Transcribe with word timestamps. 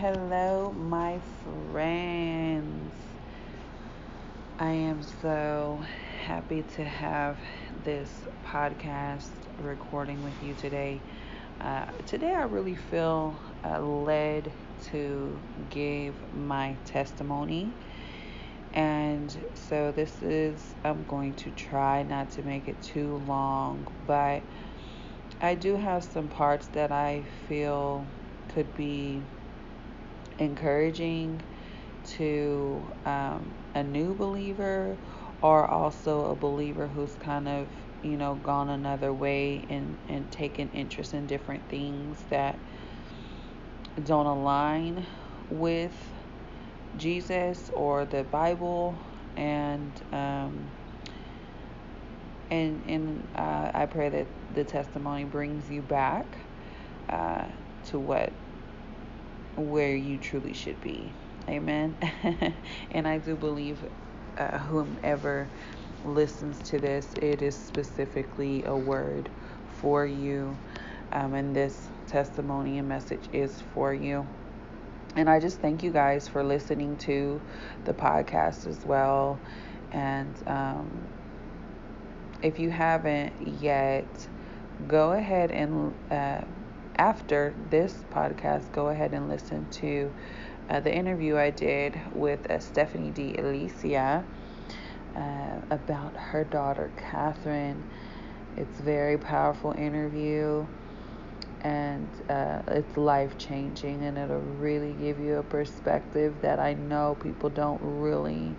hello, 0.00 0.72
my 0.78 1.18
friends. 1.72 2.92
I 4.60 4.70
am 4.70 5.02
so 5.02 5.82
happy 6.24 6.62
to 6.76 6.84
have 6.84 7.36
this 7.82 8.08
podcast 8.46 9.30
recording 9.60 10.22
with 10.22 10.40
you 10.40 10.54
today. 10.54 11.00
Uh, 11.60 11.86
today, 12.06 12.32
I 12.32 12.44
really 12.44 12.76
feel 12.76 13.40
uh, 13.64 13.80
led 13.80 14.52
to 14.92 15.36
give 15.68 16.14
my 16.32 16.76
testimony. 16.84 17.72
And 18.74 19.36
so, 19.54 19.90
this 19.90 20.22
is, 20.22 20.76
I'm 20.84 21.02
going 21.08 21.34
to 21.34 21.50
try 21.50 22.04
not 22.04 22.30
to 22.32 22.44
make 22.44 22.68
it 22.68 22.80
too 22.82 23.16
long, 23.26 23.84
but 24.06 24.44
I 25.40 25.56
do 25.56 25.74
have 25.74 26.04
some 26.04 26.28
parts 26.28 26.68
that 26.68 26.92
I 26.92 27.24
feel 27.48 28.06
could 28.54 28.72
be 28.76 29.20
encouraging 30.38 31.42
to 32.04 32.82
um, 33.04 33.52
a 33.74 33.82
new 33.82 34.14
believer 34.14 34.96
or 35.42 35.66
also 35.66 36.30
a 36.30 36.34
believer 36.34 36.86
who's 36.86 37.14
kind 37.16 37.48
of 37.48 37.68
you 38.02 38.16
know 38.16 38.34
gone 38.36 38.70
another 38.70 39.12
way 39.12 39.64
and 39.68 39.96
and 40.08 40.30
taken 40.30 40.70
interest 40.72 41.14
in 41.14 41.26
different 41.26 41.68
things 41.68 42.22
that 42.30 42.58
don't 44.04 44.26
align 44.26 45.04
with 45.50 45.92
Jesus 46.96 47.70
or 47.74 48.04
the 48.04 48.24
Bible. 48.24 48.98
And 49.36 49.92
um, 50.12 50.70
and 52.50 52.82
and 52.86 53.28
uh, 53.36 53.70
I 53.74 53.86
pray 53.86 54.08
that 54.08 54.26
the 54.54 54.64
testimony 54.64 55.24
brings 55.24 55.70
you 55.70 55.82
back 55.82 56.26
uh, 57.08 57.44
to 57.86 57.98
what 57.98 58.32
where 59.58 59.94
you 59.96 60.18
truly 60.18 60.52
should 60.54 60.80
be. 60.80 61.12
Amen. 61.48 61.96
and 62.92 63.08
I 63.08 63.18
do 63.18 63.36
believe 63.36 63.78
uh, 64.38 64.58
whomever 64.58 65.48
listens 66.04 66.58
to 66.70 66.78
this, 66.78 67.14
it 67.20 67.42
is 67.42 67.56
specifically 67.56 68.64
a 68.64 68.76
word 68.76 69.28
for 69.80 70.06
you. 70.06 70.56
Um, 71.12 71.34
and 71.34 71.56
this 71.56 71.88
testimony 72.06 72.78
and 72.78 72.88
message 72.88 73.28
is 73.32 73.62
for 73.74 73.94
you. 73.94 74.26
And 75.16 75.28
I 75.28 75.40
just 75.40 75.60
thank 75.60 75.82
you 75.82 75.90
guys 75.90 76.28
for 76.28 76.44
listening 76.44 76.96
to 76.98 77.40
the 77.84 77.94
podcast 77.94 78.66
as 78.66 78.84
well. 78.84 79.40
And 79.92 80.34
um, 80.46 80.88
if 82.42 82.58
you 82.58 82.70
haven't 82.70 83.32
yet, 83.60 84.06
go 84.86 85.12
ahead 85.12 85.50
and 85.50 85.94
uh, 86.10 86.42
after 86.98 87.54
this 87.70 88.04
podcast, 88.12 88.72
go 88.72 88.88
ahead 88.88 89.12
and 89.14 89.28
listen 89.28 89.66
to 89.70 90.12
uh, 90.68 90.80
the 90.80 90.94
interview 90.94 91.36
I 91.36 91.50
did 91.50 92.00
with 92.12 92.50
uh, 92.50 92.58
Stephanie 92.58 93.10
D. 93.10 93.34
Alicia 93.38 94.24
uh, 95.16 95.60
about 95.70 96.16
her 96.16 96.44
daughter, 96.44 96.90
Catherine. 96.96 97.84
It's 98.56 98.78
very 98.80 99.18
powerful 99.18 99.72
interview 99.72 100.66
and 101.62 102.08
uh, 102.28 102.62
it's 102.68 102.96
life 102.96 103.36
changing 103.38 104.02
and 104.04 104.16
it'll 104.18 104.38
really 104.40 104.94
give 104.94 105.18
you 105.18 105.36
a 105.38 105.42
perspective 105.42 106.34
that 106.42 106.58
I 106.60 106.74
know 106.74 107.16
people 107.20 107.50
don't 107.50 107.80
really 107.82 108.56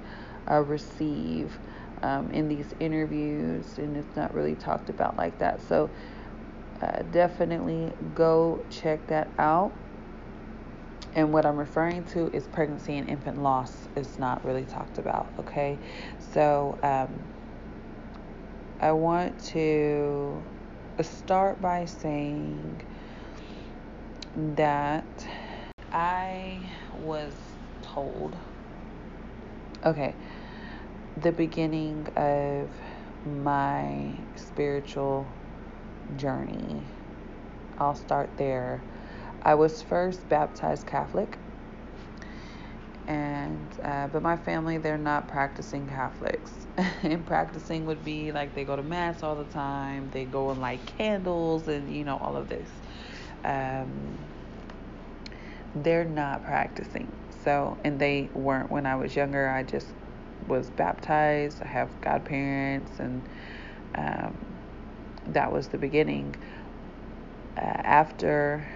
uh, 0.50 0.62
receive 0.62 1.58
um, 2.04 2.32
in 2.32 2.48
these 2.48 2.74
interviews 2.80 3.78
and 3.78 3.96
it's 3.96 4.16
not 4.16 4.34
really 4.34 4.56
talked 4.56 4.90
about 4.90 5.18
like 5.18 5.38
that. 5.40 5.62
So 5.62 5.90
uh, 6.82 7.04
definitely 7.12 7.92
go 8.16 8.66
check 8.70 9.08
that 9.08 9.32
out. 9.38 9.74
And 11.16 11.34
what 11.34 11.46
I'm 11.46 11.58
referring 11.58 12.06
to 12.06 12.30
is 12.34 12.48
pregnancy 12.48 12.98
and 12.98 13.10
infant 13.10 13.42
loss 13.42 13.88
is 13.96 14.20
not 14.20 14.46
really 14.46 14.66
talked 14.66 15.00
about, 15.00 15.34
okay? 15.40 15.80
So 16.20 16.78
um, 16.84 17.10
I 18.80 18.92
want 18.92 19.44
to 19.48 20.44
start 21.02 21.62
by 21.62 21.86
saying 21.86 22.82
that 24.36 25.28
I 25.92 26.72
was 27.00 27.34
told, 27.82 28.38
okay, 29.84 30.16
the 31.18 31.32
beginning 31.32 32.08
of 32.16 32.70
my 33.26 34.14
spiritual 34.36 35.28
journey. 36.18 36.84
I'll 37.78 37.96
start 37.96 38.38
there. 38.38 38.84
I 39.44 39.56
was 39.56 39.82
first 39.82 40.28
baptized 40.30 40.86
Catholic, 40.86 41.38
and 43.08 43.80
uh, 43.84 44.08
but 44.08 44.22
my 44.22 44.38
family 44.38 44.78
they're 44.78 44.98
not 44.98 45.28
practicing 45.28 45.88
Catholics. 45.88 46.68
and 47.04 47.26
practicing 47.26 47.86
would 47.86 48.04
be 48.04 48.32
like 48.32 48.54
they 48.54 48.64
go 48.66 48.76
to 48.76 48.84
mass 48.84 49.24
all 49.24 49.36
the 49.36 49.46
time, 49.46 50.10
they 50.12 50.26
go 50.26 50.50
and 50.52 50.62
light 50.62 50.86
candles, 50.86 51.68
and 51.68 51.94
you 51.94 52.04
know 52.04 52.18
all 52.18 52.36
of 52.36 52.50
this. 52.50 52.70
Um, 53.44 54.18
they're 55.76 56.06
not 56.06 56.44
practicing. 56.44 57.12
So, 57.44 57.80
and 57.86 58.00
they 58.00 58.30
weren't 58.34 58.72
when 58.72 58.86
I 58.86 58.96
was 58.96 59.16
younger. 59.16 59.50
I 59.50 59.64
just 59.64 59.94
was 60.48 60.70
baptized. 60.70 61.62
I 61.62 61.68
have 61.68 61.90
godparents, 62.02 63.00
and 63.00 63.24
um, 63.96 64.59
that 65.34 65.52
was 65.52 65.68
the 65.68 65.78
beginning. 65.78 66.36
Uh, 67.58 67.62
after 67.62 68.68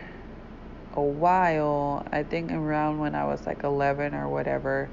a 0.94 1.02
while, 1.02 2.06
I 2.12 2.24
think 2.24 2.52
around 2.52 3.00
when 3.00 3.16
I 3.16 3.26
was 3.26 3.46
like 3.46 3.64
11 3.64 4.14
or 4.14 4.30
whatever, 4.30 4.90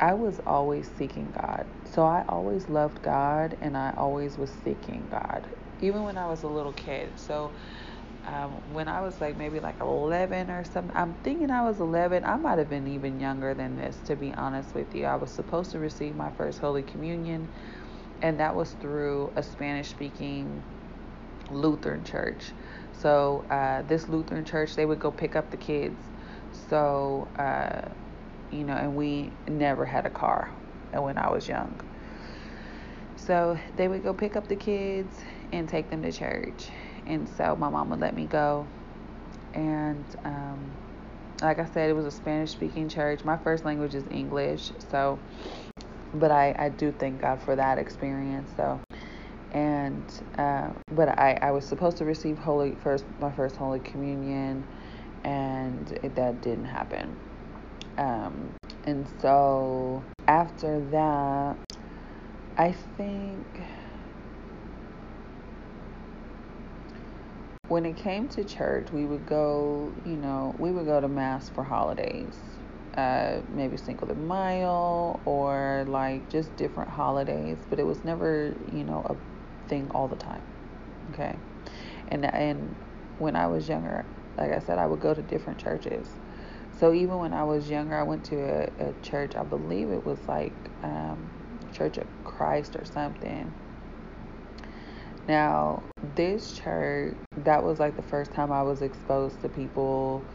I 0.00 0.14
was 0.14 0.40
always 0.46 0.90
seeking 0.98 1.32
God. 1.32 1.66
So 1.84 2.04
I 2.04 2.24
always 2.28 2.68
loved 2.68 3.02
God 3.02 3.56
and 3.60 3.76
I 3.76 3.94
always 3.96 4.36
was 4.36 4.50
seeking 4.64 5.06
God, 5.10 5.46
even 5.80 6.02
when 6.02 6.18
I 6.18 6.26
was 6.26 6.42
a 6.42 6.48
little 6.48 6.72
kid. 6.72 7.10
So 7.16 7.52
um, 8.26 8.50
when 8.72 8.88
I 8.88 9.00
was 9.00 9.20
like 9.20 9.36
maybe 9.36 9.60
like 9.60 9.80
11 9.80 10.50
or 10.50 10.64
something, 10.64 10.96
I'm 10.96 11.14
thinking 11.22 11.50
I 11.50 11.62
was 11.62 11.80
11. 11.80 12.24
I 12.24 12.36
might 12.36 12.58
have 12.58 12.68
been 12.70 12.86
even 12.88 13.20
younger 13.20 13.54
than 13.54 13.76
this, 13.76 13.96
to 14.06 14.16
be 14.16 14.32
honest 14.34 14.74
with 14.74 14.94
you. 14.94 15.06
I 15.06 15.16
was 15.16 15.30
supposed 15.30 15.72
to 15.72 15.78
receive 15.78 16.16
my 16.16 16.30
first 16.32 16.58
Holy 16.58 16.82
Communion 16.82 17.48
and 18.24 18.40
that 18.40 18.56
was 18.56 18.72
through 18.80 19.30
a 19.36 19.42
Spanish 19.42 19.90
speaking 19.90 20.62
Lutheran 21.50 22.02
church. 22.04 22.52
So, 22.94 23.44
uh, 23.50 23.82
this 23.82 24.08
Lutheran 24.08 24.46
church, 24.46 24.76
they 24.76 24.86
would 24.86 24.98
go 24.98 25.10
pick 25.10 25.36
up 25.36 25.50
the 25.50 25.58
kids. 25.58 25.98
So, 26.70 27.28
uh, 27.38 27.86
you 28.50 28.64
know, 28.64 28.72
and 28.72 28.96
we 28.96 29.30
never 29.46 29.84
had 29.84 30.06
a 30.06 30.10
car 30.10 30.50
when 30.94 31.18
I 31.18 31.30
was 31.30 31.46
young. 31.46 31.78
So, 33.16 33.58
they 33.76 33.88
would 33.88 34.02
go 34.02 34.14
pick 34.14 34.36
up 34.36 34.48
the 34.48 34.56
kids 34.56 35.20
and 35.52 35.68
take 35.68 35.90
them 35.90 36.02
to 36.02 36.10
church. 36.10 36.70
And 37.06 37.28
so, 37.28 37.54
my 37.56 37.68
mom 37.68 37.90
would 37.90 38.00
let 38.00 38.16
me 38.16 38.24
go. 38.24 38.66
And, 39.52 40.02
um, 40.24 40.72
like 41.42 41.58
I 41.58 41.66
said, 41.66 41.90
it 41.90 41.92
was 41.92 42.06
a 42.06 42.10
Spanish 42.10 42.52
speaking 42.52 42.88
church. 42.88 43.22
My 43.22 43.36
first 43.36 43.66
language 43.66 43.94
is 43.94 44.04
English. 44.10 44.72
So, 44.90 45.18
but 46.14 46.30
I, 46.30 46.54
I 46.58 46.68
do 46.70 46.92
thank 46.92 47.20
God 47.20 47.40
for 47.42 47.56
that 47.56 47.78
experience 47.78 48.50
though. 48.56 48.80
And 49.52 50.02
uh, 50.38 50.70
but 50.92 51.08
I, 51.18 51.38
I 51.40 51.50
was 51.52 51.66
supposed 51.66 51.98
to 51.98 52.04
receive 52.04 52.38
holy 52.38 52.76
first 52.82 53.04
my 53.20 53.30
first 53.32 53.56
holy 53.56 53.80
communion, 53.80 54.64
and 55.24 55.92
it, 56.02 56.16
that 56.16 56.40
didn't 56.42 56.66
happen. 56.66 57.16
Um, 57.98 58.54
and 58.84 59.06
so 59.20 60.04
after 60.26 60.80
that, 60.90 61.56
I 62.56 62.72
think 62.96 63.46
when 67.68 67.86
it 67.86 67.96
came 67.96 68.28
to 68.28 68.44
church, 68.44 68.92
we 68.92 69.04
would 69.06 69.26
go, 69.26 69.92
you 70.04 70.16
know, 70.16 70.54
we 70.58 70.72
would 70.72 70.86
go 70.86 71.00
to 71.00 71.08
mass 71.08 71.48
for 71.50 71.64
holidays 71.64 72.53
uh, 72.96 73.42
maybe 73.48 73.76
Cinco 73.78 74.06
de 74.06 74.14
Mayo 74.14 75.22
or 75.26 75.84
like 75.88 76.30
just 76.30 76.56
different 76.56 76.90
holidays, 76.90 77.66
but 77.68 77.80
it 77.80 77.84
was 77.84 78.04
never, 78.04 78.56
you 78.66 78.84
know, 78.84 79.06
a 79.10 79.16
thing 79.68 79.90
all 79.92 80.08
the 80.08 80.16
time. 80.16 80.44
Okay. 81.10 81.40
And 82.08 82.24
and 82.34 82.76
when 83.18 83.36
I 83.36 83.48
was 83.48 83.68
younger, 83.68 84.10
like 84.38 84.52
I 84.52 84.60
said, 84.60 84.78
I 84.78 84.86
would 84.86 85.00
go 85.00 85.14
to 85.14 85.22
different 85.22 85.60
churches. 85.60 86.20
So 86.72 86.92
even 86.94 87.18
when 87.18 87.34
I 87.34 87.44
was 87.44 87.70
younger, 87.70 87.96
I 87.98 88.04
went 88.04 88.24
to 88.26 88.36
a, 88.80 88.90
a 88.90 88.94
church. 89.02 89.36
I 89.36 89.44
believe 89.44 89.90
it 89.90 90.04
was 90.04 90.28
like 90.28 90.72
um, 90.82 91.32
Church 91.72 91.98
of 91.98 92.08
Christ 92.24 92.76
or 92.76 92.84
something. 92.84 93.54
Now, 95.28 95.90
this 96.02 96.52
church, 96.52 97.18
that 97.36 97.64
was 97.64 97.80
like 97.80 97.96
the 97.96 98.02
first 98.02 98.32
time 98.32 98.52
I 98.52 98.62
was 98.64 98.82
exposed 98.82 99.42
to 99.42 99.48
people 99.50 100.28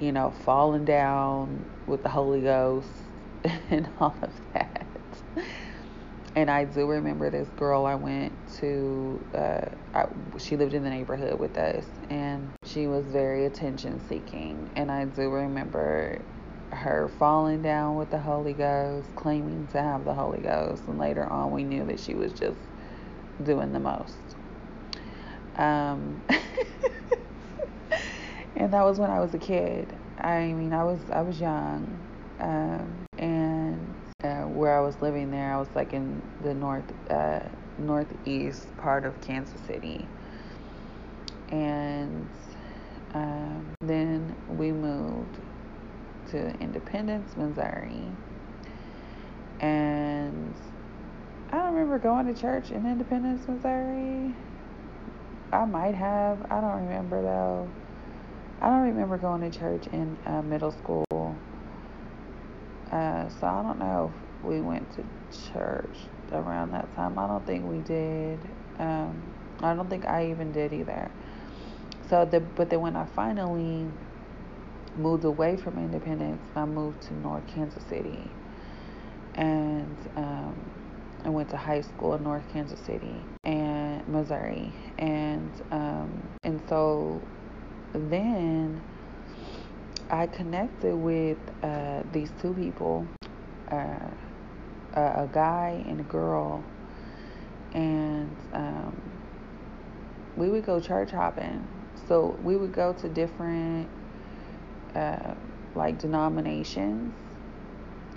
you 0.00 0.12
know, 0.12 0.30
falling 0.32 0.84
down 0.86 1.70
with 1.86 2.02
the 2.02 2.08
Holy 2.08 2.42
Ghost 2.42 2.90
and 3.70 3.90
all 3.98 4.18
of 4.22 4.40
that. 4.54 4.88
And 6.36 6.50
I 6.50 6.64
do 6.64 6.86
remember 6.88 7.30
this 7.30 7.48
girl 7.50 7.86
I 7.86 7.94
went 7.94 8.44
to, 8.58 9.24
uh, 9.34 9.66
I, 9.94 10.06
she 10.38 10.56
lived 10.56 10.74
in 10.74 10.82
the 10.82 10.90
neighborhood 10.90 11.38
with 11.38 11.56
us, 11.56 11.86
and 12.10 12.54
she 12.64 12.86
was 12.88 13.06
very 13.06 13.44
attention 13.46 14.00
seeking. 14.00 14.70
And 14.74 14.90
I 14.90 15.04
do 15.04 15.30
remember 15.30 16.24
her 16.72 17.08
falling 17.08 17.62
down 17.62 17.94
with 17.96 18.10
the 18.10 18.18
Holy 18.18 18.54
Ghost, 18.54 19.14
claiming 19.14 19.68
to 19.68 19.80
have 19.82 20.04
the 20.04 20.14
Holy 20.14 20.40
Ghost. 20.40 20.88
And 20.88 20.98
later 20.98 21.24
on, 21.30 21.52
we 21.52 21.62
knew 21.64 21.84
that 21.86 22.00
she 22.00 22.14
was 22.16 22.32
just 22.32 22.58
doing 23.42 23.72
the 23.72 23.80
most. 23.80 24.36
Um, 25.56 26.22
and 28.56 28.72
that 28.72 28.84
was 28.84 28.98
when 28.98 29.10
I 29.10 29.20
was 29.20 29.34
a 29.34 29.38
kid. 29.38 29.98
I 30.24 30.54
mean, 30.54 30.72
I 30.72 30.84
was 30.84 31.00
I 31.12 31.20
was 31.20 31.38
young, 31.38 31.86
um, 32.40 33.06
and 33.18 33.94
uh, 34.24 34.44
where 34.44 34.76
I 34.78 34.80
was 34.80 34.96
living 35.02 35.30
there, 35.30 35.54
I 35.54 35.58
was 35.58 35.68
like 35.74 35.92
in 35.92 36.22
the 36.42 36.54
north 36.54 36.90
uh, 37.10 37.40
northeast 37.78 38.74
part 38.78 39.04
of 39.04 39.20
Kansas 39.20 39.60
City, 39.66 40.08
and 41.50 42.26
um, 43.14 43.66
then 43.82 44.34
we 44.48 44.72
moved 44.72 45.36
to 46.30 46.54
Independence, 46.58 47.36
Missouri, 47.36 48.08
and 49.60 50.54
I 51.50 51.58
don't 51.58 51.74
remember 51.74 51.98
going 51.98 52.34
to 52.34 52.40
church 52.40 52.70
in 52.70 52.86
Independence, 52.86 53.46
Missouri. 53.46 54.34
I 55.52 55.66
might 55.66 55.94
have. 55.94 56.46
I 56.50 56.62
don't 56.62 56.86
remember 56.86 57.22
though. 57.22 57.83
I 58.64 58.68
don't 58.68 58.80
remember 58.80 59.18
going 59.18 59.42
to 59.42 59.50
church 59.50 59.86
in 59.92 60.16
uh, 60.24 60.40
middle 60.40 60.70
school. 60.70 61.04
Uh, 62.90 63.28
so 63.28 63.46
I 63.46 63.62
don't 63.62 63.78
know 63.78 64.14
if 64.16 64.42
we 64.42 64.62
went 64.62 64.90
to 64.92 65.04
church 65.52 65.98
around 66.32 66.70
that 66.70 66.94
time. 66.96 67.18
I 67.18 67.26
don't 67.26 67.44
think 67.44 67.66
we 67.66 67.80
did. 67.80 68.38
Um, 68.78 69.22
I 69.60 69.74
don't 69.74 69.90
think 69.90 70.06
I 70.06 70.30
even 70.30 70.50
did 70.50 70.72
either. 70.72 71.10
So 72.08 72.24
the 72.24 72.40
but 72.40 72.70
then 72.70 72.80
when 72.80 72.96
I 72.96 73.04
finally 73.04 73.86
moved 74.96 75.24
away 75.24 75.58
from 75.58 75.76
Independence, 75.76 76.40
I 76.56 76.64
moved 76.64 77.02
to 77.08 77.14
North 77.14 77.46
Kansas 77.46 77.84
City, 77.84 78.30
and 79.34 79.96
um, 80.16 80.70
I 81.22 81.28
went 81.28 81.50
to 81.50 81.58
high 81.58 81.82
school 81.82 82.14
in 82.14 82.22
North 82.22 82.48
Kansas 82.50 82.80
City 82.80 83.26
and 83.44 84.08
Missouri, 84.08 84.74
and 84.98 85.52
um, 85.70 86.28
and 86.44 86.62
so 86.66 87.28
then 87.94 88.80
I 90.10 90.26
connected 90.26 90.94
with 90.94 91.38
uh, 91.62 92.02
these 92.12 92.30
two 92.40 92.52
people, 92.54 93.06
uh, 93.70 94.10
a, 94.94 95.28
guy 95.32 95.84
and 95.88 96.00
a 96.00 96.04
girl, 96.04 96.64
and 97.72 98.28
um, 98.52 98.96
we 100.36 100.48
would 100.48 100.64
go 100.64 100.80
church 100.80 101.10
hopping. 101.10 101.66
So 102.08 102.38
we 102.42 102.56
would 102.56 102.72
go 102.72 102.92
to 102.92 103.08
different 103.08 103.88
uh, 104.94 105.34
like 105.74 105.98
denominations 105.98 107.12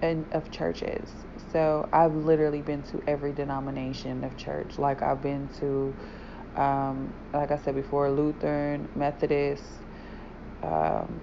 and 0.01 0.25
of 0.33 0.51
churches. 0.51 1.09
So 1.51 1.87
I've 1.91 2.13
literally 2.13 2.61
been 2.61 2.83
to 2.83 3.01
every 3.07 3.33
denomination 3.33 4.23
of 4.23 4.37
church. 4.37 4.77
Like 4.77 5.01
I've 5.01 5.21
been 5.21 5.49
to, 5.59 5.95
um, 6.57 7.13
like 7.33 7.51
I 7.51 7.57
said 7.57 7.75
before, 7.75 8.11
Lutheran, 8.11 8.89
Methodist, 8.95 9.85
um, 10.63 11.21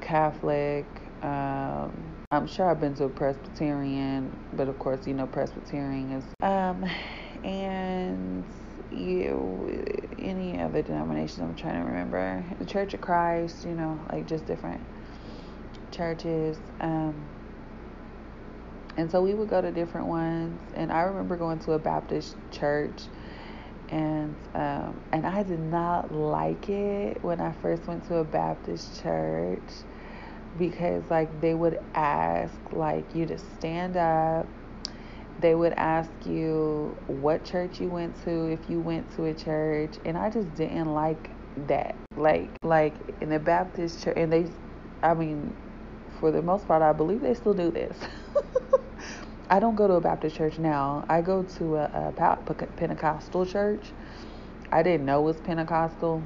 Catholic. 0.00 1.12
Um, 1.22 2.18
I'm 2.30 2.46
sure 2.46 2.70
I've 2.70 2.80
been 2.80 2.94
to 2.96 3.04
a 3.04 3.10
Presbyterian, 3.10 4.36
but 4.52 4.68
of 4.68 4.78
course, 4.78 5.06
you 5.06 5.14
know, 5.14 5.26
Presbyterian 5.26 6.12
is. 6.12 6.26
Um, 6.42 6.84
and 7.44 8.46
you, 8.90 9.84
any 10.18 10.60
other 10.60 10.82
denominations 10.82 11.40
I'm 11.40 11.54
trying 11.54 11.80
to 11.80 11.88
remember. 11.88 12.44
The 12.58 12.66
Church 12.66 12.94
of 12.94 13.00
Christ, 13.00 13.64
you 13.64 13.74
know, 13.74 14.06
like 14.12 14.26
just 14.26 14.46
different 14.46 14.82
churches. 15.92 16.58
Um, 16.80 17.30
and 18.96 19.10
so 19.10 19.22
we 19.22 19.34
would 19.34 19.48
go 19.48 19.60
to 19.60 19.72
different 19.72 20.08
ones. 20.08 20.60
And 20.74 20.92
I 20.92 21.02
remember 21.02 21.36
going 21.36 21.60
to 21.60 21.72
a 21.72 21.78
Baptist 21.78 22.36
church, 22.52 23.08
and 23.92 24.38
um, 24.56 25.02
and 25.12 25.26
I 25.26 25.44
did 25.44 25.60
not 25.60 26.12
like 26.12 26.70
it 26.70 27.18
when 27.22 27.40
I 27.40 27.52
first 27.52 27.88
went 27.88 28.06
to 28.08 28.16
a 28.18 28.24
Baptist 28.24 29.00
church 29.02 29.72
because 30.56 31.10
like 31.10 31.40
they 31.40 31.54
would 31.54 31.78
ask 31.94 32.60
like 32.72 33.14
you 33.14 33.26
to 33.26 33.38
stand 33.38 33.96
up. 33.96 34.54
They 35.38 35.54
would 35.54 35.74
ask 35.76 36.10
you 36.26 36.96
what 37.06 37.44
church 37.44 37.80
you 37.80 37.90
went 37.90 38.20
to 38.24 38.46
if 38.46 38.68
you 38.70 38.80
went 38.80 39.12
to 39.16 39.24
a 39.26 39.34
church, 39.34 39.98
and 40.04 40.16
I 40.18 40.30
just 40.30 40.54
didn't 40.54 40.92
like 40.94 41.36
that. 41.56 42.00
Like 42.16 42.58
like 42.62 43.16
in 43.20 43.30
the 43.30 43.38
Baptist 43.40 44.02
church, 44.04 44.14
and 44.16 44.32
they, 44.32 44.52
I 45.02 45.14
mean, 45.14 45.56
for 46.10 46.30
the 46.32 46.42
most 46.42 46.68
part, 46.68 46.82
I 46.82 46.92
believe 46.92 47.22
they 47.22 47.34
still 47.34 47.54
do 47.54 47.70
this. 47.72 47.98
I 49.50 49.60
don't 49.60 49.74
go 49.74 49.86
to 49.86 49.94
a 49.94 50.00
Baptist 50.00 50.36
church 50.36 50.58
now. 50.58 51.04
I 51.08 51.20
go 51.20 51.42
to 51.42 51.76
a, 51.76 52.12
a 52.18 52.56
Pentecostal 52.76 53.44
church. 53.44 53.92
I 54.70 54.82
didn't 54.82 55.04
know 55.04 55.20
it 55.20 55.24
was 55.24 55.40
Pentecostal. 55.40 56.22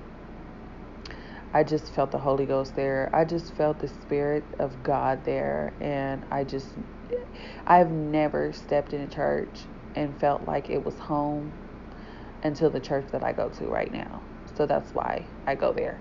I 1.53 1.65
just 1.65 1.93
felt 1.93 2.11
the 2.13 2.19
Holy 2.19 2.47
Ghost 2.47 2.77
there. 2.77 3.11
I 3.13 3.25
just 3.25 3.55
felt 3.55 3.81
the 3.81 3.89
Spirit 3.89 4.45
of 4.59 4.83
God 4.83 5.25
there. 5.25 5.73
And 5.81 6.25
I 6.31 6.45
just, 6.45 6.69
I've 7.67 7.91
never 7.91 8.53
stepped 8.53 8.93
in 8.93 9.01
a 9.01 9.09
church 9.09 9.65
and 9.95 10.17
felt 10.21 10.47
like 10.47 10.71
it 10.71 10.85
was 10.85 10.99
home 10.99 11.53
until 12.43 12.71
the 12.71 12.81
church 12.81 13.07
that 13.13 13.25
I 13.25 13.33
go 13.33 13.49
to 13.49 13.67
right 13.67 13.93
now. 13.93 14.23
So 14.55 14.67
that's 14.67 14.95
why 14.95 15.27
I 15.47 15.55
go 15.55 15.73
there 15.73 15.99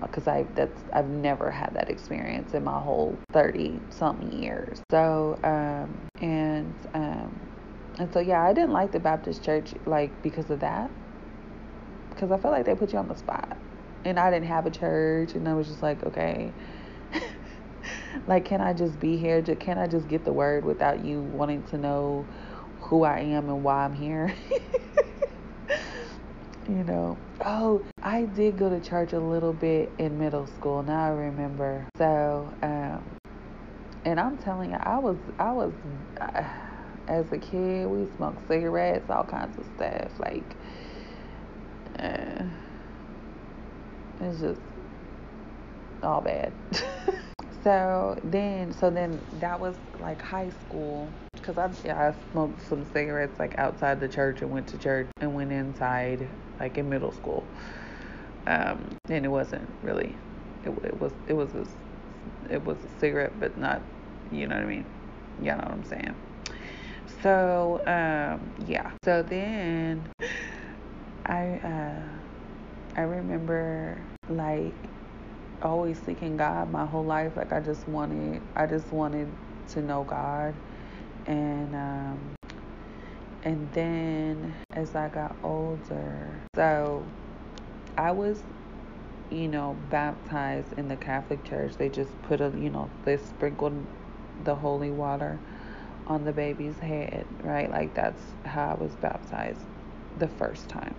because 0.00 0.26
um, 0.26 0.34
I 0.34 0.46
that's 0.54 0.82
I've 0.94 1.08
never 1.08 1.50
had 1.50 1.70
that 1.74 1.90
experience 1.90 2.54
in 2.54 2.64
my 2.64 2.78
whole 2.80 3.18
thirty 3.32 3.80
something 3.90 4.32
years. 4.32 4.80
So 4.90 5.38
um, 5.44 5.98
and 6.20 6.74
um, 6.94 7.40
and 7.98 8.12
so 8.12 8.20
yeah, 8.20 8.42
I 8.42 8.52
didn't 8.52 8.72
like 8.72 8.92
the 8.92 9.00
Baptist 9.00 9.44
church 9.44 9.74
like 9.86 10.22
because 10.22 10.50
of 10.50 10.60
that, 10.60 10.90
because 12.10 12.30
I 12.30 12.38
felt 12.38 12.52
like 12.52 12.66
they 12.66 12.74
put 12.74 12.92
you 12.92 12.98
on 12.98 13.08
the 13.08 13.16
spot, 13.16 13.58
and 14.04 14.18
I 14.18 14.30
didn't 14.30 14.48
have 14.48 14.66
a 14.66 14.70
church, 14.70 15.34
and 15.34 15.48
I 15.48 15.54
was 15.54 15.68
just 15.68 15.82
like, 15.82 16.04
okay. 16.04 16.52
like 18.26 18.44
can 18.44 18.60
I 18.60 18.72
just 18.72 18.98
be 19.00 19.16
here? 19.16 19.42
Can 19.42 19.78
I 19.78 19.86
just 19.86 20.08
get 20.08 20.24
the 20.24 20.32
word 20.32 20.64
without 20.64 21.04
you 21.04 21.20
wanting 21.20 21.62
to 21.64 21.78
know 21.78 22.26
who 22.80 23.04
I 23.04 23.20
am 23.20 23.48
and 23.48 23.62
why 23.62 23.84
I'm 23.84 23.94
here? 23.94 24.34
you 26.68 26.84
know. 26.84 27.18
Oh, 27.44 27.84
I 28.02 28.22
did 28.24 28.58
go 28.58 28.68
to 28.70 28.80
church 28.80 29.12
a 29.12 29.20
little 29.20 29.52
bit 29.52 29.92
in 29.98 30.18
middle 30.18 30.46
school. 30.46 30.82
Now 30.82 31.06
I 31.06 31.08
remember. 31.08 31.88
So, 31.96 32.52
um, 32.62 33.04
and 34.04 34.18
I'm 34.18 34.38
telling 34.38 34.70
you, 34.70 34.76
I 34.80 34.98
was, 34.98 35.16
I 35.38 35.52
was, 35.52 35.72
uh, 36.20 36.44
as 37.08 37.30
a 37.32 37.38
kid, 37.38 37.86
we 37.86 38.06
smoked 38.16 38.48
cigarettes, 38.48 39.08
all 39.10 39.24
kinds 39.24 39.58
of 39.58 39.66
stuff. 39.76 40.10
Like, 40.18 40.56
uh, 41.98 42.44
it's 44.20 44.40
just 44.40 44.60
all 46.02 46.20
bad. 46.20 46.52
so 47.62 48.18
then, 48.24 48.72
so 48.72 48.90
then 48.90 49.20
that 49.40 49.60
was 49.60 49.76
like 50.00 50.20
high 50.22 50.50
school 50.50 51.12
because 51.46 51.86
I 51.86 52.08
I 52.08 52.14
smoked 52.32 52.60
some 52.68 52.84
cigarettes 52.92 53.38
like 53.38 53.58
outside 53.58 54.00
the 54.00 54.08
church 54.08 54.42
and 54.42 54.50
went 54.50 54.66
to 54.68 54.78
church 54.78 55.08
and 55.20 55.34
went 55.34 55.52
inside 55.52 56.26
like 56.58 56.78
in 56.78 56.88
middle 56.88 57.12
school. 57.12 57.44
Um, 58.46 58.84
and 59.08 59.24
it 59.24 59.28
wasn't 59.28 59.68
really, 59.82 60.14
it, 60.64 60.70
it 60.84 61.00
was 61.00 61.12
it 61.28 61.34
was 61.34 61.54
a 61.54 61.66
it 62.52 62.64
was 62.64 62.78
a 62.78 63.00
cigarette, 63.00 63.38
but 63.38 63.56
not, 63.58 63.82
you 64.30 64.46
know 64.46 64.56
what 64.56 64.64
I 64.64 64.66
mean? 64.66 64.84
You 65.40 65.52
know 65.52 65.58
what 65.58 65.70
I'm 65.70 65.84
saying? 65.84 66.14
So 67.22 67.80
um, 67.86 68.66
yeah. 68.66 68.90
So 69.04 69.22
then 69.22 70.08
I 71.26 71.60
uh, 71.64 72.02
I 72.96 73.02
remember 73.02 74.00
like 74.28 74.74
always 75.62 75.98
seeking 76.00 76.36
God 76.36 76.70
my 76.70 76.86
whole 76.86 77.04
life. 77.04 77.36
Like 77.36 77.52
I 77.52 77.60
just 77.60 77.86
wanted 77.88 78.40
I 78.56 78.66
just 78.66 78.92
wanted 78.92 79.28
to 79.70 79.82
know 79.82 80.04
God 80.04 80.54
and 81.26 81.74
um, 81.76 82.38
and 83.42 83.72
then 83.72 84.56
as 84.72 84.94
I 84.94 85.08
got 85.08 85.38
older, 85.42 86.46
so 86.54 87.14
I 87.98 88.12
was, 88.12 88.44
you 89.30 89.48
know, 89.48 89.74
baptized 89.74 90.74
in 90.78 90.88
the 90.88 90.96
Catholic 90.96 91.44
Church. 91.44 91.76
They 91.78 91.90
just 91.90 92.22
put 92.22 92.40
a, 92.40 92.52
you 92.56 92.70
know, 92.70 92.94
they 93.04 93.16
sprinkled 93.18 93.88
the 94.38 94.56
holy 94.56 94.90
water 94.90 95.42
on 96.06 96.24
the 96.24 96.32
baby's 96.32 96.78
head, 96.80 97.26
right? 97.42 97.70
Like 97.70 97.94
that's 97.94 98.36
how 98.44 98.70
I 98.70 98.74
was 98.82 98.96
baptized 98.96 99.66
the 100.16 100.28
first 100.28 100.68
time. 100.70 100.96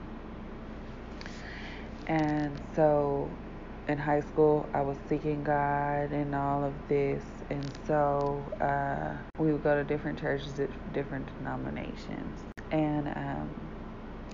And 2.07 2.61
so 2.75 3.39
in 3.87 3.97
high 3.99 4.21
school, 4.21 4.69
I 4.73 4.81
was 4.83 4.99
seeking 5.07 5.43
God 5.43 6.11
and 6.11 6.35
all 6.35 6.63
of 6.63 6.87
this. 6.87 7.36
And 7.49 7.71
so 7.85 8.43
uh, 8.59 9.15
we 9.41 9.51
would 9.51 9.63
go 9.63 9.75
to 9.75 9.83
different 9.83 10.19
churches, 10.19 10.53
different 10.93 11.27
denominations. 11.37 12.41
And 12.71 13.07
um, 13.07 13.49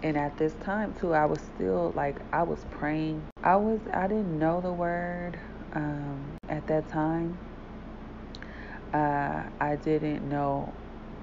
and 0.01 0.17
at 0.17 0.37
this 0.37 0.53
time 0.55 0.93
too, 0.99 1.13
I 1.13 1.25
was 1.25 1.39
still 1.55 1.93
like 1.95 2.15
I 2.33 2.43
was 2.43 2.59
praying. 2.71 3.23
I 3.43 3.55
was 3.55 3.79
I 3.93 4.07
didn't 4.07 4.37
know 4.37 4.61
the 4.61 4.71
word 4.71 5.39
um, 5.73 6.37
at 6.49 6.67
that 6.67 6.89
time. 6.89 7.37
Uh, 8.93 9.43
I 9.59 9.75
didn't 9.77 10.27
know 10.27 10.73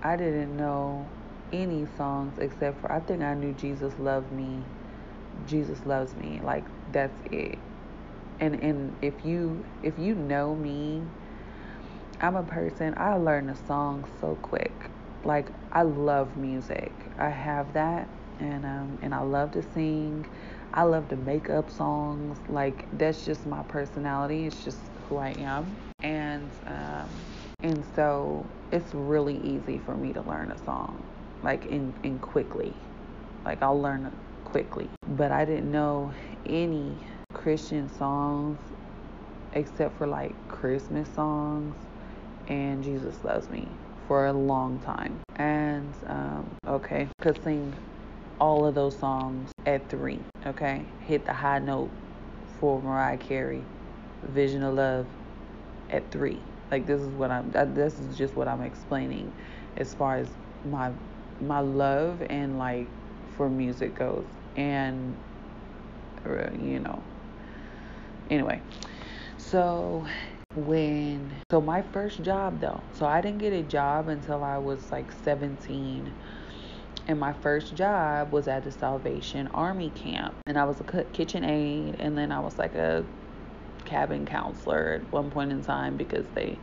I 0.03 0.17
didn't 0.17 0.57
know 0.57 1.07
any 1.53 1.87
songs 1.97 2.39
except 2.39 2.81
for 2.81 2.91
I 2.93 3.01
think 3.01 3.23
I 3.23 3.35
knew 3.35 3.53
Jesus 3.53 3.93
loved 3.99 4.33
me. 4.33 4.63
Jesus 5.47 5.85
loves 5.85 6.15
me. 6.17 6.41
Like 6.43 6.65
that's 6.93 7.19
it. 7.33 7.59
And 8.39 8.55
and 8.63 8.97
if 9.03 9.25
you 9.25 9.65
if 9.83 9.99
you 9.99 10.15
know 10.15 10.55
me, 10.55 11.03
I'm 12.23 12.37
a 12.37 12.43
person 12.43 12.95
I 12.99 13.17
learn 13.17 13.49
a 13.49 13.57
song 13.57 14.07
so 14.21 14.37
quick. 14.43 14.91
Like 15.25 15.51
I 15.73 15.83
love 15.83 16.37
music. 16.37 16.93
I 17.19 17.31
have 17.31 17.73
that 17.75 18.09
and 18.39 18.65
um 18.67 18.99
and 19.03 19.15
I 19.15 19.21
love 19.21 19.53
to 19.53 19.63
sing. 19.63 20.27
I 20.75 20.83
love 20.83 21.09
to 21.09 21.17
make 21.17 21.49
up 21.51 21.71
songs. 21.71 22.39
Like 22.49 22.87
that's 22.99 23.25
just 23.25 23.47
my 23.47 23.63
personality. 23.63 24.47
It's 24.47 24.63
just 24.65 24.81
who 25.09 25.17
I 25.17 25.31
am. 25.39 25.79
And 26.03 26.51
um 26.67 27.09
and 27.63 27.85
so 27.97 28.47
it's 28.73 28.95
really 28.95 29.39
easy 29.39 29.79
for 29.79 29.97
me 29.97 30.13
to 30.13 30.23
learn 30.23 30.51
a 30.51 30.59
song 30.59 31.03
like 31.43 31.67
in, 31.67 31.95
in 32.03 32.19
quickly. 32.19 32.75
Like 33.47 33.63
I'll 33.63 33.81
learn 33.81 34.15
quickly. 34.45 34.91
But 35.09 35.33
I 35.33 35.47
didn't 35.47 35.71
know 35.73 36.13
any 36.47 37.07
Christian 37.33 37.89
songs 37.89 38.59
except 39.55 39.97
for 39.97 40.07
like 40.07 40.37
Christmas 40.49 41.09
songs 41.15 41.77
and 42.51 42.85
Jesus 42.85 43.15
Loves 43.25 43.49
Me 43.49 43.67
for 44.07 44.27
a 44.27 44.33
long 44.33 44.79
time. 44.81 45.19
And 45.37 45.91
um, 46.07 46.51
okay, 46.67 47.09
could 47.23 47.43
sing 47.43 47.73
all 48.39 48.67
of 48.67 48.75
those 48.75 48.97
songs 48.99 49.53
at 49.65 49.89
three. 49.89 50.19
Okay, 50.47 50.85
hit 51.07 51.25
the 51.25 51.33
high 51.33 51.61
note 51.61 51.91
for 52.59 52.83
Mariah 52.83 53.17
Carey, 53.17 53.63
Vision 54.25 54.63
of 54.63 54.75
Love 54.75 55.07
at 55.89 56.11
three. 56.11 56.39
Like 56.71 56.87
this 56.87 57.01
is 57.01 57.09
what 57.09 57.31
I'm. 57.31 57.51
This 57.75 57.99
is 57.99 58.19
just 58.19 58.37
what 58.37 58.49
I'm 58.49 58.63
explaining, 58.63 59.33
as 59.77 59.95
far 59.95 60.17
as 60.17 60.29
my 60.65 60.93
my 61.41 61.61
love 61.61 62.23
and 62.29 62.59
like 62.59 62.87
for 63.37 63.49
music 63.49 63.95
goes 63.95 64.25
and 64.57 65.17
uh, 66.27 66.51
you 66.63 66.79
know 66.79 67.03
anyway 68.29 68.61
so 69.39 70.07
when 70.55 71.31
so 71.51 71.61
my 71.61 71.81
first 71.81 72.23
job 72.23 72.61
though 72.61 72.81
so 72.95 73.07
i 73.07 73.21
didn't 73.21 73.39
get 73.39 73.53
a 73.53 73.63
job 73.63 74.09
until 74.09 74.43
i 74.43 74.59
was 74.59 74.91
like 74.91 75.11
17 75.25 76.13
and 77.07 77.21
my 77.21 77.33
first 77.33 77.75
job 77.75 78.33
was 78.33 78.49
at 78.49 78.65
the 78.65 78.73
salvation 78.73 79.47
army 79.55 79.91
camp 79.95 80.35
and 80.47 80.59
i 80.59 80.65
was 80.65 80.81
a 80.81 81.05
kitchen 81.13 81.45
aide 81.45 81.97
and 82.01 82.17
then 82.17 82.33
i 82.33 82.41
was 82.41 82.59
like 82.59 82.75
a 82.75 83.05
cabin 83.85 84.27
counselor 84.27 85.01
at 85.01 85.13
one 85.13 85.31
point 85.31 85.51
in 85.53 85.63
time 85.63 85.97
because 85.97 86.27
they 86.35 86.59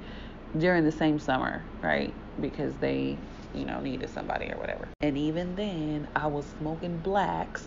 during 0.58 0.84
the 0.84 0.91
same 0.91 1.17
summer 1.17 1.63
right 1.82 2.13
because 2.39 2.74
they 2.75 3.17
you 3.58 3.65
know, 3.65 3.79
needed 3.79 4.10
somebody 4.10 4.51
or 4.51 4.58
whatever. 4.58 4.88
And 5.01 5.17
even 5.17 5.56
then, 5.56 6.08
I 6.15 6.27
was 6.27 6.46
smoking 6.60 6.98
blacks. 6.98 7.65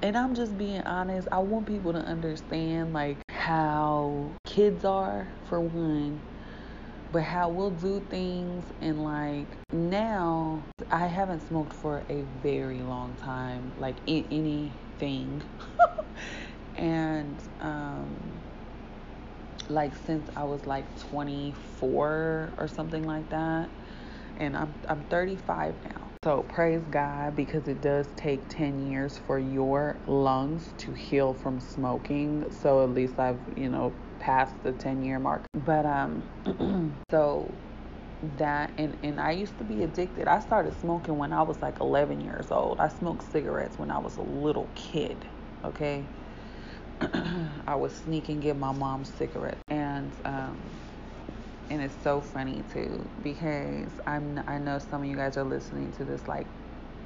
And 0.00 0.16
I'm 0.16 0.34
just 0.34 0.56
being 0.56 0.82
honest. 0.82 1.28
I 1.32 1.38
want 1.38 1.66
people 1.66 1.92
to 1.92 1.98
understand 1.98 2.92
like 2.92 3.16
how 3.30 4.30
kids 4.58 4.84
are 4.84 5.28
for 5.48 5.60
one, 5.60 6.20
but 7.12 7.22
how 7.22 7.48
we'll 7.48 7.70
do 7.70 8.00
things 8.10 8.64
and 8.80 9.04
like 9.04 9.46
now 9.72 10.64
I 10.90 11.06
haven't 11.06 11.42
smoked 11.46 11.74
for 11.74 12.04
a 12.10 12.22
very 12.42 12.82
long 12.82 13.14
time, 13.14 13.72
like 13.76 13.98
in 14.06 14.26
anything. 14.32 15.44
and 16.74 17.40
um 17.60 18.42
like 19.68 19.94
since 19.94 20.28
I 20.34 20.42
was 20.42 20.66
like 20.66 20.86
24 20.98 22.54
or 22.58 22.68
something 22.68 23.04
like 23.04 23.28
that 23.30 23.70
and 24.38 24.56
I'm 24.56 24.74
I'm 24.88 25.04
35 25.04 25.76
now. 25.84 26.10
So 26.24 26.42
praise 26.42 26.82
God 26.90 27.36
because 27.36 27.68
it 27.68 27.80
does 27.80 28.08
take 28.16 28.48
10 28.48 28.80
years 28.80 29.18
for 29.18 29.38
your 29.38 30.02
lungs 30.08 30.74
to 30.78 30.92
heal 30.94 31.34
from 31.34 31.60
smoking. 31.60 32.50
So 32.50 32.82
at 32.82 32.90
least 32.90 33.20
I've, 33.20 33.40
you 33.56 33.68
know, 33.70 33.94
passed 34.18 34.62
the 34.62 34.72
10 34.72 35.02
year 35.02 35.18
mark. 35.18 35.46
But 35.54 35.86
um 35.86 36.28
so 37.10 37.62
that 38.22 38.72
and 38.78 38.96
and 39.02 39.20
I 39.20 39.32
used 39.32 39.58
to 39.58 39.64
be 39.64 39.82
addicted. 39.82 40.28
I 40.28 40.40
started 40.40 40.74
smoking 40.74 41.18
when 41.18 41.32
I 41.32 41.42
was 41.42 41.62
like 41.62 41.80
11 41.80 42.20
years 42.20 42.50
old. 42.50 42.80
I 42.80 42.88
smoked 42.88 43.30
cigarettes 43.30 43.78
when 43.78 43.90
I 43.90 43.98
was 43.98 44.16
a 44.16 44.22
little 44.22 44.72
kid, 44.74 45.26
okay? 45.64 46.10
I 47.00 47.76
was 47.76 47.94
sneaking 47.96 48.40
get 48.40 48.56
my 48.56 48.72
mom's 48.72 49.10
cigarettes 49.12 49.62
and 49.70 50.16
um 50.24 50.80
and 51.70 51.82
it's 51.82 52.00
so 52.02 52.20
funny 52.20 52.64
too 52.72 53.10
because 53.22 54.00
I'm 54.06 54.42
I 54.48 54.58
know 54.58 54.78
some 54.78 55.02
of 55.02 55.08
you 55.08 55.16
guys 55.16 55.36
are 55.36 55.44
listening 55.44 55.92
to 55.94 56.04
this 56.04 56.28
like 56.28 56.48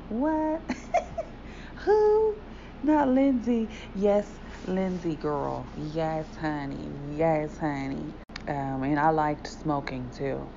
what 0.09 0.62
who 1.85 2.37
not 2.83 3.09
Lindsey 3.09 3.71
yes 3.95 4.41
Lindsey 4.66 5.16
girl. 5.16 5.66
Yes 5.76 6.37
honey. 6.37 6.88
Yes 7.16 7.59
honey. 7.59 8.12
Um, 8.49 8.83
and 8.83 8.99
I 8.99 9.11
liked 9.11 9.47
smoking 9.47 10.11
too. 10.11 10.49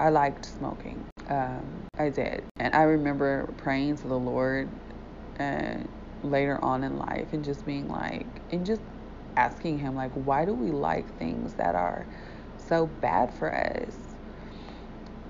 I 0.00 0.08
liked 0.08 0.46
smoking. 0.46 1.04
Um, 1.28 1.88
I 1.98 2.08
did. 2.08 2.44
And 2.58 2.74
I 2.74 2.82
remember 2.82 3.52
praying 3.58 3.98
to 3.98 4.08
the 4.08 4.18
Lord 4.18 4.68
uh, 5.38 5.76
later 6.22 6.62
on 6.64 6.84
in 6.84 6.96
life 6.98 7.32
and 7.32 7.44
just 7.44 7.64
being 7.66 7.88
like 7.88 8.26
and 8.50 8.66
just 8.66 8.82
asking 9.36 9.78
him 9.78 9.94
like 9.94 10.12
why 10.12 10.44
do 10.44 10.52
we 10.54 10.70
like 10.70 11.16
things 11.18 11.54
that 11.54 11.74
are 11.74 12.06
so 12.56 12.86
bad 12.86 13.32
for 13.34 13.54
us? 13.54 13.96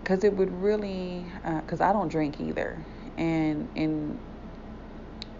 Because 0.03 0.25
it 0.25 0.35
would 0.37 0.51
really 0.51 1.25
because 1.61 1.81
uh, 1.81 1.89
i 1.89 1.93
don't 1.93 2.09
drink 2.09 2.41
either. 2.41 2.85
And 3.19 3.69
and 3.77 4.19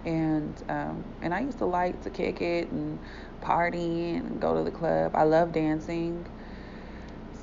and 0.05 0.63
um, 0.69 1.05
and 1.23 1.33
i 1.35 1.41
used 1.41 1.59
to 1.59 1.67
like 1.67 2.01
to 2.03 2.11
kick 2.11 2.41
it 2.41 2.71
and 2.71 2.99
party 3.41 4.11
and 4.11 4.41
go 4.41 4.57
to 4.57 4.63
the 4.63 4.71
club 4.71 5.13
i 5.15 5.23
love 5.23 5.53
dancing 5.53 6.25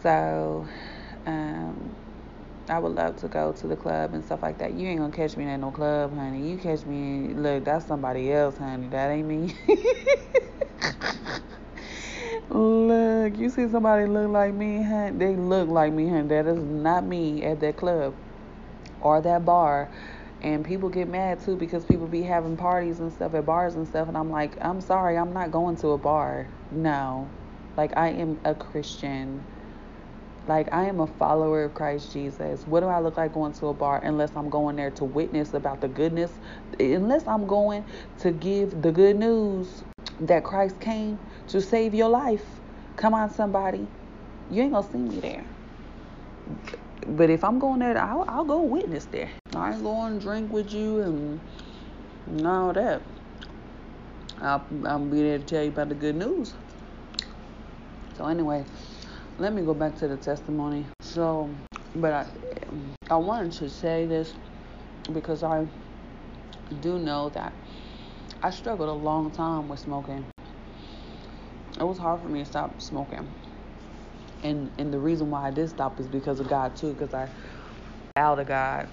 so 0.02 0.68
um, 1.26 1.96
I 2.70 2.78
would 2.78 2.94
love 2.94 3.18
to 3.18 3.28
go 3.28 3.52
to 3.52 3.68
the 3.68 3.76
club 3.76 4.14
and 4.14 4.24
stuff 4.24 4.44
like 4.44 4.60
that. 4.60 4.74
You 4.74 4.88
ain't 4.88 5.00
gonna 5.00 5.12
catch 5.12 5.36
me 5.36 5.46
at 5.46 5.58
no 5.58 5.72
club, 5.72 6.16
honey. 6.16 6.50
You 6.50 6.58
catch 6.58 6.86
me, 6.86 7.34
look, 7.34 7.66
that's 7.66 7.86
somebody 7.86 8.32
else, 8.32 8.58
honey. 8.58 8.88
That 8.90 9.10
ain't 9.10 9.28
me. 9.28 9.56
Look, 12.52 13.38
you 13.38 13.50
see 13.52 13.70
somebody 13.70 14.08
look 14.08 14.32
like 14.32 14.56
me, 14.56 14.82
honey. 14.82 15.18
They 15.18 15.36
look 15.36 15.70
like 15.70 15.94
me, 15.94 16.10
honey. 16.10 16.28
That 16.30 16.48
is 16.48 16.58
not 16.58 17.06
me 17.06 17.44
at 17.44 17.60
that 17.60 17.78
club 17.78 18.16
or 19.02 19.22
that 19.22 19.46
bar. 19.46 19.90
And 20.42 20.66
people 20.66 20.90
get 20.90 21.10
mad 21.10 21.42
too 21.44 21.58
because 21.58 21.86
people 21.86 22.08
be 22.08 22.24
having 22.24 22.58
parties 22.58 23.00
and 23.02 23.12
stuff 23.14 23.34
at 23.36 23.46
bars 23.46 23.76
and 23.76 23.88
stuff. 23.88 24.08
And 24.08 24.18
I'm 24.18 24.30
like, 24.32 24.58
I'm 24.62 24.82
sorry, 24.82 25.18
I'm 25.18 25.34
not 25.34 25.52
going 25.52 25.78
to 25.78 25.90
a 25.90 25.98
bar. 25.98 26.56
No. 26.72 27.36
Like, 27.78 27.94
I 27.98 28.10
am 28.10 28.40
a 28.46 28.56
Christian. 28.56 29.48
Like, 30.48 30.70
I 30.74 30.86
am 30.86 31.00
a 31.02 31.08
follower 31.08 31.66
of 31.66 31.74
Christ 31.76 32.14
Jesus. 32.14 32.68
What 32.68 32.82
do 32.82 32.88
I 32.88 33.00
look 33.02 33.18
like 33.18 33.34
going 33.34 33.54
to 33.56 33.68
a 33.68 33.74
bar 33.74 34.02
unless 34.04 34.36
I'm 34.36 34.50
going 34.50 34.78
there 34.78 34.92
to 34.92 35.06
witness 35.06 35.54
about 35.54 35.82
the 35.82 35.90
goodness? 35.90 36.40
Unless 36.80 37.28
I'm 37.28 37.48
going 37.48 37.86
to 38.20 38.32
give 38.32 38.82
the 38.82 38.92
good 38.92 39.18
news 39.18 39.84
that 40.20 40.44
Christ 40.46 40.80
came 40.82 41.20
to 41.48 41.62
save 41.62 41.94
your 41.94 42.10
life. 42.10 42.62
Come 42.98 43.14
on, 43.14 43.30
somebody. 43.32 43.90
You 44.50 44.64
ain't 44.64 44.74
gonna 44.74 44.88
see 44.90 45.00
me 45.00 45.20
there. 45.22 45.48
But 47.08 47.30
if 47.30 47.44
I'm 47.44 47.60
going 47.60 47.80
there, 47.80 47.98
I'll, 47.98 48.26
I'll 48.28 48.46
go 48.46 48.62
witness 48.62 49.06
there. 49.06 49.30
I 49.56 49.74
ain't 49.74 49.84
going 49.84 50.20
to 50.20 50.26
drink 50.26 50.52
with 50.52 50.72
you 50.74 51.00
and, 51.02 51.40
and 52.28 52.48
all 52.48 52.74
that. 52.74 53.02
I'll, 54.42 54.66
I'll 54.86 55.00
be 55.00 55.22
there 55.22 55.40
to 55.40 55.44
tell 55.44 55.64
you 55.64 55.70
about 55.70 55.90
the 55.90 55.96
good 55.96 56.16
news. 56.16 56.54
So 58.18 58.26
anyway, 58.28 58.66
let 59.38 59.54
me 59.54 59.62
go 59.62 59.74
back 59.74 59.98
to 60.00 60.08
the 60.08 60.18
testimony. 60.18 60.86
So, 61.00 61.50
but 61.96 62.14
I, 62.14 62.28
I 63.10 63.16
wanted 63.16 63.54
to 63.54 63.70
say 63.70 64.06
this 64.06 64.34
because 65.14 65.44
I 65.44 65.66
do 66.82 67.00
know 67.00 67.30
that 67.30 67.54
I 68.44 68.50
struggled 68.52 68.90
a 68.90 68.94
long 68.94 69.32
time 69.32 69.68
with 69.68 69.80
smoking. 69.80 70.26
It 71.80 71.84
was 71.84 71.98
hard 71.98 72.22
for 72.22 72.28
me 72.28 72.40
to 72.40 72.46
stop 72.46 72.82
smoking. 72.82 73.28
And 74.44 74.72
and 74.78 74.94
the 74.94 75.00
reason 75.00 75.30
why 75.30 75.48
I 75.48 75.52
did 75.52 75.70
stop 75.70 76.00
is 76.00 76.08
because 76.08 76.40
of 76.40 76.48
God 76.48 76.76
too, 76.76 76.94
because 76.94 77.14
I 77.14 77.30
out 78.16 78.36
to 78.36 78.46
God. 78.46 78.90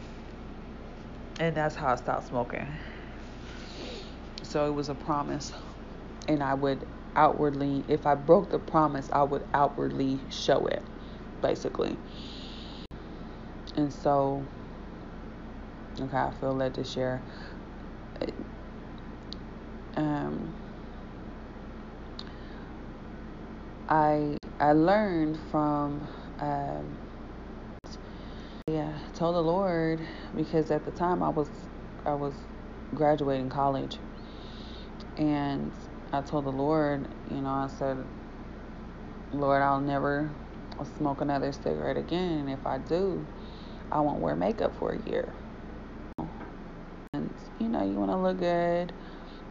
And 1.39 1.55
that's 1.55 1.75
how 1.75 1.89
I 1.89 1.97
stopped 1.97 2.29
smoking. 2.29 2.67
So 4.43 4.67
it 4.67 4.73
was 4.73 4.89
a 4.89 4.95
promise. 4.95 5.53
And 6.29 6.43
I 6.43 6.55
would 6.55 6.87
outwardly 7.15 7.85
if 7.89 8.07
I 8.07 8.15
broke 8.15 8.51
the 8.51 8.59
promise, 8.59 9.09
I 9.13 9.23
would 9.23 9.45
outwardly 9.55 10.21
show 10.31 10.67
it, 10.67 10.83
basically. 11.41 11.97
And 13.77 13.93
so 13.93 14.45
okay, 16.01 16.17
I 16.17 16.33
feel 16.41 16.55
led 16.55 16.75
to 16.75 16.85
share 16.85 17.23
um, 19.97 20.55
I 23.89 24.37
I 24.61 24.73
learned 24.73 25.41
from 25.51 26.09
um, 26.41 26.99
yeah 28.69 29.01
told 29.15 29.37
the 29.37 29.43
Lord 29.43 30.07
because 30.35 30.71
at 30.71 30.85
the 30.85 30.93
time 30.93 31.23
I 31.23 31.31
was 31.31 31.51
I 32.07 32.15
was 32.15 32.47
graduating 32.95 33.51
college. 33.51 34.01
And 35.17 35.75
I 36.13 36.23
told 36.23 36.47
the 36.47 36.53
Lord 36.53 37.15
you 37.27 37.43
know 37.43 37.51
I 37.51 37.69
said 37.69 38.09
Lord 39.33 39.63
I'll 39.63 39.81
never 39.83 40.39
smoke 40.97 41.21
another 41.23 41.53
cigarette 41.53 41.99
again. 41.99 42.41
And 42.41 42.51
if 42.51 42.67
I 42.67 42.79
do 42.79 43.29
I 43.93 44.01
won't 44.01 44.21
wear 44.23 44.37
makeup 44.37 44.77
for 44.77 44.93
a 44.93 45.03
year. 45.11 45.37
And 47.15 47.35
you 47.59 47.69
know 47.69 47.85
you 47.85 47.99
want 47.99 48.13
to 48.13 48.19
look 48.19 48.39
good. 48.39 48.95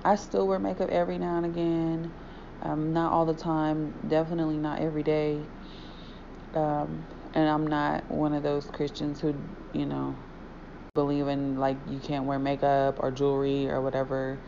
I 0.05 0.15
still 0.15 0.47
wear 0.47 0.59
makeup 0.59 0.89
every 0.89 1.19
now 1.19 1.37
and 1.37 1.45
again 1.45 2.13
um, 2.61 2.93
not 2.93 3.11
all 3.11 3.25
the 3.25 3.33
time, 3.33 3.93
definitely 4.07 4.57
not 4.57 4.79
every 4.79 5.03
day. 5.03 5.47
Um, 6.53 7.05
and 7.33 7.49
I'm 7.49 7.67
not 7.67 8.09
one 8.09 8.33
of 8.33 8.43
those 8.43 8.65
Christians 8.65 9.19
who, 9.19 9.35
you 9.73 9.85
know, 9.85 10.17
believe 10.93 11.27
in 11.27 11.57
like 11.57 11.77
you 11.85 11.99
can't 11.99 12.25
wear 12.25 12.39
makeup 12.39 12.99
or 12.99 13.11
jewelry 13.11 13.69
or 13.69 13.81
whatever. 13.81 14.39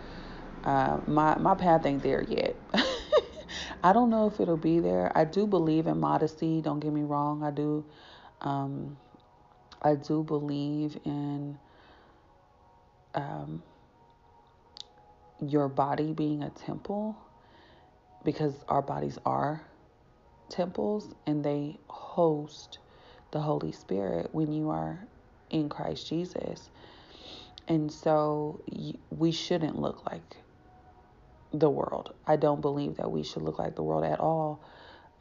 Uh, 0.64 1.00
my 1.06 1.38
my 1.38 1.56
path 1.56 1.86
ain't 1.86 2.02
there 2.02 2.24
yet. 2.24 2.56
I 3.84 3.94
don't 3.94 4.10
know 4.10 4.28
if 4.28 4.40
it'll 4.40 4.58
be 4.58 4.80
there. 4.80 5.12
I 5.16 5.26
do 5.26 5.46
believe 5.46 5.88
in 5.88 6.00
modesty. 6.00 6.62
Don't 6.62 6.80
get 6.80 6.92
me 6.92 7.04
wrong. 7.04 7.44
I 7.44 7.52
do. 7.52 7.86
Um, 8.42 8.98
I 9.82 9.96
do 9.96 10.24
believe 10.24 10.98
in 11.06 11.58
um, 13.14 13.62
your 15.40 15.68
body 15.68 16.14
being 16.14 16.44
a 16.44 16.50
temple 16.50 17.18
because 18.27 18.55
our 18.67 18.81
bodies 18.81 19.17
are 19.25 19.62
temples 20.50 21.15
and 21.25 21.46
they 21.46 21.77
host 21.88 22.79
the 23.31 23.39
Holy 23.39 23.72
Spirit 23.72 24.27
when 24.34 24.51
you 24.51 24.69
are 24.69 25.00
in 25.50 25.69
Christ 25.69 26.10
Jesus. 26.10 26.69
And 27.69 27.89
so 27.89 28.62
we 29.12 29.31
shouldn't 29.31 29.79
look 29.79 30.05
like 30.12 30.36
the 31.53 31.69
world. 31.69 32.15
I 32.27 32.36
don't 32.36 32.60
believe 32.60 32.98
that 32.98 33.10
we 33.10 33.24
should 33.24 33.43
look 33.43 33.60
like 33.60 33.77
the 33.77 33.84
world 33.84 34.03
at 34.03 34.19
all. 34.19 34.60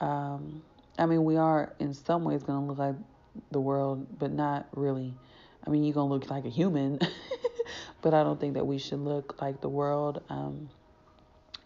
Um, 0.00 0.64
I 0.98 1.06
mean, 1.06 1.22
we 1.22 1.36
are 1.36 1.74
in 1.78 1.94
some 1.94 2.24
ways 2.24 2.42
going 2.42 2.62
to 2.62 2.66
look 2.66 2.78
like 2.78 2.96
the 3.52 3.60
world, 3.60 4.18
but 4.18 4.32
not 4.32 4.66
really. 4.74 5.14
I 5.64 5.70
mean, 5.70 5.84
you're 5.84 5.94
going 5.94 6.08
to 6.08 6.14
look 6.14 6.28
like 6.28 6.44
a 6.44 6.50
human, 6.50 6.98
but 8.02 8.14
I 8.14 8.24
don't 8.24 8.40
think 8.40 8.54
that 8.54 8.66
we 8.66 8.78
should 8.78 8.98
look 8.98 9.40
like 9.40 9.60
the 9.60 9.68
world. 9.68 10.24
Um, 10.28 10.70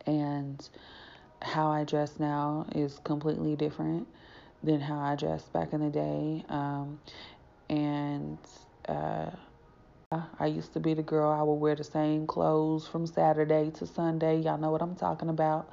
and 0.05 0.69
how 1.43 1.69
I 1.71 1.85
dress 1.85 2.19
now 2.19 2.67
is 2.75 3.01
completely 3.05 3.57
different 3.57 4.07
than 4.63 4.81
how 4.81 4.99
I 4.99 5.17
dressed 5.17 5.53
back 5.53 5.73
in 5.73 5.81
the 5.81 5.91
day. 5.91 6.45
Um, 6.49 7.01
and 7.69 8.39
uh, 8.89 9.31
I 10.39 10.47
used 10.47 10.73
to 10.75 10.81
be 10.81 10.95
the 10.95 11.03
girl, 11.03 11.31
I 11.31 11.43
would 11.43 11.55
wear 11.55 11.75
the 11.75 11.85
same 11.85 12.27
clothes 12.27 12.87
from 12.87 13.07
Saturday 13.07 13.71
to 13.73 13.87
Sunday. 13.87 14.41
Y'all 14.41 14.59
know 14.59 14.71
what 14.71 14.83
I'm 14.83 14.97
talking 14.97 15.29
about. 15.29 15.71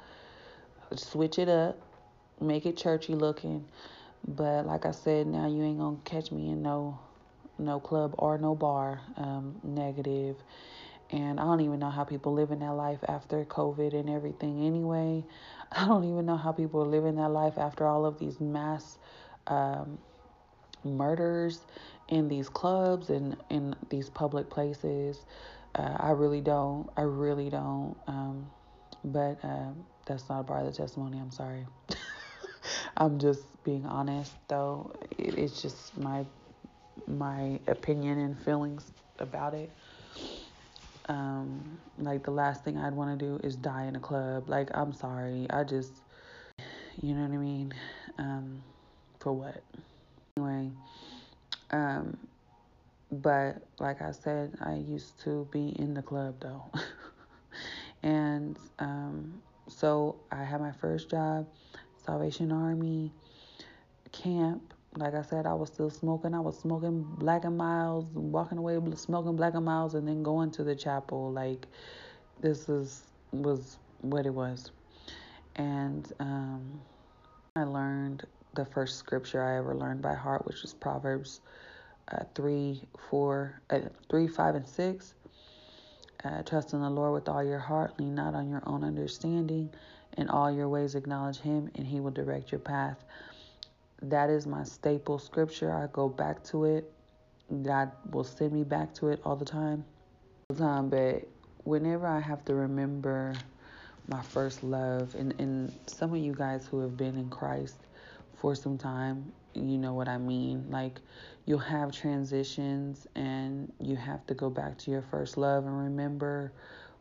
Switch 0.95 1.39
it 1.39 1.50
up, 1.50 1.77
make 2.39 2.65
it 2.65 2.77
churchy 2.77 3.15
looking. 3.15 3.65
But 4.27 4.65
like 4.65 4.86
I 4.86 4.91
said, 4.91 5.27
now 5.27 5.47
you 5.47 5.63
ain't 5.63 5.79
gonna 5.79 5.97
catch 6.05 6.31
me 6.31 6.50
in 6.50 6.62
no 6.62 7.00
no 7.57 7.79
club 7.79 8.13
or 8.19 8.38
no 8.38 8.53
bar. 8.55 9.01
Um, 9.15 9.55
negative 9.63 10.36
and 11.12 11.40
I 11.40 11.44
don't 11.44 11.62
even 11.62 11.80
know 11.80 11.90
how 11.90 12.04
people 12.04 12.34
live 12.34 12.52
in 12.52 12.60
that 12.60 12.74
life 12.74 13.00
after 13.08 13.46
COVID 13.46 13.94
and 13.94 14.10
everything 14.10 14.66
anyway. 14.66 15.24
I 15.72 15.86
don't 15.86 16.04
even 16.04 16.26
know 16.26 16.38
how 16.38 16.52
people 16.52 16.82
are 16.84 16.88
living 16.88 17.16
that 17.16 17.30
life 17.30 17.58
after 17.58 17.88
all 17.88 18.06
of 18.06 18.20
these 18.20 18.40
mass 18.40 18.98
um, 19.48 19.98
murders 20.84 21.62
in 22.10 22.28
these 22.28 22.50
clubs 22.50 23.10
and 23.10 23.38
in 23.50 23.76
these 23.89 24.10
public 24.10 24.50
places. 24.50 25.26
Uh, 25.76 25.96
I 26.00 26.12
really 26.12 26.41
don't. 26.41 26.89
I 26.98 27.02
really 27.02 27.50
don't. 27.50 27.96
Um, 28.08 28.48
but 29.04 29.38
uh, 29.43 29.70
that's 30.06 30.28
not 30.30 30.41
a 30.41 30.43
part 30.43 30.65
of 30.65 30.72
the 30.72 30.78
testimony. 30.78 31.20
I'm 31.20 31.32
sorry. 31.32 31.65
I'm 32.98 33.20
just 33.20 33.41
being 33.63 33.86
honest, 33.86 34.34
though. 34.48 34.93
It, 35.17 35.38
it's 35.38 35.62
just 35.62 35.98
my 35.98 36.26
my 37.08 37.60
opinion 37.67 38.20
and 38.20 38.38
feelings 38.39 38.91
about 39.20 39.54
it. 39.54 39.72
Um, 41.10 41.78
like 41.98 42.24
the 42.24 42.32
last 42.32 42.63
thing 42.63 42.78
I'd 42.78 42.93
want 42.93 43.17
to 43.17 43.26
do 43.26 43.39
is 43.43 43.56
die 43.56 43.86
in 43.86 43.96
a 43.96 44.00
club. 44.00 44.50
Like 44.50 44.70
I'm 44.74 44.93
sorry, 44.93 45.48
I 45.50 45.63
just, 45.63 45.93
you 47.02 47.13
know 47.13 47.22
what 47.22 47.32
I 47.32 47.38
mean. 47.38 47.74
Um, 48.17 48.62
for 49.20 49.34
what? 49.34 49.63
Anyway, 50.36 50.72
um, 51.72 52.17
but 53.12 53.62
like 53.80 54.02
I 54.02 54.12
said, 54.12 54.58
I 54.62 54.76
used 54.76 55.20
to 55.24 55.48
be 55.52 55.70
in 55.80 55.93
the 55.93 56.02
club 56.02 56.36
though, 56.41 56.63
and 58.04 58.58
um, 58.80 59.41
so 59.67 60.17
I 60.32 60.43
had 60.43 60.62
my 60.62 60.72
first 60.74 61.10
job, 61.10 61.48
Salvation 62.06 62.52
Army 62.52 63.12
camp 64.12 64.74
like 64.95 65.13
I 65.13 65.21
said, 65.21 65.45
I 65.45 65.54
was 65.54 65.69
still 65.69 65.89
smoking. 65.89 66.34
I 66.34 66.39
was 66.39 66.58
smoking 66.60 67.04
Black 67.17 67.45
and 67.45 67.58
Milds, 67.58 68.10
walking 68.13 68.58
away 68.58 68.80
smoking 68.95 69.36
Black 69.36 69.54
and 69.54 69.65
Milds, 69.65 69.93
and 69.93 70.08
then 70.08 70.23
going 70.23 70.52
to 70.52 70.63
the 70.63 70.76
chapel. 70.76 71.32
Like 71.32 71.67
this 72.39 72.69
is 72.69 73.04
was 73.32 73.78
what 74.02 74.26
it 74.26 74.34
was, 74.34 74.71
and 75.56 76.12
um, 76.19 76.80
I 77.56 77.63
learned 77.63 78.26
the 78.56 78.65
first 78.65 78.97
scripture 78.97 79.43
I 79.43 79.58
ever 79.58 79.76
learned 79.76 80.02
by 80.02 80.15
heart, 80.15 80.45
which 80.47 80.62
was 80.62 80.73
Proverbs 80.73 81.41
uh, 82.12 82.23
three, 82.34 82.82
four, 83.10 83.62
uh, 83.69 83.80
three, 84.10 84.28
five, 84.28 84.56
and 84.56 84.67
six. 84.67 85.13
Uh, 86.23 86.41
trust 86.41 86.73
in 86.73 86.82
the 86.82 86.89
Lord 86.89 87.13
with 87.13 87.30
all 87.30 87.43
your 87.43 87.60
heart, 87.60 88.00
lean 88.00 88.15
not 88.15 88.34
on 88.34 88.50
your 88.50 88.63
own 88.65 88.84
understanding. 88.84 89.69
In 90.17 90.30
all 90.30 90.52
your 90.52 90.67
ways, 90.67 90.95
acknowledge 90.95 91.38
Him, 91.38 91.69
and 91.76 91.86
He 91.86 92.00
will 92.00 92.12
direct 92.12 92.52
your 92.52 92.60
path 92.60 93.04
that 94.01 94.29
is 94.29 94.45
my 94.45 94.63
staple 94.63 95.19
scripture. 95.19 95.73
I 95.73 95.88
go 95.91 96.07
back 96.10 96.43
to 96.45 96.65
it. 96.65 96.91
God 97.63 97.91
will 98.12 98.23
send 98.23 98.51
me 98.51 98.63
back 98.63 98.93
to 98.95 99.10
it 99.10 99.21
all 99.23 99.36
the 99.36 99.45
time. 99.45 99.86
But 100.49 101.27
whenever 101.63 102.07
I 102.07 102.19
have 102.19 102.45
to 102.45 102.55
remember 102.55 103.33
my 104.07 104.21
first 104.21 104.63
love, 104.63 105.15
and, 105.15 105.33
and 105.39 105.73
some 105.88 106.13
of 106.13 106.19
you 106.19 106.33
guys 106.33 106.67
who 106.67 106.79
have 106.79 106.95
been 106.95 107.15
in 107.15 107.29
Christ 107.29 107.77
for 108.36 108.55
some 108.55 108.77
time, 108.77 109.31
you 109.53 109.77
know 109.77 109.93
what 109.93 110.07
I 110.07 110.17
mean. 110.17 110.65
Like 110.69 110.99
you'll 111.45 111.60
have 111.60 111.91
transitions 111.91 113.07
and 113.15 113.71
you 113.79 113.95
have 113.95 114.25
to 114.27 114.33
go 114.33 114.49
back 114.49 114.77
to 114.79 114.91
your 114.91 115.01
first 115.01 115.38
love 115.38 115.65
and 115.65 115.77
remember 115.77 116.51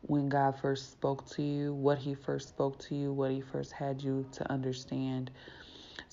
when 0.02 0.28
God 0.28 0.58
first 0.60 0.92
spoke 0.92 1.28
to 1.30 1.42
you, 1.42 1.74
what 1.74 1.98
He 1.98 2.14
first 2.14 2.48
spoke 2.48 2.78
to 2.80 2.94
you, 2.94 3.12
what 3.12 3.30
He 3.30 3.40
first 3.40 3.72
had 3.72 4.02
you 4.02 4.24
to 4.32 4.50
understand 4.50 5.30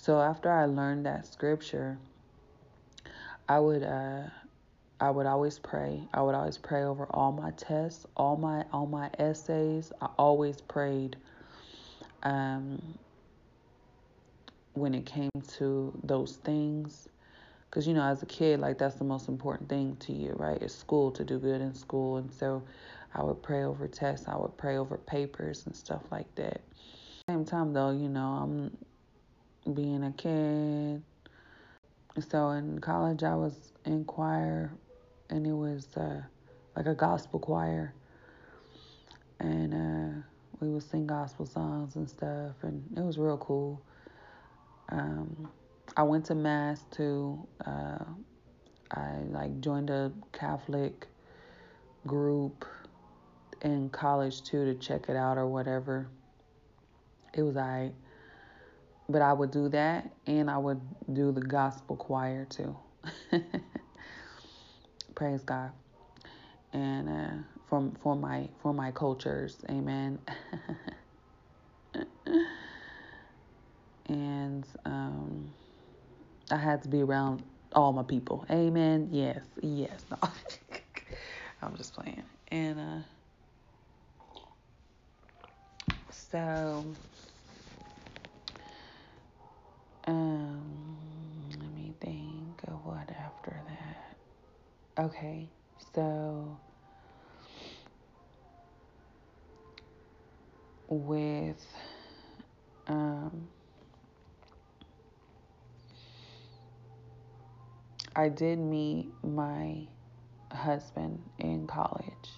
so 0.04 0.20
after 0.20 0.52
I 0.52 0.66
learned 0.66 1.06
that 1.06 1.26
scripture, 1.26 1.98
I 3.48 3.58
would 3.58 3.84
uh, 3.84 4.24
I 5.00 5.10
would 5.10 5.26
always 5.26 5.60
pray. 5.60 6.04
I 6.14 6.22
would 6.22 6.36
always 6.36 6.58
pray 6.58 6.84
over 6.84 7.06
all 7.12 7.32
my 7.32 7.52
tests, 7.52 8.06
all 8.18 8.36
my 8.36 8.66
all 8.74 8.86
my 8.86 9.10
essays. 9.18 9.94
I 10.02 10.10
always 10.18 10.60
prayed 10.60 11.16
um, 12.24 12.82
when 14.74 14.94
it 14.94 15.06
came 15.06 15.32
to 15.56 15.98
those 16.04 16.36
things. 16.36 17.08
Because, 17.70 17.88
you 17.88 17.94
know, 17.94 18.04
as 18.04 18.22
a 18.22 18.26
kid, 18.26 18.60
like 18.60 18.78
that's 18.78 18.96
the 18.96 19.06
most 19.06 19.30
important 19.30 19.70
thing 19.70 19.96
to 20.02 20.12
you, 20.12 20.34
right? 20.36 20.62
It's 20.62 20.76
school, 20.76 21.12
to 21.12 21.24
do 21.24 21.40
good 21.40 21.62
in 21.62 21.74
school. 21.74 22.18
And 22.18 22.30
so 22.30 22.62
I 23.16 23.24
would 23.24 23.42
pray 23.42 23.64
over 23.64 23.88
tests, 23.88 24.28
I 24.28 24.36
would 24.36 24.58
pray 24.58 24.76
over 24.76 24.98
papers 24.98 25.66
and 25.66 25.74
stuff 25.74 26.02
like 26.12 26.36
that. 26.36 26.60
Same 27.30 27.46
time, 27.46 27.72
though, 27.72 27.92
you 27.92 28.10
know, 28.10 28.28
I'm 28.28 28.78
being 29.72 30.04
a 30.04 30.12
kid. 30.12 31.02
So 32.30 32.50
in 32.52 32.80
college, 32.80 33.24
I 33.24 33.36
was 33.36 33.74
in 33.86 34.06
choir, 34.06 34.72
and 35.30 35.48
it 35.48 35.54
was 35.54 35.88
uh, 35.98 36.22
like 36.76 36.86
a 36.86 36.94
gospel 36.94 37.40
choir, 37.40 37.94
and 39.40 39.74
uh, 39.74 40.22
we 40.60 40.70
would 40.70 40.84
sing 40.84 41.08
gospel 41.08 41.46
songs 41.46 41.96
and 41.96 42.10
stuff, 42.10 42.56
and 42.62 42.84
it 42.96 43.02
was 43.02 43.18
real 43.18 43.38
cool. 43.38 43.82
Um, 44.90 45.50
I 45.98 46.04
went 46.04 46.26
to 46.26 46.36
mass 46.36 46.84
too. 46.92 47.48
Uh, 47.66 48.04
I 48.92 49.18
like 49.30 49.60
joined 49.60 49.90
a 49.90 50.12
Catholic 50.32 51.08
group 52.06 52.66
in 53.62 53.90
college 53.90 54.44
too 54.44 54.66
to 54.66 54.76
check 54.76 55.10
it 55.10 55.16
out 55.16 55.38
or 55.38 55.48
whatever. 55.48 56.08
It 57.34 57.42
was 57.42 57.58
alright. 57.58 57.94
But 59.10 59.22
I 59.22 59.34
would 59.34 59.52
do 59.52 59.70
that 59.70 60.12
and 60.28 60.50
I 60.50 60.58
would 60.58 60.82
do 61.14 61.32
the 61.32 61.42
gospel 61.42 61.96
choir 61.98 62.46
too. 62.46 62.76
Praise 65.16 65.44
God. 65.44 65.72
And 66.74 67.10
uh, 67.10 67.44
for 67.68 67.92
for 68.02 68.16
my 68.16 68.50
for 68.62 68.74
my 68.74 68.92
cultures. 68.92 69.64
Amen. 69.70 70.20
and 74.08 74.66
um, 74.86 75.54
I 76.52 76.58
had 76.58 76.82
to 76.84 76.90
be 76.90 77.02
around 77.02 77.44
all 77.74 77.94
my 77.94 78.04
people. 78.04 78.46
Amen. 78.52 79.10
Yes, 79.12 79.46
yes. 79.62 80.06
No. 80.12 80.18
I'm 81.62 81.76
just 81.78 81.94
playing. 81.94 82.24
And 82.50 82.80
uh, 82.80 83.00
so, 86.12 86.86
um, 90.06 90.98
let 91.62 91.72
me 91.74 91.94
think 92.02 92.62
of 92.68 92.86
what 92.86 93.10
after 93.10 93.62
that. 93.68 95.04
Okay, 95.06 95.50
so 95.96 96.58
with 100.90 101.66
um 102.88 103.48
I 108.16 108.30
did 108.30 108.60
meet 108.60 109.12
my 109.24 109.88
husband 110.52 111.24
in 111.40 111.66
college 111.66 112.30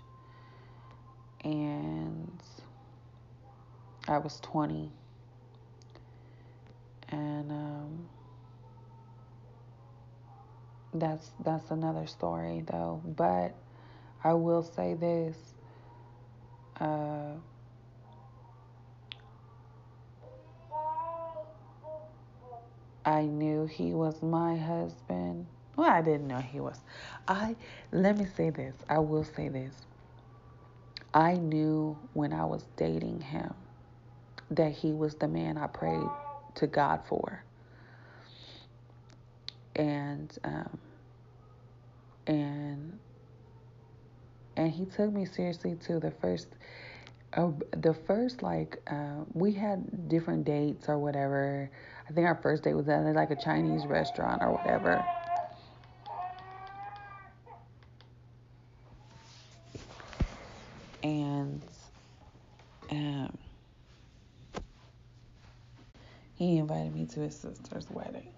and 1.43 2.41
I 4.07 4.19
was 4.19 4.39
20 4.39 4.89
and 7.09 7.51
um 7.51 8.07
that's 10.93 11.31
that's 11.43 11.71
another 11.71 12.07
story 12.07 12.63
though 12.71 13.01
but 13.05 13.53
I 14.23 14.33
will 14.33 14.63
say 14.63 14.93
this 14.93 15.37
uh 16.79 17.33
I 23.05 23.21
knew 23.25 23.67
he 23.67 23.93
was 23.93 24.23
my 24.23 24.57
husband. 24.57 25.45
Well, 25.75 25.89
I 25.89 26.01
didn't 26.01 26.27
know 26.27 26.39
he 26.39 26.59
was. 26.59 26.79
I 27.27 27.55
let 27.91 28.17
me 28.17 28.25
say 28.25 28.49
this. 28.49 28.73
I 28.89 28.97
will 28.99 29.23
say 29.23 29.47
this. 29.47 29.73
I 31.13 31.35
knew 31.35 31.97
when 32.13 32.33
I 32.33 32.45
was 32.45 32.65
dating 32.77 33.21
him 33.21 33.53
that 34.49 34.71
he 34.71 34.91
was 34.91 35.15
the 35.15 35.27
man 35.27 35.57
I 35.57 35.67
prayed 35.67 36.09
to 36.55 36.67
God 36.67 37.01
for. 37.07 37.43
And 39.75 40.35
um 40.43 40.79
and 42.27 42.99
and 44.57 44.71
he 44.71 44.85
took 44.85 45.11
me 45.11 45.25
seriously 45.25 45.75
to 45.85 45.99
the 45.99 46.11
first 46.11 46.47
uh, 47.33 47.51
the 47.71 47.93
first 47.93 48.41
like 48.41 48.81
uh, 48.87 49.23
we 49.33 49.51
had 49.51 50.07
different 50.07 50.45
dates 50.45 50.87
or 50.87 50.97
whatever 50.97 51.69
I 52.09 52.13
think 52.13 52.27
our 52.27 52.35
first 52.35 52.63
date 52.63 52.75
was 52.75 52.87
at 52.87 53.01
like 53.15 53.31
a 53.31 53.35
Chinese 53.35 53.87
restaurant 53.87 54.41
or 54.43 54.51
whatever. 54.53 55.07
And 61.01 61.61
um, 62.89 63.37
he 66.35 66.57
invited 66.57 66.93
me 66.93 67.04
to 67.15 67.21
his 67.21 67.35
sister's 67.35 67.89
wedding. 67.89 68.29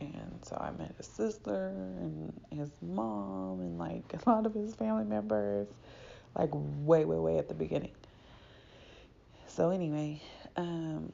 And 0.00 0.38
so 0.42 0.56
I 0.56 0.70
met 0.76 0.94
his 0.96 1.06
sister 1.06 1.68
and 1.98 2.32
his 2.50 2.70
mom 2.82 3.60
and 3.60 3.78
like 3.78 4.04
a 4.14 4.30
lot 4.30 4.46
of 4.46 4.54
his 4.54 4.74
family 4.74 5.04
members, 5.04 5.68
like 6.36 6.50
way, 6.52 7.04
way, 7.04 7.18
way 7.18 7.38
at 7.38 7.48
the 7.48 7.54
beginning. 7.54 7.92
So, 9.46 9.70
anyway, 9.70 10.20
um, 10.56 11.12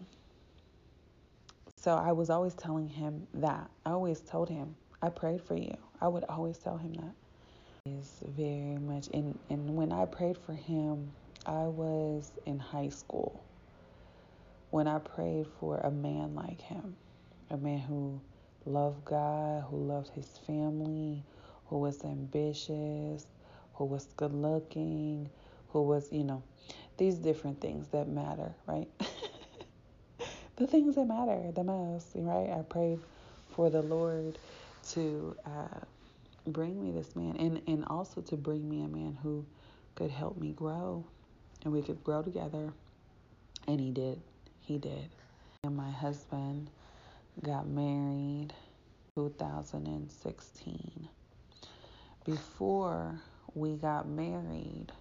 so 1.77 1.95
I 1.95 2.13
was 2.13 2.31
always 2.31 2.55
telling 2.55 2.89
him 2.89 3.27
that. 3.35 3.71
I 3.87 3.91
always 3.91 4.21
told 4.21 4.49
him, 4.49 4.75
I 5.03 5.09
prayed 5.09 5.43
for 5.43 5.57
you. 5.57 5.77
I 6.01 6.09
would 6.09 6.25
always 6.25 6.59
tell 6.59 6.77
him 6.77 6.95
that. 6.95 7.15
Is 7.87 8.23
very 8.37 8.77
much 8.77 9.09
and 9.15 9.39
and 9.49 9.75
when 9.75 9.91
I 9.91 10.05
prayed 10.05 10.37
for 10.37 10.53
him, 10.53 11.11
I 11.47 11.65
was 11.65 12.31
in 12.45 12.59
high 12.59 12.91
school. 12.91 13.43
When 14.71 14.87
I 14.87 14.99
prayed 14.99 15.47
for 15.59 15.79
a 15.79 15.91
man 15.91 16.35
like 16.35 16.61
him, 16.61 16.97
a 17.51 17.57
man 17.57 17.81
who 17.81 18.21
loved 18.65 19.05
God, 19.05 19.65
who 19.69 19.77
loved 19.79 20.11
his 20.11 20.29
family, 20.47 21.25
who 21.67 21.79
was 21.79 22.05
ambitious, 22.05 23.27
who 23.75 23.85
was 23.85 24.07
good 24.17 24.33
looking, 24.33 25.29
who 25.71 25.83
was, 25.83 26.13
you 26.13 26.23
know, 26.23 26.43
these 26.99 27.17
different 27.17 27.61
things 27.61 27.89
that 27.89 28.09
matter, 28.09 28.55
right? 28.67 28.89
the 30.57 30.67
things 30.67 30.95
that 30.95 31.07
matter 31.07 31.51
the 31.53 31.65
most, 31.65 32.09
right? 32.15 32.51
I 32.51 32.63
prayed 32.63 33.01
for 33.49 33.71
the 33.71 33.83
Lord 33.83 34.39
to 34.91 35.37
uh, 35.47 35.81
bring 36.47 36.81
me 36.81 36.93
this 36.93 37.17
man 37.17 37.37
and, 37.39 37.61
and 37.67 37.85
also 37.87 38.21
to 38.21 38.37
bring 38.37 38.69
me 38.69 38.83
a 38.83 38.89
man 38.89 39.19
who 39.23 39.45
could 39.95 40.11
help 40.11 40.39
me 40.39 40.53
grow 40.53 41.05
and 41.65 41.73
we 41.73 41.83
could 41.83 42.05
grow 42.05 42.23
together. 42.23 42.73
And 43.67 43.81
he 43.81 43.91
did. 43.91 44.21
He 44.71 44.79
did. 44.79 45.11
And 45.65 45.77
my 45.77 45.91
husband 45.91 46.71
got 47.43 47.67
married 47.67 48.55
2016. 49.17 51.09
Before 52.25 53.21
we 53.53 53.75
got 53.75 54.09
married 54.09 54.93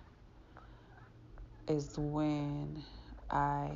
is 1.67 1.93
when 1.99 2.84
I 3.29 3.69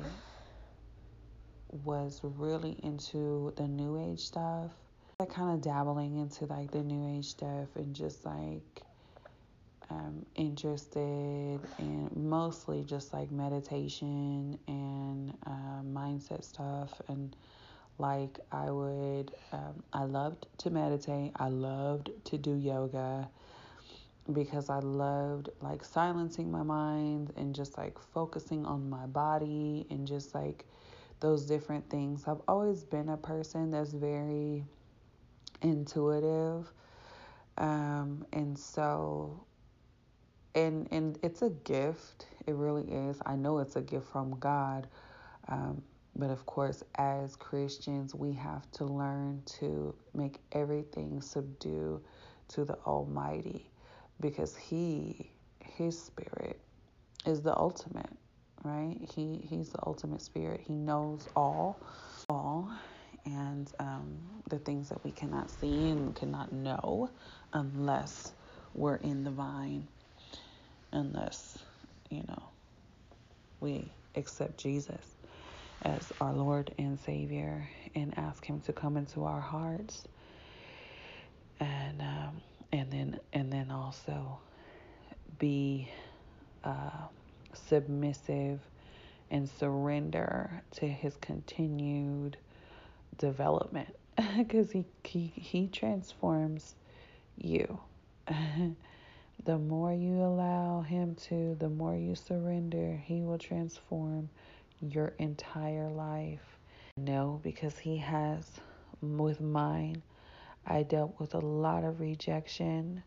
was 1.84 2.20
really 2.24 2.76
into 2.82 3.52
the 3.56 3.68
new 3.68 3.96
age 3.96 4.18
stuff. 4.18 4.72
I 5.20 5.26
kind 5.26 5.54
of 5.54 5.60
dabbling 5.60 6.16
into 6.16 6.46
like 6.46 6.72
the 6.72 6.82
new 6.82 7.16
age 7.16 7.26
stuff 7.26 7.68
and 7.76 7.94
just 7.94 8.26
like 8.26 8.82
um, 9.90 10.24
interested 10.34 11.60
in 11.78 12.10
mostly 12.14 12.84
just 12.84 13.12
like 13.12 13.30
meditation 13.30 14.58
and 14.66 15.34
uh, 15.46 15.82
mindset 15.84 16.44
stuff 16.44 17.00
and 17.08 17.36
like 17.98 18.40
I 18.50 18.70
would 18.70 19.32
um, 19.52 19.82
I 19.92 20.04
loved 20.04 20.46
to 20.58 20.70
meditate 20.70 21.32
I 21.36 21.48
loved 21.48 22.10
to 22.24 22.38
do 22.38 22.54
yoga 22.54 23.28
because 24.32 24.70
I 24.70 24.78
loved 24.78 25.50
like 25.60 25.84
silencing 25.84 26.50
my 26.50 26.62
mind 26.62 27.32
and 27.36 27.54
just 27.54 27.76
like 27.76 27.98
focusing 27.98 28.64
on 28.64 28.88
my 28.88 29.06
body 29.06 29.86
and 29.90 30.06
just 30.06 30.34
like 30.34 30.64
those 31.20 31.44
different 31.44 31.88
things. 31.90 32.24
I've 32.26 32.40
always 32.48 32.84
been 32.84 33.10
a 33.10 33.16
person 33.16 33.70
that's 33.70 33.92
very 33.92 34.64
intuitive. 35.62 36.70
Um, 37.58 38.26
and 38.32 38.58
so 38.58 39.44
and 40.54 40.88
and 40.92 41.18
it's 41.22 41.42
a 41.42 41.50
gift. 41.50 42.28
It 42.46 42.54
really 42.54 42.84
is. 42.84 43.20
I 43.26 43.36
know 43.36 43.58
it's 43.58 43.76
a 43.76 43.82
gift 43.82 44.08
from 44.08 44.38
God. 44.38 44.88
Um, 45.48 45.82
but 46.16 46.30
of 46.30 46.46
course, 46.46 46.84
as 46.96 47.36
Christians, 47.36 48.14
we 48.14 48.32
have 48.34 48.70
to 48.72 48.84
learn 48.84 49.42
to 49.60 49.94
make 50.14 50.40
everything 50.52 51.20
subdue 51.20 52.02
to 52.48 52.64
the 52.64 52.76
Almighty 52.86 53.70
because 54.20 54.56
He, 54.56 55.32
His 55.60 56.00
Spirit, 56.00 56.60
is 57.26 57.42
the 57.42 57.56
ultimate, 57.56 58.10
right? 58.64 58.96
He 59.14 59.38
He's 59.48 59.70
the 59.70 59.80
ultimate 59.86 60.22
Spirit. 60.22 60.60
He 60.60 60.74
knows 60.74 61.28
all, 61.36 61.80
all, 62.28 62.70
and 63.26 63.72
um, 63.80 64.18
the 64.50 64.58
things 64.58 64.88
that 64.90 65.04
we 65.04 65.12
cannot 65.12 65.50
see 65.50 65.90
and 65.90 66.14
cannot 66.14 66.52
know 66.52 67.10
unless 67.52 68.32
we're 68.74 68.96
in 68.96 69.24
the 69.24 69.30
vine, 69.30 69.88
unless 70.94 71.58
you 72.10 72.22
know 72.28 72.44
we 73.60 73.92
accept 74.16 74.58
Jesus 74.58 75.16
as 75.82 76.12
our 76.20 76.32
Lord 76.34 76.74
and 76.78 76.98
Savior 77.00 77.68
and 77.94 78.16
ask 78.18 78.44
Him 78.44 78.60
to 78.62 78.72
come 78.72 78.96
into 78.96 79.24
our 79.24 79.40
hearts, 79.40 80.06
and 81.60 82.00
um, 82.00 82.42
and 82.72 82.90
then 82.92 83.20
and 83.32 83.52
then 83.52 83.70
also 83.70 84.40
be 85.38 85.90
uh, 86.64 87.08
submissive 87.54 88.60
and 89.30 89.48
surrender 89.48 90.62
to 90.72 90.88
His 90.88 91.16
continued 91.18 92.36
development, 93.18 93.94
because 94.38 94.72
He 94.72 94.86
He 95.04 95.32
He 95.36 95.68
transforms 95.68 96.74
you. 97.38 97.80
the 99.44 99.58
more 99.58 99.92
you 99.92 100.22
allow 100.22 100.80
Him 100.82 101.14
to, 101.28 101.54
the 101.58 101.68
more 101.68 101.96
you 101.96 102.14
surrender, 102.14 103.00
He 103.04 103.22
will 103.22 103.38
transform 103.38 104.28
your 104.80 105.14
entire 105.18 105.88
life. 105.88 106.58
No, 106.96 107.40
because 107.42 107.78
He 107.78 107.98
has 107.98 108.48
with 109.00 109.40
mine. 109.40 110.02
I 110.66 110.82
dealt 110.82 111.18
with 111.20 111.34
a 111.34 111.40
lot 111.40 111.84
of 111.84 112.00
rejection, 112.00 113.02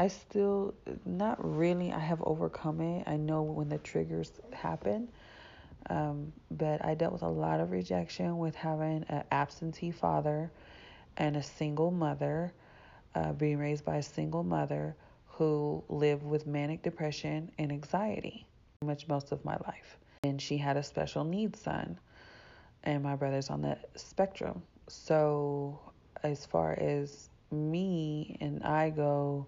I 0.00 0.08
still, 0.08 0.74
not 1.04 1.36
really, 1.44 1.92
I 1.92 1.98
have 1.98 2.22
overcome 2.22 2.80
it. 2.80 3.06
I 3.06 3.16
know 3.16 3.42
when 3.42 3.68
the 3.68 3.76
triggers 3.76 4.32
happen. 4.50 5.08
Um, 5.90 6.32
but 6.50 6.82
I 6.82 6.94
dealt 6.94 7.12
with 7.12 7.22
a 7.22 7.28
lot 7.28 7.60
of 7.60 7.70
rejection 7.70 8.38
with 8.38 8.54
having 8.54 9.04
an 9.08 9.24
absentee 9.30 9.90
father 9.90 10.50
and 11.18 11.36
a 11.36 11.42
single 11.42 11.90
mother, 11.90 12.52
uh, 13.14 13.32
being 13.32 13.58
raised 13.58 13.84
by 13.84 13.96
a 13.96 14.02
single 14.02 14.42
mother 14.42 14.96
who 15.40 15.82
lived 15.88 16.22
with 16.22 16.46
manic 16.46 16.82
depression 16.82 17.50
and 17.56 17.72
anxiety 17.72 18.44
much 18.84 19.08
most 19.08 19.32
of 19.32 19.42
my 19.42 19.56
life. 19.66 19.96
And 20.22 20.40
she 20.40 20.58
had 20.58 20.76
a 20.76 20.82
special 20.82 21.24
needs 21.24 21.58
son, 21.58 21.98
and 22.84 23.02
my 23.02 23.16
brother's 23.16 23.48
on 23.48 23.62
the 23.62 23.78
spectrum. 23.96 24.62
So, 24.88 25.80
as 26.22 26.44
far 26.44 26.78
as 26.78 27.30
me 27.50 28.36
and 28.42 28.62
I 28.64 28.90
go, 28.90 29.46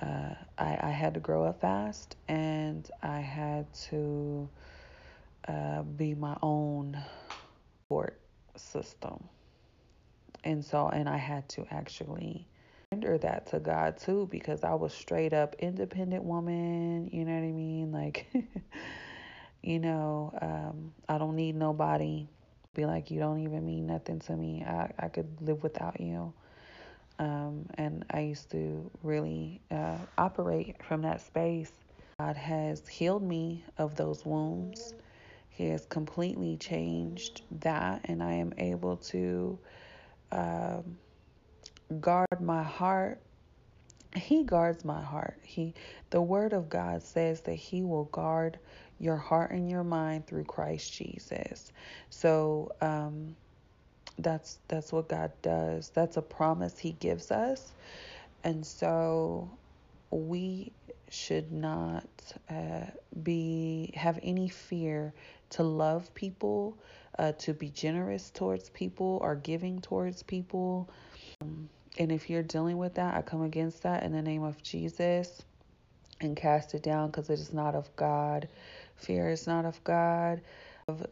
uh, 0.00 0.34
I, 0.56 0.78
I, 0.80 0.90
had 0.90 1.12
to 1.12 1.20
grow 1.20 1.44
up 1.44 1.60
fast 1.60 2.16
and 2.28 2.90
I 3.02 3.20
had 3.20 3.70
to 3.90 4.48
uh, 5.46 5.82
be 5.82 6.14
my 6.14 6.38
own 6.42 6.96
support 7.82 8.18
system. 8.56 9.22
And 10.44 10.64
so, 10.64 10.88
and 10.88 11.06
I 11.06 11.18
had 11.18 11.46
to 11.50 11.66
actually 11.70 12.46
render 12.92 13.16
that 13.16 13.46
to 13.46 13.58
God 13.58 13.96
too 13.96 14.28
because 14.30 14.64
I 14.64 14.74
was 14.74 14.92
straight 14.92 15.32
up 15.32 15.56
independent 15.58 16.24
woman, 16.24 17.08
you 17.10 17.24
know 17.24 17.32
what 17.32 17.42
I 17.42 17.50
mean? 17.50 17.90
Like, 17.90 18.26
you 19.62 19.78
know, 19.78 20.30
um, 20.42 20.92
I 21.08 21.16
don't 21.16 21.34
need 21.34 21.56
nobody. 21.56 22.28
Be 22.74 22.84
like, 22.84 23.10
you 23.10 23.18
don't 23.18 23.40
even 23.40 23.64
mean 23.64 23.86
nothing 23.86 24.18
to 24.20 24.36
me. 24.36 24.62
I, 24.62 24.92
I 24.98 25.08
could 25.08 25.26
live 25.40 25.62
without 25.62 26.00
you. 26.00 26.34
Um, 27.18 27.64
and 27.76 28.04
I 28.10 28.20
used 28.20 28.50
to 28.50 28.90
really 29.02 29.62
uh, 29.70 29.96
operate 30.18 30.76
from 30.82 31.00
that 31.02 31.22
space. 31.22 31.72
God 32.18 32.36
has 32.36 32.86
healed 32.86 33.22
me 33.22 33.64
of 33.78 33.96
those 33.96 34.26
wounds. 34.26 34.92
He 35.48 35.68
has 35.68 35.86
completely 35.86 36.58
changed 36.58 37.42
that, 37.60 38.02
and 38.04 38.22
I 38.22 38.34
am 38.34 38.52
able 38.58 38.96
to 38.98 39.58
um, 40.30 40.98
guard 41.92 42.40
my 42.40 42.62
heart. 42.62 43.20
He 44.14 44.44
guards 44.44 44.84
my 44.84 45.02
heart. 45.02 45.38
He, 45.42 45.74
the 46.10 46.20
Word 46.20 46.52
of 46.52 46.68
God 46.68 47.02
says 47.02 47.40
that 47.42 47.54
He 47.54 47.82
will 47.82 48.04
guard 48.04 48.58
your 48.98 49.16
heart 49.16 49.52
and 49.52 49.70
your 49.70 49.84
mind 49.84 50.26
through 50.26 50.44
Christ 50.44 50.92
Jesus. 50.92 51.72
So, 52.10 52.72
um, 52.80 53.34
that's 54.18 54.58
that's 54.68 54.92
what 54.92 55.08
God 55.08 55.32
does. 55.42 55.90
That's 55.90 56.16
a 56.16 56.22
promise 56.22 56.78
he 56.78 56.92
gives 56.92 57.30
us. 57.30 57.72
And 58.44 58.66
so 58.66 59.50
we 60.10 60.72
should 61.08 61.52
not 61.52 62.08
uh, 62.50 62.86
be 63.22 63.92
have 63.94 64.18
any 64.22 64.48
fear 64.48 65.12
to 65.50 65.62
love 65.62 66.12
people, 66.14 66.76
uh, 67.18 67.32
to 67.32 67.52
be 67.52 67.68
generous 67.70 68.30
towards 68.30 68.70
people 68.70 69.18
or 69.22 69.36
giving 69.36 69.80
towards 69.80 70.22
people. 70.22 70.88
Um, 71.40 71.68
and 71.98 72.10
if 72.10 72.30
you're 72.30 72.42
dealing 72.42 72.78
with 72.78 72.94
that, 72.94 73.14
I 73.14 73.22
come 73.22 73.42
against 73.42 73.82
that 73.82 74.02
in 74.02 74.12
the 74.12 74.22
name 74.22 74.42
of 74.42 74.62
Jesus 74.62 75.42
and 76.20 76.36
cast 76.36 76.74
it 76.74 76.82
down 76.82 77.08
because 77.08 77.28
it 77.28 77.38
is 77.38 77.52
not 77.52 77.74
of 77.74 77.94
God. 77.96 78.48
Fear 78.96 79.30
is 79.30 79.46
not 79.46 79.64
of 79.64 79.82
God. 79.84 80.40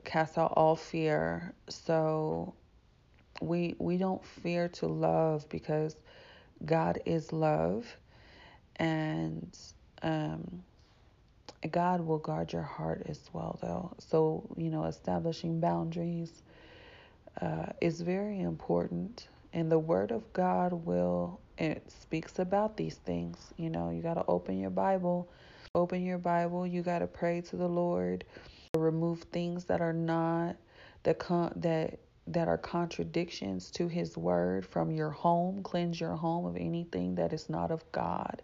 Cast 0.05 0.39
out 0.39 0.53
all 0.57 0.77
fear. 0.77 1.53
So 1.69 2.55
we 3.41 3.75
we 3.79 3.97
don't 3.97 4.25
fear 4.25 4.69
to 4.69 4.87
love 4.87 5.49
because 5.49 5.97
God 6.65 7.01
is 7.07 7.33
love 7.33 7.87
and 8.77 9.57
um, 10.03 10.63
God 11.71 12.01
will 12.03 12.19
guard 12.19 12.53
your 12.53 12.63
heart 12.63 13.03
as 13.09 13.31
well 13.33 13.59
though 13.63 13.93
so 13.99 14.45
you 14.57 14.71
know 14.71 14.85
establishing 14.85 15.61
boundaries 15.61 16.43
uh, 17.41 17.67
is 17.81 18.01
very 18.01 18.41
important 18.41 19.29
and 19.53 19.71
the 19.71 19.79
word 19.79 20.11
of 20.11 20.33
God 20.33 20.73
will 20.73 21.41
it 21.59 21.91
speaks 21.91 22.39
about 22.39 22.77
these 22.77 22.97
things 22.97 23.53
you 23.57 23.69
know 23.71 23.91
you 23.91 24.03
got 24.03 24.15
to 24.15 24.25
open 24.29 24.59
your 24.59 24.71
bible 24.71 25.31
open 25.75 26.05
your 26.05 26.19
bible 26.19 26.67
you 26.67 26.83
got 26.83 27.01
to 27.01 27.07
pray 27.07 27.41
to 27.43 27.57
the 27.57 27.69
lord 27.69 28.25
remove 28.77 29.23
things 29.25 29.65
that 29.67 29.81
are 29.81 29.93
not 29.93 30.57
that 31.03 31.19
con- 31.19 31.53
that 31.57 31.99
that 32.27 32.49
are 32.49 32.59
contradictions 32.59 33.71
to 33.73 33.89
his 33.89 34.17
word 34.17 34.65
from 34.65 34.91
your 34.93 35.11
home. 35.11 35.63
Cleanse 35.63 36.01
your 36.01 36.15
home 36.15 36.47
of 36.47 36.57
anything 36.57 37.17
that 37.17 37.33
is 37.33 37.49
not 37.49 37.71
of 37.71 37.85
God. 37.93 38.43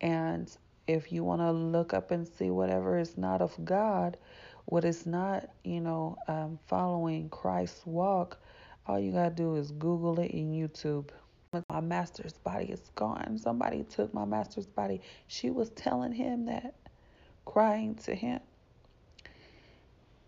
And 0.00 0.54
if 0.86 1.10
you 1.12 1.24
want 1.24 1.40
to 1.40 1.50
look 1.50 1.94
up 1.94 2.10
and 2.10 2.26
see 2.28 2.50
whatever 2.50 2.98
is 2.98 3.16
not 3.16 3.40
of 3.40 3.56
God, 3.64 4.18
what 4.66 4.84
is 4.84 5.06
not, 5.06 5.48
you 5.62 5.80
know, 5.80 6.16
um, 6.28 6.58
following 6.66 7.30
Christ's 7.30 7.86
walk, 7.86 8.38
all 8.86 8.98
you 9.00 9.12
got 9.12 9.30
to 9.30 9.42
do 9.42 9.56
is 9.56 9.70
Google 9.72 10.20
it 10.20 10.30
in 10.32 10.52
YouTube. 10.52 11.10
My 11.70 11.80
master's 11.80 12.34
body 12.34 12.66
is 12.66 12.90
gone. 12.96 13.38
Somebody 13.38 13.84
took 13.84 14.12
my 14.12 14.24
master's 14.24 14.66
body. 14.66 15.00
She 15.28 15.50
was 15.50 15.70
telling 15.70 16.12
him 16.12 16.46
that, 16.46 16.74
crying 17.46 17.94
to 17.96 18.14
him. 18.14 18.40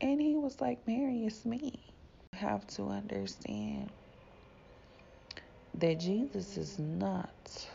And 0.00 0.20
he 0.20 0.36
was 0.36 0.60
like, 0.60 0.86
Mary, 0.86 1.24
it's 1.24 1.44
me 1.44 1.94
You 2.32 2.38
have 2.38 2.66
to 2.68 2.84
understand 2.88 3.90
that 5.74 6.00
Jesus 6.00 6.56
is 6.56 6.78
not. 6.78 7.66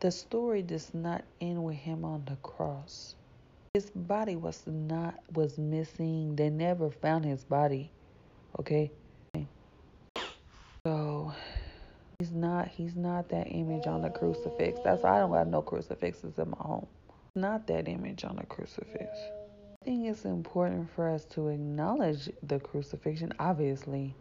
The 0.00 0.10
story 0.12 0.62
does 0.62 0.94
not 0.94 1.24
end 1.40 1.64
with 1.64 1.76
him 1.76 2.04
on 2.04 2.24
the 2.26 2.36
cross. 2.36 3.16
His 3.74 3.90
body 3.90 4.36
was 4.36 4.62
not 4.66 5.16
was 5.32 5.58
missing. 5.58 6.36
They 6.36 6.50
never 6.50 6.90
found 6.90 7.24
his 7.24 7.44
body. 7.44 7.92
Okay? 8.58 8.90
So 10.84 11.32
he's 12.18 12.32
not 12.32 12.68
he's 12.68 12.96
not 12.96 13.28
that 13.28 13.46
image 13.48 13.86
on 13.86 14.02
the 14.02 14.10
crucifix. 14.10 14.80
That's 14.82 15.02
why 15.02 15.16
I 15.16 15.18
don't 15.20 15.30
got 15.30 15.46
no 15.46 15.60
crucifixes 15.60 16.38
in 16.38 16.50
my 16.50 16.56
home. 16.58 16.86
Not 17.34 17.66
that 17.66 17.88
image 17.88 18.24
on 18.24 18.36
the 18.36 18.46
crucifix. 18.46 19.10
I 19.82 19.84
think 19.84 20.06
it's 20.06 20.24
important 20.24 20.88
for 20.90 21.08
us 21.08 21.24
to 21.26 21.48
acknowledge 21.48 22.30
the 22.42 22.58
crucifixion, 22.58 23.32
obviously, 23.38 24.14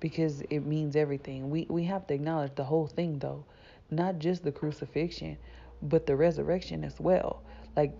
because 0.00 0.40
it 0.50 0.60
means 0.60 0.96
everything. 0.96 1.50
We 1.50 1.66
we 1.68 1.84
have 1.84 2.06
to 2.06 2.14
acknowledge 2.14 2.54
the 2.54 2.64
whole 2.64 2.86
thing 2.86 3.18
though, 3.18 3.44
not 3.90 4.18
just 4.18 4.42
the 4.42 4.52
crucifixion, 4.52 5.36
but 5.82 6.06
the 6.06 6.16
resurrection 6.16 6.82
as 6.82 6.98
well. 6.98 7.42
Like 7.76 7.92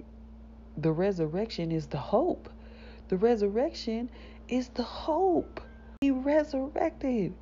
the 0.78 0.92
resurrection 0.92 1.70
is 1.70 1.86
the 1.86 1.98
hope. 1.98 2.48
The 3.08 3.16
resurrection 3.16 4.10
is 4.48 4.68
the 4.68 4.82
hope. 4.82 5.60
He 6.00 6.10
resurrected. 6.10 7.34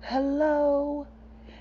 Hello. 0.00 1.06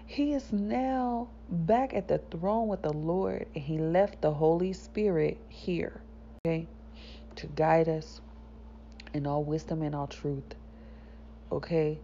He 0.05 0.33
is 0.33 0.51
now 0.51 1.29
back 1.49 1.93
at 1.93 2.07
the 2.07 2.17
throne 2.17 2.67
with 2.67 2.81
the 2.81 2.93
Lord 2.93 3.47
and 3.53 3.63
he 3.63 3.77
left 3.77 4.21
the 4.21 4.33
Holy 4.33 4.73
Spirit 4.73 5.37
here. 5.49 6.01
Okay? 6.45 6.67
to 7.37 7.47
guide 7.47 7.87
us 7.87 8.19
in 9.13 9.25
all 9.25 9.43
wisdom 9.43 9.81
and 9.81 9.95
all 9.95 10.07
truth. 10.07 10.55
Okay? 11.51 11.99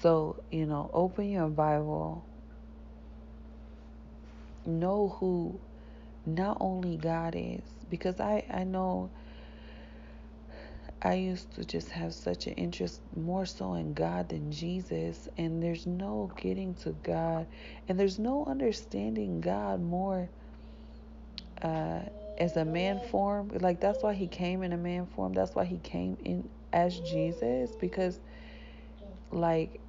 So, 0.00 0.36
you 0.52 0.66
know, 0.66 0.90
open 0.92 1.30
your 1.30 1.48
Bible. 1.48 2.24
Know 4.64 5.16
who 5.18 5.58
not 6.26 6.58
only 6.60 6.96
God 6.96 7.34
is, 7.36 7.62
because 7.90 8.20
I, 8.20 8.44
I 8.52 8.64
know 8.64 9.10
I 11.00 11.14
used 11.14 11.54
to 11.54 11.64
just 11.64 11.90
have 11.90 12.12
such 12.12 12.48
an 12.48 12.54
interest 12.54 13.00
more 13.16 13.46
so 13.46 13.74
in 13.74 13.94
God 13.94 14.30
than 14.30 14.50
Jesus, 14.50 15.28
and 15.36 15.62
there's 15.62 15.86
no 15.86 16.32
getting 16.36 16.74
to 16.76 16.90
God, 17.04 17.46
and 17.88 17.98
there's 17.98 18.18
no 18.18 18.44
understanding 18.46 19.40
God 19.40 19.80
more 19.80 20.28
uh, 21.62 22.00
as 22.38 22.56
a 22.56 22.64
man 22.64 23.00
form. 23.10 23.50
Like 23.60 23.80
that's 23.80 24.02
why 24.02 24.14
he 24.14 24.26
came 24.26 24.62
in 24.62 24.72
a 24.72 24.76
man 24.76 25.06
form. 25.06 25.32
That's 25.32 25.54
why 25.54 25.64
he 25.64 25.78
came 25.78 26.16
in 26.24 26.48
as 26.72 26.98
Jesus 27.00 27.70
because 27.80 28.18
like 29.30 29.80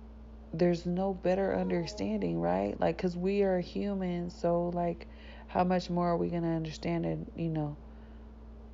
there's 0.54 0.86
no 0.86 1.14
better 1.14 1.56
understanding, 1.56 2.40
right? 2.40 2.80
Like 2.80 2.98
cuz 3.00 3.16
we 3.18 3.44
are 3.44 3.60
human, 3.60 4.30
so 4.30 4.70
like 4.70 5.08
how 5.48 5.64
much 5.64 5.90
more 5.90 6.10
are 6.10 6.18
we 6.18 6.30
going 6.30 6.44
to 6.44 6.50
understand 6.50 7.06
it, 7.06 7.20
you 7.36 7.50
know? 7.50 7.76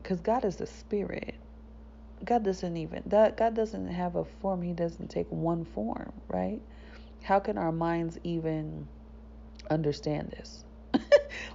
Cuz 0.04 0.20
God 0.20 0.46
is 0.46 0.60
a 0.62 0.66
spirit. 0.66 1.36
God 2.26 2.44
doesn't 2.44 2.78
even 2.78 3.04
that 3.08 3.38
God 3.38 3.56
doesn't 3.56 3.88
have 3.88 4.16
a 4.16 4.26
form. 4.26 4.62
He 4.62 4.74
doesn't 4.74 5.10
take 5.10 5.28
one 5.30 5.66
form, 5.66 6.12
right? 6.28 6.62
How 7.24 7.40
can 7.40 7.58
our 7.58 7.72
minds 7.72 8.18
even 8.24 8.88
understand 9.70 10.32
this? 10.32 10.64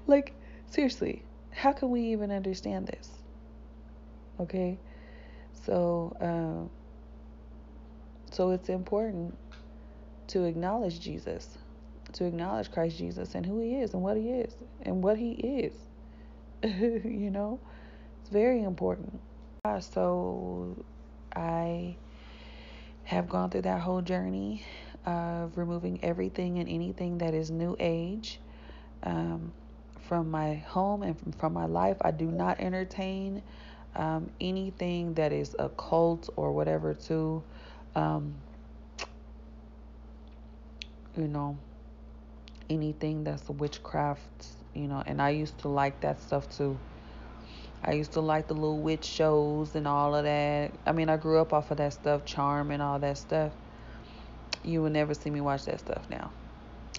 like 0.06 0.35
seriously, 0.66 1.22
how 1.50 1.72
can 1.72 1.90
we 1.90 2.02
even 2.12 2.30
understand 2.30 2.87
this? 2.87 3.11
Okay, 4.38 4.78
so 5.64 6.16
um, 6.20 6.70
so 8.30 8.50
it's 8.50 8.68
important 8.68 9.37
to 10.28 10.44
acknowledge 10.44 11.00
Jesus 11.00 11.59
to 12.12 12.24
acknowledge 12.24 12.70
Christ 12.70 12.98
Jesus 12.98 13.35
and 13.35 13.44
who 13.44 13.61
he 13.61 13.76
is 13.76 13.94
and 13.94 14.02
what 14.02 14.16
he 14.16 14.30
is 14.30 14.54
and 14.83 15.02
what 15.02 15.16
he 15.16 15.33
is. 15.33 15.74
you 16.62 17.30
know, 17.30 17.59
it's 18.20 18.30
very 18.30 18.62
important. 18.62 19.20
So 19.81 20.75
I 21.37 21.96
have 23.05 23.29
gone 23.29 23.51
through 23.51 23.62
that 23.62 23.83
whole 23.83 24.01
journey 24.01 24.64
of 25.05 25.59
removing 25.59 26.01
everything 26.03 26.59
and 26.59 26.68
anything 26.68 27.18
that 27.18 27.35
is 27.35 27.51
new 27.51 27.77
age 27.79 28.40
um, 29.03 29.53
from 30.09 30.31
my 30.31 30.55
home 30.55 31.03
and 31.03 31.16
from 31.37 31.53
my 31.53 31.66
life. 31.66 31.99
I 32.01 32.11
do 32.11 32.25
not 32.25 32.59
entertain 32.59 33.42
um, 33.96 34.31
anything 34.40 35.12
that 35.14 35.31
is 35.31 35.55
a 35.59 35.68
cult 35.68 36.31
or 36.37 36.53
whatever, 36.53 36.94
too. 36.94 37.42
Um, 37.94 38.35
you 41.18 41.29
know, 41.29 41.59
anything 42.70 43.25
that's 43.25 43.46
witchcraft, 43.51 44.46
you 44.73 44.87
know, 44.87 45.03
and 45.05 45.20
I 45.20 45.31
used 45.31 45.59
to 45.59 45.68
like 45.68 46.01
that 46.01 46.23
stuff 46.23 46.49
too. 46.49 46.79
I 47.85 47.93
used 47.93 48.12
to 48.12 48.21
like 48.21 48.49
the 48.49 48.55
little 48.55 48.81
witch 48.81 49.05
shows 49.05 49.75
and 49.75 49.88
all 49.88 50.14
of 50.14 50.25
that. 50.25 50.73
I 50.87 50.93
mean, 50.93 51.09
I 51.09 51.16
grew 51.16 51.40
up 51.40 51.53
off 51.53 51.71
of 51.71 51.79
that 51.79 51.93
stuff, 51.95 52.25
charm 52.27 52.71
and 52.71 52.83
all 52.83 52.99
that 52.99 53.19
stuff. 53.19 53.53
You 54.62 54.83
will 54.83 54.90
never 54.90 55.14
see 55.14 55.31
me 55.31 55.40
watch 55.40 55.64
that 55.64 55.81
stuff 55.81 56.05
now. 56.11 56.31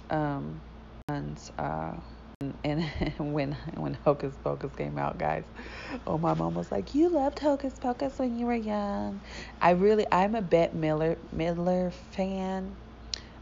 Um, 0.10 0.62
and 1.10 1.40
uh, 1.60 1.94
and, 2.64 2.84
when 3.20 3.56
when 3.76 3.98
Hocus 4.06 4.36
Pocus 4.44 4.72
came 4.76 4.98
out, 4.98 5.18
guys, 5.18 5.46
oh 6.08 6.18
my 6.18 6.34
mom 6.34 6.56
was 6.56 6.72
like, 6.72 6.96
"You 6.96 7.10
loved 7.10 7.40
Hocus 7.40 7.74
Pocus 7.80 8.18
when 8.18 8.38
you 8.38 8.48
were 8.48 8.56
young." 8.56 9.22
I 9.62 9.72
really, 9.72 10.06
I'm 10.12 10.36
a 10.36 10.42
Bette 10.42 10.76
Midler 10.76 11.18
Midler 11.36 11.94
fan, 11.94 12.76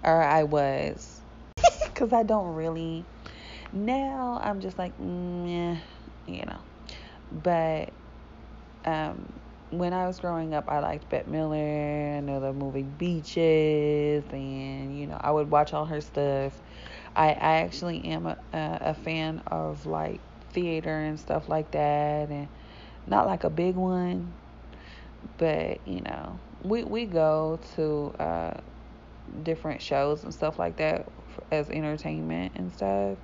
or 0.04 0.22
I 0.22 0.44
was, 0.44 1.22
because 1.86 2.12
I 2.14 2.24
don't 2.24 2.54
really. 2.56 3.06
Now 3.72 4.40
I'm 4.44 4.62
just 4.62 4.80
like, 4.80 4.98
mm, 4.98 5.80
you 6.26 6.44
know, 6.46 6.62
but 7.32 7.94
um, 8.86 9.34
when 9.72 9.94
I 9.94 10.08
was 10.08 10.20
growing 10.20 10.54
up, 10.54 10.66
I 10.70 10.80
liked 10.80 11.10
Bette 11.10 11.30
Midler 11.30 12.20
and 12.20 12.28
the 12.30 12.54
movie 12.54 12.84
Beaches, 12.84 14.26
and 14.32 14.98
you 14.98 15.08
know, 15.08 15.18
I 15.22 15.32
would 15.32 15.52
watch 15.52 15.74
all 15.74 15.86
her 15.86 16.02
stuff. 16.02 16.60
I, 17.16 17.30
I 17.30 17.58
actually 17.62 18.06
am 18.06 18.26
a, 18.28 18.38
a 18.54 18.94
fan 18.94 19.44
of 19.48 19.86
like 19.86 20.22
theater 20.52 20.98
and 20.98 21.20
stuff 21.20 21.50
like 21.50 21.72
that, 21.72 22.30
and 22.30 22.50
not 23.08 23.28
like 23.28 23.44
a 23.44 23.50
big 23.50 23.76
one, 23.76 24.34
but 25.38 25.86
you 25.88 26.02
know, 26.02 26.40
we 26.64 26.84
we 26.84 27.06
go 27.06 27.60
to 27.76 28.14
uh, 28.20 28.54
different 29.44 29.82
shows 29.82 30.24
and 30.24 30.34
stuff 30.34 30.60
like 30.60 30.78
that 30.78 31.08
as 31.52 31.70
entertainment 31.70 32.54
and 32.56 32.72
stuff. 32.74 33.18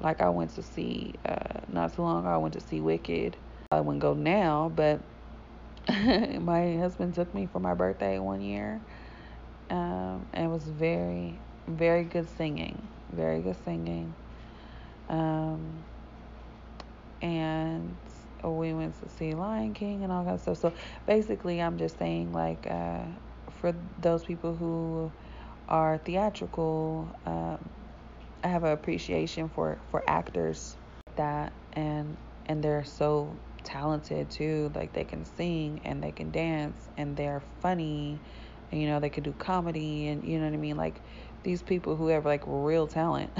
Like 0.00 0.20
I 0.20 0.28
went 0.30 0.50
to 0.56 0.62
see 0.62 1.14
uh, 1.24 1.60
not 1.68 1.94
too 1.94 2.02
long 2.02 2.20
ago. 2.20 2.28
I 2.28 2.36
went 2.38 2.54
to 2.54 2.60
see 2.60 2.80
Wicked. 2.80 3.36
I 3.72 3.80
wouldn't 3.80 4.02
go 4.02 4.14
now, 4.14 4.70
but 4.74 5.00
my 5.88 6.76
husband 6.78 7.14
took 7.14 7.34
me 7.34 7.46
for 7.46 7.60
my 7.60 7.74
birthday 7.74 8.18
one 8.18 8.40
year, 8.40 8.80
um, 9.70 10.26
and 10.32 10.46
it 10.46 10.48
was 10.48 10.64
very 10.64 11.40
very 11.68 12.04
good 12.04 12.28
singing 12.28 12.88
very 13.12 13.40
good 13.42 13.56
singing. 13.64 14.14
Um, 15.08 15.84
and 17.22 17.96
we 18.42 18.74
went 18.74 19.00
to 19.00 19.08
see 19.08 19.32
Lion 19.34 19.72
King 19.74 20.02
and 20.02 20.12
all 20.12 20.24
that 20.24 20.40
stuff. 20.40 20.58
So 20.58 20.72
basically, 21.06 21.60
I'm 21.60 21.78
just 21.78 21.98
saying, 21.98 22.32
like, 22.32 22.66
uh, 22.70 23.04
for 23.50 23.74
those 23.98 24.24
people 24.24 24.56
who 24.56 25.12
are 25.68 25.98
theatrical, 25.98 27.14
um, 27.24 27.70
I 28.44 28.48
have 28.48 28.64
an 28.64 28.72
appreciation 28.72 29.48
for 29.48 29.82
for 29.90 30.04
actors 30.08 30.76
that 31.16 31.54
and 31.72 32.18
and 32.46 32.62
they're 32.62 32.84
so 32.84 33.40
talented 33.64 34.30
too. 34.30 34.70
Like 34.74 34.92
they 34.92 35.04
can 35.04 35.24
sing 35.24 35.80
and 35.84 36.02
they 36.02 36.12
can 36.12 36.30
dance 36.30 36.88
and 36.96 37.16
they're 37.16 37.42
funny. 37.60 38.22
And, 38.72 38.80
you 38.80 38.88
know, 38.88 39.00
they 39.00 39.10
can 39.10 39.22
do 39.24 39.32
comedy 39.32 40.08
and 40.08 40.24
you 40.24 40.38
know 40.38 40.46
what 40.46 40.54
I 40.54 40.58
mean. 40.58 40.76
Like 40.76 41.02
these 41.42 41.62
people 41.62 41.96
who 41.96 42.08
have 42.08 42.24
like 42.26 42.42
real 42.46 42.86
talent. 42.86 43.32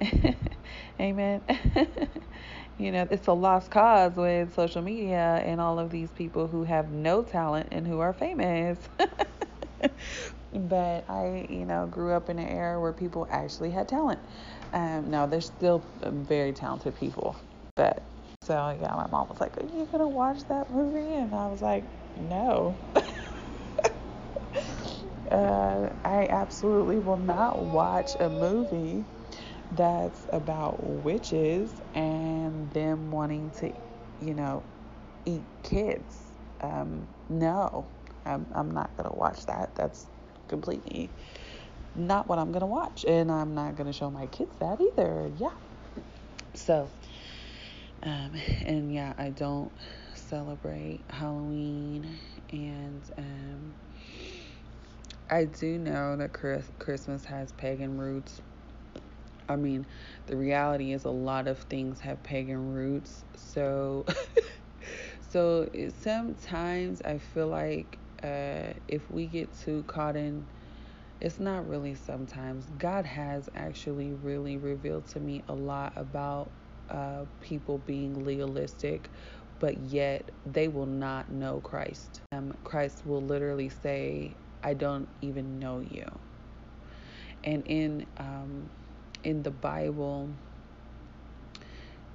Amen. 1.00 1.42
you 2.76 2.92
know, 2.92 3.06
it's 3.10 3.26
a 3.26 3.32
lost 3.32 3.70
cause 3.70 4.16
with 4.16 4.54
social 4.54 4.82
media 4.82 5.42
and 5.44 5.60
all 5.60 5.78
of 5.78 5.90
these 5.90 6.10
people 6.10 6.48
who 6.48 6.64
have 6.64 6.90
no 6.90 7.22
talent 7.22 7.68
and 7.72 7.86
who 7.86 8.00
are 8.00 8.12
famous. 8.12 8.78
but 10.54 11.08
I, 11.10 11.46
you 11.50 11.66
know, 11.66 11.86
grew 11.86 12.12
up 12.14 12.28
in 12.30 12.38
an 12.38 12.48
era 12.48 12.80
where 12.80 12.92
people 12.92 13.26
actually 13.30 13.70
had 13.70 13.88
talent. 13.88 14.20
Um, 14.72 15.10
now, 15.10 15.26
there's 15.26 15.46
still 15.46 15.86
very 16.02 16.52
talented 16.52 16.94
people. 16.96 17.36
But 17.76 18.10
so, 18.42 18.76
yeah, 18.80 18.94
my 18.94 19.06
mom 19.08 19.28
was 19.28 19.40
like, 19.40 19.56
Are 19.58 19.66
you 19.66 19.86
to 19.98 20.08
watch 20.08 20.38
that 20.48 20.70
movie? 20.70 21.14
And 21.14 21.34
I 21.34 21.48
was 21.48 21.62
like, 21.62 21.90
No. 22.16 22.80
Uh, 25.30 25.88
I 26.04 26.26
absolutely 26.30 26.98
will 26.98 27.16
not 27.16 27.62
watch 27.64 28.10
a 28.20 28.28
movie 28.28 29.06
that's 29.70 30.26
about 30.32 30.76
witches 30.84 31.80
and 31.94 32.70
them 32.72 33.10
wanting 33.10 33.50
to, 33.52 33.72
you 34.20 34.34
know, 34.34 34.66
eat 35.26 35.46
kids. 35.62 36.32
Um, 36.60 37.08
no, 37.28 37.90
I'm, 38.26 38.46
I'm 38.54 38.70
not 38.70 38.96
to 39.10 39.16
watch 39.16 39.46
that. 39.46 39.74
That's 39.76 40.08
completely 40.54 41.10
not 41.96 42.28
what 42.28 42.38
I'm 42.38 42.50
going 42.52 42.60
to 42.60 42.66
watch. 42.66 43.04
And 43.04 43.30
I'm 43.30 43.54
not 43.54 43.76
going 43.76 43.88
to 43.88 43.92
show 43.92 44.08
my 44.08 44.26
kids 44.26 44.54
that 44.60 44.80
either. 44.80 45.30
Yeah. 45.36 45.50
So, 46.54 46.88
um, 48.04 48.32
and 48.64 48.92
yeah, 48.94 49.14
I 49.18 49.30
don't 49.30 49.72
celebrate 50.14 51.00
Halloween 51.10 52.18
and, 52.52 53.02
um, 53.18 53.74
I 55.30 55.46
do 55.46 55.78
know 55.78 56.16
that 56.16 56.32
Christmas 56.78 57.24
has 57.24 57.50
pagan 57.52 57.98
roots. 57.98 58.40
I 59.48 59.56
mean, 59.56 59.86
the 60.26 60.36
reality 60.36 60.92
is 60.92 61.04
a 61.04 61.10
lot 61.10 61.48
of 61.48 61.58
things 61.58 61.98
have 62.00 62.22
pagan 62.22 62.74
roots. 62.74 63.24
So, 63.34 64.04
so 65.30 65.68
sometimes 65.98 67.02
I 67.02 67.18
feel 67.18 67.48
like 67.48 67.98
uh, 68.24 68.74
if 68.88 69.10
we 69.10 69.28
get 69.28 69.58
too 69.58 69.84
caught 69.84 70.16
in, 70.16 70.48
it's 71.20 71.40
not 71.40 71.68
really 71.68 71.94
sometimes. 71.94 72.70
God 72.70 73.06
has 73.06 73.48
actually 73.54 74.12
really 74.12 74.58
revealed 74.58 75.06
to 75.08 75.20
me 75.20 75.44
a 75.48 75.54
lot 75.54 75.92
about 75.96 76.52
uh, 76.90 77.26
people 77.40 77.78
being 77.78 78.24
legalistic, 78.24 79.12
but 79.60 79.78
yet 79.78 80.30
they 80.46 80.68
will 80.68 80.86
not 80.86 81.30
know 81.30 81.60
Christ. 81.60 82.22
Um, 82.32 82.52
Christ 82.64 83.06
will 83.06 83.22
literally 83.24 83.70
say, 83.70 84.38
I 84.62 84.74
don't 84.74 85.08
even 85.22 85.58
know 85.60 85.80
you. 85.80 86.06
And 87.44 87.62
in 87.66 88.06
um, 88.16 88.70
in 89.24 89.42
the 89.42 89.50
Bible, 89.50 90.36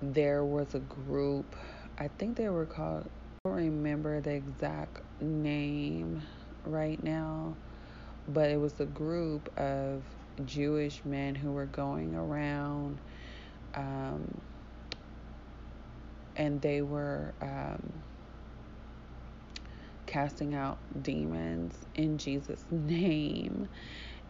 there 0.02 0.46
was 0.46 0.76
a 0.76 0.80
group. 0.80 1.56
I 1.98 2.08
think 2.10 2.38
they 2.38 2.50
were 2.50 2.66
called. 2.68 3.10
Don't 3.50 3.58
remember 3.58 4.22
the 4.22 4.30
exact 4.30 5.02
name 5.20 6.22
right 6.66 7.04
now, 7.04 7.56
but 8.28 8.52
it 8.52 8.58
was 8.58 8.80
a 8.80 8.86
group 8.86 9.50
of 9.58 10.04
Jewish 10.46 11.04
men 11.04 11.34
who 11.34 11.52
were 11.52 11.66
going 11.66 12.14
around, 12.14 13.00
um, 13.74 14.40
and 16.36 16.62
they 16.62 16.84
were. 16.84 17.34
Um, 17.42 17.92
casting 20.06 20.56
out 20.56 20.80
demons 21.04 21.76
in 21.94 22.18
Jesus' 22.18 22.66
name. 22.72 23.68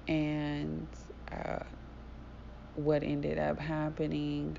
And 0.09 0.87
uh, 1.31 1.59
what 2.75 3.01
ended 3.01 3.37
up 3.37 3.59
happening 3.59 4.57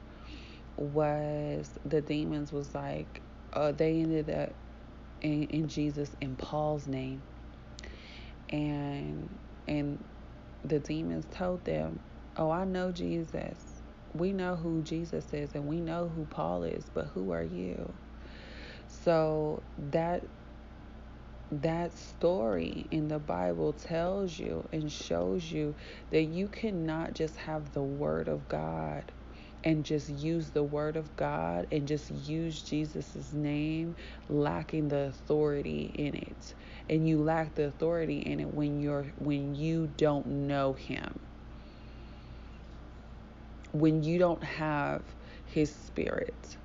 was 0.79 1.79
the 1.85 2.01
demons 2.01 2.53
was 2.53 2.75
like, 2.75 3.21
uh, 3.53 3.73
they 3.73 4.01
ended 4.01 4.31
up 4.31 4.51
in, 5.23 5.45
in 5.45 5.69
Jesus 5.69 6.11
in 6.21 6.37
Paul's 6.37 6.87
name. 6.87 7.23
And 8.51 9.29
and 9.69 10.03
the 10.65 10.79
demons 10.79 11.27
told 11.31 11.65
them, 11.65 12.01
Oh, 12.37 12.51
I 12.51 12.65
know 12.65 12.93
Jesus. 12.93 13.83
We 14.15 14.33
know 14.33 14.57
who 14.57 14.83
Jesus 14.83 15.33
is 15.33 15.55
and 15.55 15.69
we 15.69 15.81
know 15.81 16.09
who 16.09 16.25
Paul 16.27 16.65
is, 16.65 16.85
but 16.93 17.07
who 17.07 17.31
are 17.31 17.45
you? 17.45 17.93
So 18.89 19.63
that 19.93 20.25
that 21.53 21.93
story 21.93 22.87
in 22.91 23.09
the 23.09 23.19
Bible 23.19 23.73
tells 23.73 24.39
you 24.39 24.69
and 24.73 24.91
shows 24.91 25.51
you 25.51 25.75
that 26.11 26.23
you 26.23 26.49
cannot 26.49 27.15
just 27.15 27.37
have 27.37 27.73
the 27.73 27.83
Word 27.83 28.29
of 28.29 28.49
God 28.49 29.05
and 29.65 29.85
just 29.85 30.09
use 30.11 30.51
the 30.51 30.65
Word 30.65 30.97
of 30.97 31.17
God 31.17 31.69
and 31.73 31.89
just 31.89 32.11
use 32.11 32.63
Jesus' 32.63 33.33
name, 33.33 33.97
lacking 34.29 34.89
the 34.89 35.09
authority 35.09 35.93
in 35.95 36.15
it. 36.17 36.55
And 36.89 37.09
you 37.09 37.23
lack 37.23 37.55
the 37.57 37.67
authority 37.67 38.21
in 38.21 38.41
it 38.41 38.53
when 38.55 38.81
you're 38.81 39.13
when 39.19 39.55
you 39.55 39.89
don't 39.97 40.27
know 40.27 40.75
Him. 40.75 41.21
when 43.73 44.03
you 44.03 44.19
don't 44.19 44.45
have 44.45 45.03
his 45.47 45.75
spirit. 45.75 46.57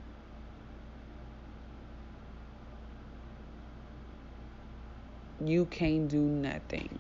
You 5.44 5.66
can't 5.68 6.08
do 6.10 6.22
nothing. 6.22 7.00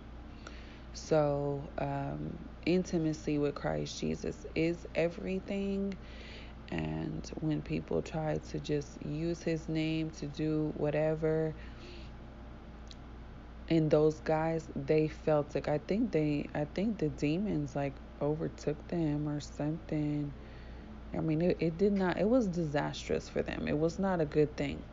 So, 0.94 1.72
um, 1.80 2.38
intimacy 2.66 3.38
with 3.38 3.56
Christ 3.56 4.00
Jesus 4.00 4.46
is 4.56 4.88
everything. 4.96 5.96
And 6.72 7.30
when 7.42 7.62
people 7.62 8.02
try 8.02 8.36
to 8.38 8.60
just 8.60 9.04
use 9.06 9.42
his 9.44 9.70
name 9.70 10.10
to 10.12 10.28
do 10.28 10.74
whatever, 10.78 11.54
and 13.70 13.90
those 13.90 14.20
guys, 14.22 14.68
they 14.76 15.08
felt 15.08 15.56
like 15.56 15.68
I 15.68 15.80
think 15.80 16.12
they, 16.12 16.48
I 16.54 16.66
think 16.66 17.00
the 17.00 17.10
demons 17.10 17.76
like 17.76 17.94
overtook 18.22 18.88
them 18.88 19.28
or 19.28 19.40
something. 19.40 20.34
I 21.14 21.22
mean, 21.22 21.42
it, 21.42 21.58
it 21.60 21.78
did 21.78 21.94
not, 21.94 22.18
it 22.18 22.28
was 22.30 22.48
disastrous 22.48 23.30
for 23.30 23.42
them. 23.42 23.68
It 23.68 23.78
was 23.78 24.00
not 24.00 24.22
a 24.22 24.26
good 24.26 24.56
thing, 24.58 24.84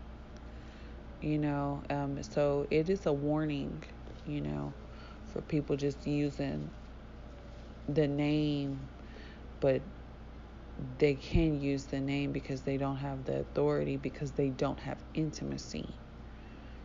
you 1.20 1.38
know. 1.38 1.82
Um, 1.90 2.22
so 2.22 2.66
it 2.70 2.88
is 2.88 3.06
a 3.06 3.12
warning, 3.12 3.82
you 4.26 4.40
know, 4.40 4.72
for 5.32 5.42
people 5.42 5.76
just 5.76 6.06
using 6.06 6.70
the 7.88 8.08
name, 8.08 8.88
but 9.60 9.82
they 10.98 11.14
can 11.14 11.60
use 11.60 11.86
the 11.86 12.00
name 12.00 12.32
because 12.32 12.62
they 12.62 12.76
don't 12.76 12.96
have 12.96 13.24
the 13.24 13.40
authority 13.40 13.96
because 13.96 14.32
they 14.32 14.50
don't 14.50 14.80
have 14.80 15.02
intimacy. 15.14 15.98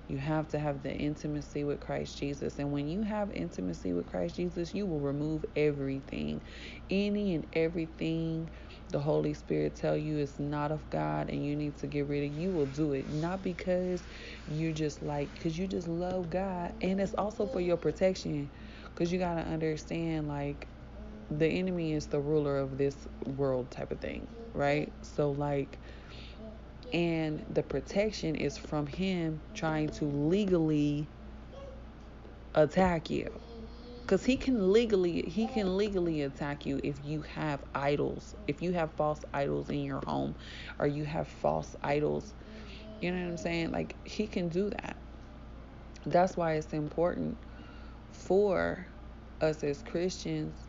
You 0.07 0.19
have 0.19 0.47
to 0.49 0.59
have 0.59 0.83
the 0.83 0.93
intimacy 0.93 1.65
with 1.65 1.81
Christ 1.81 2.17
Jesus. 2.17 2.59
And 2.59 2.71
when 2.71 2.87
you 2.87 3.01
have 3.03 3.31
intimacy 3.31 3.93
with 3.93 4.05
Christ 4.07 4.37
Jesus, 4.37 4.73
you 4.73 4.85
will 4.85 5.01
remove 5.01 5.43
everything. 5.55 6.43
Any 6.89 7.35
and 7.35 7.45
everything 7.53 8.49
the 8.89 8.99
Holy 8.99 9.33
Spirit 9.33 9.75
tell 9.75 9.97
you 9.97 10.17
is 10.17 10.39
not 10.39 10.71
of 10.71 10.89
God 10.91 11.29
and 11.29 11.43
you 11.45 11.57
need 11.57 11.77
to 11.79 11.87
get 11.87 12.07
rid 12.07 12.23
of, 12.23 12.37
you 12.37 12.53
will 12.53 12.67
do 12.67 12.93
it. 12.93 13.09
Not 13.09 13.43
because 13.43 14.07
you 14.45 14.71
just 14.73 15.01
like 15.01 15.33
because 15.33 15.57
you 15.59 15.67
just 15.67 15.89
love 15.89 16.29
God. 16.29 16.73
And 16.81 17.01
it's 17.01 17.13
also 17.15 17.45
for 17.47 17.59
your 17.59 17.77
protection. 17.77 18.49
Because 18.85 19.11
you 19.11 19.19
gotta 19.19 19.41
understand 19.41 20.29
like 20.29 20.69
the 21.29 21.47
enemy 21.47 21.93
is 21.93 22.07
the 22.07 22.21
ruler 22.21 22.57
of 22.57 22.77
this 22.77 23.07
world 23.25 23.71
type 23.71 23.91
of 23.91 23.99
thing, 24.01 24.27
right? 24.53 24.93
So 25.03 25.31
like 25.31 25.79
and 26.93 27.45
the 27.49 27.63
protection 27.63 28.35
is 28.35 28.57
from 28.57 28.87
him 28.87 29.41
trying 29.53 29.89
to 29.89 30.05
legally 30.05 31.11
attack 32.55 33.09
you. 33.09 33.27
Because 34.01 34.25
he 34.25 34.37
can 34.37 34.71
legally 34.71 35.21
he 35.23 35.47
can 35.47 35.77
legally 35.77 36.21
attack 36.21 36.65
you 36.65 36.79
if 36.83 37.03
you 37.03 37.21
have 37.21 37.63
idols 37.75 38.35
if 38.47 38.61
you 38.61 38.71
have 38.73 38.93
false 38.93 39.21
idols 39.33 39.69
in 39.69 39.81
your 39.81 40.01
home 40.05 40.35
or 40.79 40.87
you 40.87 41.05
have 41.05 41.27
false 41.27 41.75
idols. 41.83 42.35
You 43.01 43.11
know 43.11 43.21
what 43.23 43.29
i'm 43.29 43.37
saying? 43.37 43.71
Like 43.71 43.97
he 44.05 44.27
can 44.27 44.49
do 44.49 44.69
that. 44.69 44.97
That's 46.05 46.37
why 46.37 46.53
it's 46.53 46.73
important 46.73 47.45
for 48.11 48.87
us 49.41 49.63
as 49.63 49.83
christians 49.83 50.66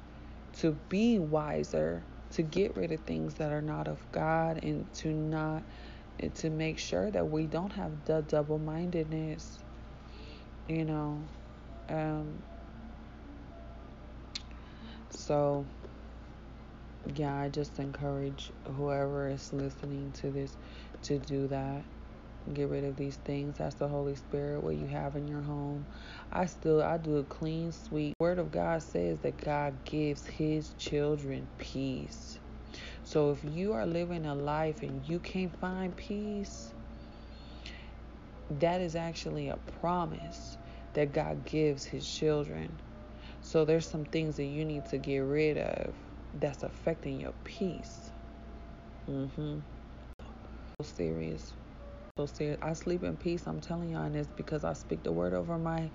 to 0.58 0.72
be 0.88 1.18
wiser 1.18 2.04
to 2.30 2.42
get 2.42 2.76
rid 2.76 2.92
of 2.92 3.00
things 3.02 3.34
that 3.34 3.52
are 3.52 3.62
not 3.62 3.88
of 3.88 4.00
god 4.12 4.60
and 4.62 4.92
to 4.94 5.08
not 5.12 5.64
and 6.20 6.34
to 6.34 6.50
make 6.50 6.78
sure 6.78 7.10
that 7.10 7.28
we 7.28 7.46
don't 7.46 7.72
have 7.72 7.92
the 8.06 8.22
double 8.22 8.58
mindedness, 8.58 9.58
you 10.68 10.84
know. 10.84 11.28
Um, 11.88 12.42
so, 15.10 15.66
yeah, 17.16 17.34
I 17.34 17.48
just 17.48 17.78
encourage 17.78 18.52
whoever 18.66 19.28
is 19.28 19.52
listening 19.52 20.12
to 20.12 20.30
this 20.30 20.56
to 21.02 21.18
do 21.18 21.46
that. 21.48 21.84
Get 22.54 22.68
rid 22.70 22.84
of 22.84 22.96
these 22.96 23.18
things. 23.18 23.58
That's 23.58 23.76
the 23.76 23.88
Holy 23.88 24.16
Spirit, 24.16 24.62
what 24.62 24.76
you 24.76 24.88
have 24.88 25.16
in 25.16 25.28
your 25.28 25.42
home. 25.42 25.86
I 26.32 26.46
still, 26.46 26.82
I 26.82 26.98
do 26.98 27.16
a 27.18 27.24
clean 27.24 27.72
sweep. 27.72 28.16
Word 28.20 28.38
of 28.38 28.50
God 28.50 28.82
says 28.82 29.20
that 29.20 29.38
God 29.44 29.84
gives 29.84 30.26
His 30.26 30.74
children 30.74 31.48
peace. 31.58 32.38
So 33.04 33.30
if 33.32 33.44
you 33.44 33.72
are 33.74 33.86
living 33.86 34.26
a 34.26 34.34
life 34.34 34.82
and 34.82 35.06
you 35.06 35.20
can't 35.20 35.58
find 35.60 35.96
peace, 35.96 36.74
that 38.50 38.80
is 38.80 38.96
actually 38.96 39.48
a 39.48 39.58
promise 39.58 40.58
that 40.94 41.12
God 41.12 41.44
gives 41.44 41.84
his 41.84 42.08
children. 42.08 42.80
So 43.40 43.64
there's 43.64 43.88
some 43.90 44.06
things 44.06 44.36
that 44.36 44.46
you 44.46 44.64
need 44.64 44.86
to 44.86 44.98
get 44.98 45.18
rid 45.20 45.58
of 45.58 45.96
that's 46.34 46.62
affecting 46.64 47.20
your 47.20 47.34
peace. 47.44 48.10
Mhm. 49.08 49.64
So 50.80 50.84
serious. 50.84 51.54
So 52.18 52.26
serious. 52.26 52.58
I 52.62 52.72
sleep 52.72 53.04
in 53.04 53.16
peace. 53.16 53.46
I'm 53.46 53.60
telling 53.60 53.90
y'all 53.90 54.10
this 54.10 54.26
because 54.36 54.64
I 54.64 54.72
speak 54.72 55.04
the 55.04 55.12
word 55.12 55.34
over 55.34 55.56
my 55.56 55.88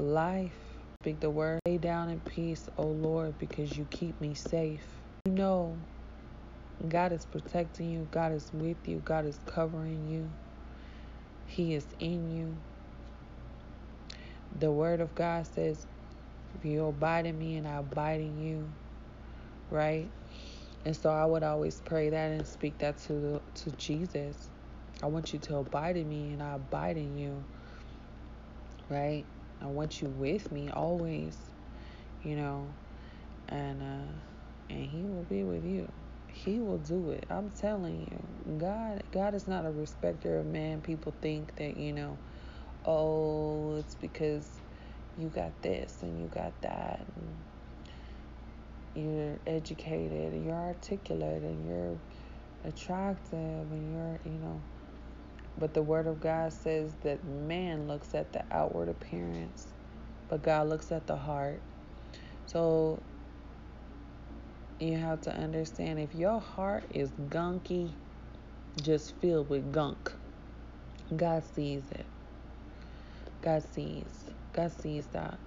life. 0.00 0.56
Speak 1.02 1.20
the 1.20 1.28
word. 1.28 1.60
Lay 1.68 1.76
down 1.76 2.08
in 2.08 2.20
peace, 2.20 2.70
oh 2.78 2.86
Lord, 2.88 3.36
because 3.36 3.76
you 3.76 3.84
keep 3.90 4.18
me 4.18 4.32
safe. 4.32 5.02
You 5.26 5.32
know 5.32 5.78
God 6.88 7.12
is 7.12 7.26
protecting 7.26 7.90
you. 7.90 8.08
God 8.10 8.32
is 8.32 8.48
with 8.50 8.88
you. 8.88 9.00
God 9.00 9.26
is 9.26 9.40
covering 9.44 10.06
you. 10.06 10.30
He 11.44 11.74
is 11.74 11.84
in 11.98 12.30
you. 12.30 12.56
The 14.58 14.72
word 14.72 15.02
of 15.02 15.14
God 15.14 15.46
says, 15.46 15.86
if 16.54 16.64
you 16.64 16.86
abide 16.86 17.26
in 17.26 17.38
me 17.38 17.56
and 17.56 17.68
I 17.68 17.76
abide 17.76 18.22
in 18.22 18.38
you, 18.38 18.70
right? 19.68 20.10
And 20.86 20.96
so 20.96 21.10
I 21.10 21.26
would 21.26 21.42
always 21.42 21.82
pray 21.82 22.08
that 22.08 22.30
and 22.30 22.46
speak 22.46 22.78
that 22.78 22.96
to 23.02 23.42
to 23.52 23.70
Jesus. 23.72 24.48
I 25.02 25.06
want 25.06 25.32
you 25.32 25.38
to 25.40 25.56
abide 25.58 25.96
in 25.96 26.08
me 26.08 26.32
and 26.32 26.42
I 26.42 26.54
abide 26.54 26.96
in 26.96 27.16
you, 27.16 27.44
right? 28.90 29.24
I 29.62 29.66
want 29.66 30.02
you 30.02 30.08
with 30.08 30.50
me 30.50 30.70
always, 30.70 31.36
you 32.24 32.36
know, 32.36 32.66
and 33.48 33.80
uh, 33.80 34.12
and 34.70 34.86
He 34.86 35.02
will 35.02 35.24
be 35.24 35.44
with 35.44 35.64
you. 35.64 35.90
He 36.28 36.58
will 36.60 36.78
do 36.78 37.10
it. 37.10 37.26
I'm 37.30 37.50
telling 37.50 38.00
you. 38.00 38.56
God 38.58 39.02
God 39.12 39.34
is 39.34 39.46
not 39.46 39.66
a 39.66 39.70
respecter 39.70 40.38
of 40.38 40.46
man. 40.46 40.80
People 40.80 41.14
think 41.20 41.54
that, 41.56 41.76
you 41.76 41.92
know, 41.92 42.18
oh, 42.84 43.76
it's 43.76 43.94
because 43.94 44.50
you 45.16 45.28
got 45.28 45.62
this 45.62 45.98
and 46.02 46.20
you 46.20 46.26
got 46.28 46.60
that 46.62 47.06
and 47.16 47.36
you're 48.94 49.38
educated 49.46 50.32
and 50.32 50.44
you're 50.44 50.54
articulate 50.54 51.42
and 51.42 51.68
you're 51.68 51.96
attractive 52.64 53.38
and 53.70 53.92
you're, 53.92 54.20
you 54.24 54.38
know, 54.40 54.60
but 55.58 55.74
the 55.74 55.82
word 55.82 56.06
of 56.06 56.20
God 56.20 56.52
says 56.52 56.94
that 57.02 57.24
man 57.24 57.88
looks 57.88 58.14
at 58.14 58.32
the 58.32 58.44
outward 58.52 58.88
appearance, 58.88 59.68
but 60.28 60.42
God 60.42 60.68
looks 60.68 60.92
at 60.92 61.06
the 61.06 61.16
heart. 61.16 61.62
So 62.46 63.02
you 64.80 64.96
have 64.96 65.22
to 65.22 65.32
understand 65.34 66.00
if 66.00 66.14
your 66.14 66.40
heart 66.40 66.84
is 66.90 67.10
gunky, 67.12 67.92
just 68.82 69.14
filled 69.16 69.50
with 69.50 69.72
gunk, 69.72 70.12
God 71.16 71.44
sees 71.44 71.90
it. 71.90 72.06
God 73.42 73.62
sees. 73.62 74.30
God 74.52 74.72
sees 74.72 75.06
that. 75.08 75.38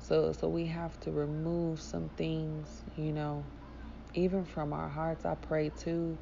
So 0.00 0.32
so 0.32 0.48
we 0.48 0.66
have 0.66 0.98
to 1.00 1.12
remove 1.12 1.80
some 1.80 2.08
things, 2.10 2.84
you 2.96 3.12
know, 3.12 3.44
even 4.14 4.44
from 4.44 4.72
our 4.72 4.88
hearts. 4.88 5.24
I 5.24 5.34
pray 5.34 5.70
too 5.70 6.18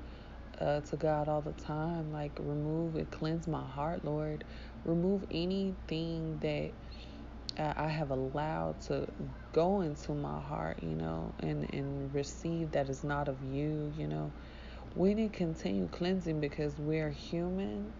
uh, 0.60 0.80
to 0.80 0.96
God 0.96 1.28
all 1.28 1.40
the 1.40 1.52
time, 1.52 2.12
like 2.12 2.32
remove 2.38 2.96
and 2.96 3.10
cleanse 3.10 3.46
my 3.48 3.64
heart, 3.64 4.04
Lord. 4.04 4.44
Remove 4.84 5.24
anything 5.30 6.38
that 6.40 6.70
I 7.58 7.88
have 7.88 8.10
allowed 8.10 8.80
to 8.82 9.06
go 9.52 9.82
into 9.82 10.12
my 10.12 10.40
heart, 10.40 10.78
you 10.82 10.94
know, 10.94 11.32
and, 11.40 11.72
and 11.74 12.14
receive 12.14 12.72
that 12.72 12.88
is 12.88 13.04
not 13.04 13.28
of 13.28 13.36
you, 13.52 13.92
you 13.96 14.08
know. 14.08 14.32
We 14.94 15.14
need 15.14 15.32
to 15.32 15.38
continue 15.38 15.88
cleansing 15.88 16.40
because 16.40 16.78
we're 16.78 17.10
human. 17.10 17.92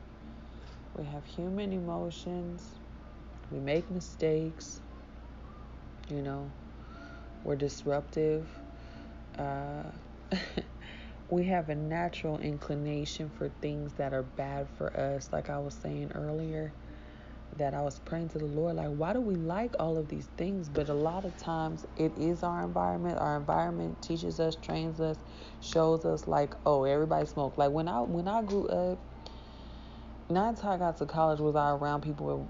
We 0.97 1.05
have 1.05 1.25
human 1.25 1.73
emotions. 1.73 2.69
We 3.51 3.59
make 3.59 3.91
mistakes, 3.91 4.81
you 6.09 6.23
know. 6.23 6.51
We're 7.45 7.57
disruptive. 7.57 8.47
Uh, 9.39 9.83
we 11.33 11.45
have 11.45 11.71
a 11.71 11.75
natural 11.75 12.39
inclination 12.41 13.31
for 13.31 13.49
things 13.63 13.95
that 13.95 14.13
are 14.13 14.23
bad 14.23 14.69
for 14.77 14.95
us, 14.95 15.31
like 15.33 15.49
I 15.49 15.59
was 15.59 15.73
saying 15.73 16.13
earlier 16.15 16.75
that 17.57 17.73
I 17.73 17.81
was 17.81 17.99
praying 18.01 18.29
to 18.31 18.39
the 18.39 18.45
Lord, 18.45 18.77
like, 18.77 18.89
why 18.89 19.15
do 19.15 19.21
we 19.23 19.35
like 19.35 19.75
all 19.81 19.97
of 19.97 20.09
these 20.09 20.29
things? 20.37 20.69
But 20.69 20.91
a 20.91 20.95
lot 20.95 21.25
of 21.25 21.35
times 21.39 21.87
it 21.97 22.13
is 22.19 22.43
our 22.43 22.63
environment. 22.63 23.19
Our 23.19 23.39
environment 23.39 24.03
teaches 24.03 24.41
us, 24.41 24.57
trains 24.57 25.01
us, 25.01 25.17
shows 25.63 26.05
us 26.05 26.29
like, 26.29 26.55
oh, 26.67 26.85
everybody 26.85 27.25
smoke. 27.25 27.57
Like 27.57 27.71
when 27.71 27.89
I 27.89 28.01
when 28.03 28.29
I 28.29 28.43
grew 28.43 28.67
up, 28.69 28.99
not 30.29 30.51
until 30.51 30.69
I 30.69 30.77
got 30.77 30.99
to 30.99 31.07
college 31.07 31.41
was 31.41 31.57
I 31.57 31.71
around 31.71 32.03
people 32.03 32.41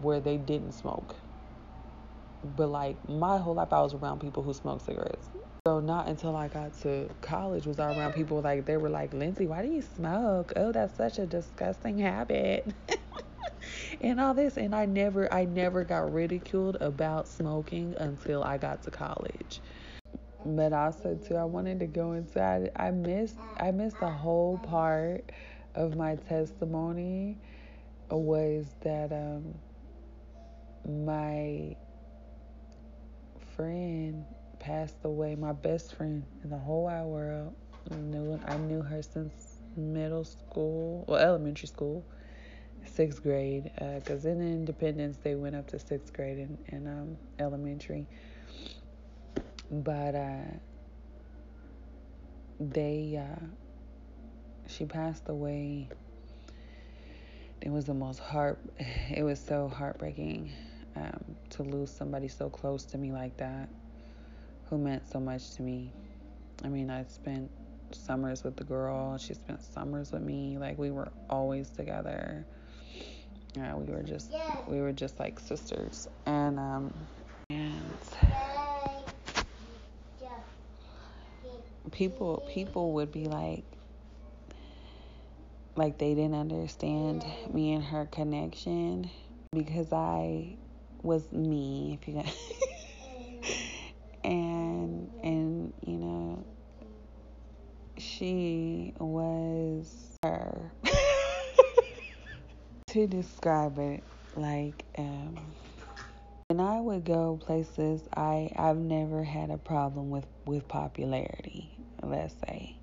where 0.00 0.20
they 0.20 0.38
didn't 0.38 0.72
smoke. 0.72 1.16
But 2.56 2.68
like 2.68 2.96
my 3.10 3.36
whole 3.36 3.54
life, 3.54 3.74
I 3.74 3.82
was 3.82 3.92
around 3.92 4.20
people 4.20 4.42
who 4.42 4.54
smoked 4.54 4.86
cigarettes. 4.86 5.28
So 5.64 5.78
not 5.78 6.08
until 6.08 6.34
I 6.34 6.48
got 6.48 6.76
to 6.80 7.08
college 7.20 7.68
was 7.68 7.78
I 7.78 7.92
around 7.96 8.14
people 8.14 8.40
like 8.40 8.64
they 8.64 8.76
were 8.76 8.88
like, 8.90 9.14
Lindsey, 9.14 9.46
why 9.46 9.62
do 9.62 9.68
you 9.68 9.80
smoke? 9.80 10.52
Oh, 10.56 10.72
that's 10.72 10.96
such 10.96 11.20
a 11.20 11.26
disgusting 11.26 11.98
habit. 11.98 12.66
and 14.00 14.18
all 14.18 14.34
this 14.34 14.56
and 14.56 14.74
I 14.74 14.86
never 14.86 15.32
I 15.32 15.44
never 15.44 15.84
got 15.84 16.12
ridiculed 16.12 16.78
about 16.80 17.28
smoking 17.28 17.94
until 17.98 18.42
I 18.42 18.58
got 18.58 18.82
to 18.82 18.90
college. 18.90 19.60
But 20.44 20.72
also 20.72 21.14
too 21.14 21.36
I 21.36 21.44
wanted 21.44 21.78
to 21.78 21.86
go 21.86 22.14
inside 22.14 22.72
I 22.74 22.90
missed 22.90 23.36
I 23.60 23.70
missed 23.70 24.00
the 24.00 24.10
whole 24.10 24.58
part 24.58 25.30
of 25.76 25.94
my 25.94 26.16
testimony 26.16 27.38
was 28.10 28.66
that 28.82 29.12
um 29.12 29.54
my 31.06 31.76
friend 33.54 34.24
passed 34.62 34.98
away, 35.02 35.34
my 35.34 35.52
best 35.52 35.94
friend 35.96 36.24
in 36.44 36.50
the 36.50 36.56
whole 36.56 36.84
wide 36.84 37.04
world. 37.04 37.52
I 37.90 37.96
knew 37.96 38.40
I 38.46 38.56
knew 38.58 38.80
her 38.80 39.02
since 39.02 39.58
middle 39.76 40.24
school, 40.24 41.04
well, 41.08 41.18
elementary 41.18 41.66
school, 41.66 42.04
sixth 42.86 43.22
grade. 43.24 43.72
Because 43.74 44.24
uh, 44.24 44.30
in 44.30 44.40
Independence 44.40 45.18
they 45.22 45.34
went 45.34 45.56
up 45.56 45.66
to 45.68 45.80
sixth 45.80 46.12
grade 46.12 46.38
in, 46.38 46.58
in 46.68 46.86
um, 46.86 47.16
elementary. 47.40 48.06
But 49.70 50.14
uh, 50.14 50.44
they, 52.60 53.20
uh, 53.20 53.44
she 54.68 54.84
passed 54.84 55.28
away. 55.28 55.88
It 57.60 57.70
was 57.70 57.86
the 57.86 57.94
most 57.94 58.20
heart. 58.20 58.60
It 59.14 59.24
was 59.24 59.40
so 59.40 59.66
heartbreaking 59.66 60.52
um, 60.94 61.36
to 61.50 61.64
lose 61.64 61.90
somebody 61.90 62.28
so 62.28 62.48
close 62.48 62.84
to 62.84 62.98
me 62.98 63.10
like 63.10 63.36
that 63.38 63.68
who 64.72 64.78
meant 64.78 65.06
so 65.06 65.20
much 65.20 65.50
to 65.50 65.60
me. 65.60 65.92
I 66.64 66.68
mean, 66.68 66.88
I 66.88 67.04
spent 67.04 67.50
summers 67.90 68.42
with 68.42 68.56
the 68.56 68.64
girl. 68.64 69.18
She 69.18 69.34
spent 69.34 69.62
summers 69.62 70.12
with 70.12 70.22
me. 70.22 70.56
Like 70.56 70.78
we 70.78 70.90
were 70.90 71.12
always 71.28 71.68
together. 71.68 72.46
Yeah, 73.54 73.74
we 73.74 73.92
were 73.92 74.02
just 74.02 74.32
we 74.66 74.80
were 74.80 74.92
just 74.92 75.20
like 75.20 75.38
sisters. 75.40 76.08
And 76.24 76.58
um 76.58 76.94
and 77.50 77.84
people 81.90 82.42
people 82.48 82.92
would 82.92 83.12
be 83.12 83.26
like 83.26 83.64
like 85.76 85.98
they 85.98 86.14
didn't 86.14 86.34
understand 86.34 87.26
me 87.52 87.74
and 87.74 87.84
her 87.84 88.06
connection 88.06 89.10
because 89.52 89.92
I 89.92 90.56
was 91.02 91.30
me, 91.30 91.98
if 92.00 92.08
you 92.08 92.22
and 94.24 95.10
and 95.22 95.72
you 95.84 95.96
know 95.98 96.44
she 97.98 98.94
was 98.98 100.16
her 100.22 100.72
to 102.88 103.06
describe 103.42 103.78
it 103.80 104.04
like 104.36 104.84
um 104.98 105.36
when 106.48 106.60
I 106.60 106.80
would 106.80 107.04
go 107.04 107.40
places 107.44 108.06
I 108.16 108.50
I've 108.56 108.76
never 108.78 109.24
had 109.24 109.50
a 109.50 109.58
problem 109.58 110.10
with 110.10 110.26
with 110.46 110.68
popularity 110.68 111.72
let's 112.02 112.34
say. 112.46 112.76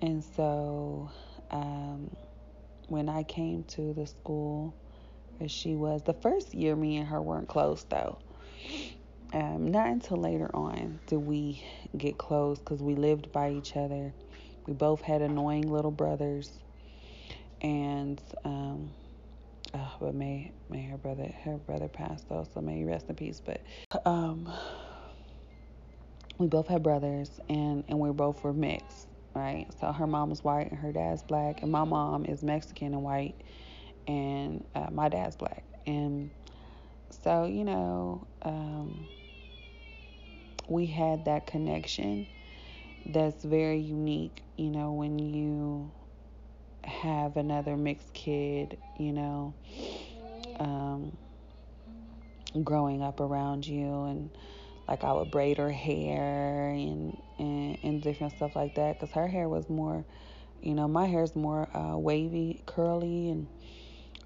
And 0.00 0.24
so 0.24 1.10
um 1.52 2.16
when 2.88 3.08
I 3.08 3.22
came 3.22 3.62
to 3.64 3.94
the 3.94 4.06
school 4.06 4.74
where 5.38 5.48
she 5.48 5.76
was 5.76 6.02
the 6.02 6.14
first 6.14 6.52
year 6.52 6.74
me 6.74 6.96
and 6.96 7.06
her 7.08 7.22
weren't 7.22 7.48
close 7.48 7.84
though. 7.84 8.18
Um, 9.32 9.68
not 9.68 9.88
until 9.88 10.16
later 10.16 10.50
on 10.54 11.00
did 11.06 11.18
we 11.18 11.62
get 11.96 12.18
close 12.18 12.58
because 12.58 12.82
we 12.82 12.96
lived 12.96 13.30
by 13.32 13.50
each 13.52 13.76
other. 13.76 14.14
We 14.66 14.72
both 14.74 15.02
had 15.02 15.22
annoying 15.22 15.70
little 15.70 15.90
brothers, 15.92 16.50
and 17.60 18.20
um, 18.44 18.94
oh, 19.76 19.94
but 20.00 20.14
may 20.16 20.52
may 20.70 20.84
her 20.86 20.98
brother 20.98 21.32
her 21.44 21.58
brother 21.58 21.88
passed 21.88 22.28
though, 22.30 22.46
so 22.54 22.62
may 22.62 22.78
he 22.78 22.84
rest 22.84 23.10
in 23.10 23.16
peace. 23.16 23.40
But 23.44 23.64
um, 24.06 24.52
we 26.38 26.48
both 26.48 26.68
had 26.68 26.82
brothers, 26.82 27.40
and 27.48 27.84
and 27.88 28.00
we 28.00 28.12
both 28.12 28.44
were 28.44 28.54
mixed, 28.54 29.08
right? 29.34 29.66
So 29.80 29.92
her 29.92 30.06
mom 30.08 30.30
was 30.30 30.44
white 30.44 30.70
and 30.70 30.80
her 30.80 30.92
dad's 30.92 31.22
black, 31.24 31.62
and 31.62 31.72
my 31.72 31.84
mom 31.84 32.26
is 32.26 32.44
Mexican 32.44 32.94
and 32.94 33.02
white, 33.04 33.36
and 34.08 34.64
uh, 34.74 34.88
my 34.92 35.08
dad's 35.08 35.36
black, 35.36 35.64
and 35.86 36.30
so 37.10 37.46
you 37.46 37.64
know. 37.64 38.28
Um, 38.42 39.08
we 40.68 40.86
had 40.86 41.26
that 41.26 41.46
connection 41.46 42.26
that's 43.06 43.44
very 43.44 43.78
unique, 43.80 44.44
you 44.56 44.70
know, 44.70 44.92
when 44.92 45.18
you 45.18 45.92
have 46.86 47.36
another 47.36 47.76
mixed 47.76 48.12
kid, 48.14 48.78
you 48.96 49.12
know, 49.12 49.54
um, 50.58 51.16
growing 52.62 53.02
up 53.02 53.20
around 53.20 53.66
you 53.66 54.04
and 54.04 54.30
like 54.88 55.04
I 55.04 55.12
would 55.12 55.30
braid 55.30 55.58
her 55.58 55.70
hair 55.70 56.70
and 56.70 57.16
and, 57.38 57.78
and 57.82 58.02
different 58.02 58.34
stuff 58.36 58.56
like 58.56 58.76
that 58.76 58.98
because 58.98 59.14
her 59.14 59.26
hair 59.26 59.48
was 59.48 59.68
more, 59.68 60.04
you 60.62 60.74
know, 60.74 60.88
my 60.88 61.06
hair 61.06 61.22
is 61.22 61.36
more 61.36 61.68
uh, 61.76 61.98
wavy, 61.98 62.62
curly, 62.66 63.30
and 63.30 63.46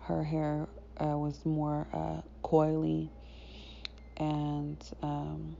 her 0.02 0.22
hair 0.22 0.68
uh, 0.98 1.18
was 1.18 1.44
more 1.44 1.86
uh, 1.92 2.20
coily, 2.44 3.08
and 4.16 4.76
um, 5.02 5.56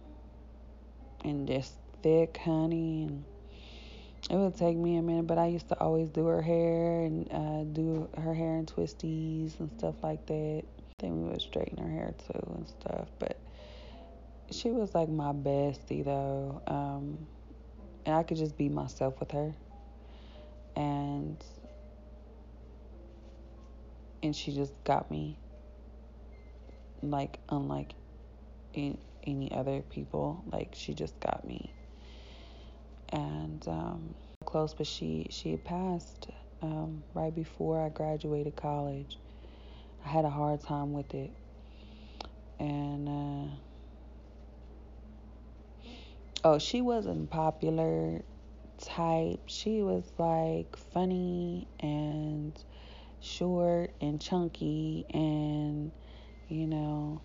and 1.25 1.49
just 1.49 1.75
thick 2.03 2.39
honey 2.39 3.05
and 3.05 3.25
it 4.31 4.37
would 4.37 4.57
take 4.57 4.77
me 4.77 4.97
a 4.97 5.03
minute 5.03 5.27
but 5.27 5.39
i 5.39 5.47
used 5.47 5.69
to 5.69 5.79
always 5.81 6.09
do 6.09 6.27
her 6.27 6.41
hair 6.41 7.03
and 7.03 7.31
uh, 7.33 7.65
do 7.73 8.09
her 8.17 8.33
hair 8.33 8.57
in 8.57 8.67
twisties 8.67 9.59
and 9.61 9.71
stuff 9.79 9.97
like 10.03 10.25
that 10.27 10.63
then 10.99 11.23
we 11.23 11.31
would 11.31 11.41
straighten 11.41 11.77
her 11.77 11.91
hair 11.91 12.15
too 12.27 12.55
and 12.57 12.69
stuff 12.69 13.09
but 13.19 13.39
she 14.51 14.71
was 14.71 14.95
like 14.95 15.09
my 15.09 15.33
bestie 15.33 16.05
though 16.05 16.63
um, 16.67 17.19
and 18.07 18.15
i 18.15 18.23
could 18.23 18.37
just 18.37 18.57
be 18.57 18.69
myself 18.69 19.19
with 19.21 19.31
her 19.33 19.55
and 20.77 21.45
and 24.23 24.37
she 24.37 24.55
just 24.55 24.73
got 24.85 25.11
me 25.11 25.37
like 27.03 27.39
unlike 27.49 27.93
in 28.75 28.99
any 29.27 29.53
other 29.53 29.83
people. 29.83 30.43
Like 30.51 30.75
she 30.75 30.95
just 30.95 31.19
got 31.21 31.47
me, 31.47 31.73
and 33.13 33.67
um, 33.69 34.15
close. 34.45 34.75
But 34.75 34.87
she 34.87 35.27
she 35.31 35.57
passed 35.57 36.29
um, 36.63 37.03
right 37.15 37.35
before 37.35 37.85
I 37.85 37.89
graduated 37.89 38.57
college. 38.57 39.19
I 40.05 40.09
had 40.09 40.25
a 40.25 40.31
hard 40.31 40.63
time 40.63 40.93
with 40.93 41.15
it, 41.15 41.31
and 42.59 43.09
uh, 43.09 43.55
oh, 46.45 46.59
she 46.59 46.81
wasn't 46.81 47.31
popular 47.31 48.23
type. 48.79 49.41
She 49.47 49.83
was 49.83 50.11
like 50.19 50.77
funny 50.77 51.69
and 51.81 52.53
short 53.21 53.93
and 54.01 54.21
chunky 54.21 55.05
and 55.13 55.93
you 56.49 56.67
know 56.67 57.21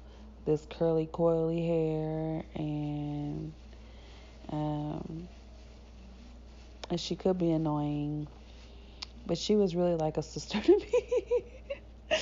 this 0.46 0.68
curly 0.70 1.08
coily 1.08 1.66
hair 1.66 2.44
and 2.54 3.54
um 4.52 5.28
and 6.90 7.00
she 7.00 7.16
could 7.16 7.38
be 7.38 7.52
annoying 7.52 8.28
but 9.26 9.38
she 9.38 9.56
was 9.56 9.76
really 9.76 9.96
like 9.96 10.18
a 10.18 10.24
sister 10.24 10.62
to 10.62 10.78
me. 10.78 10.94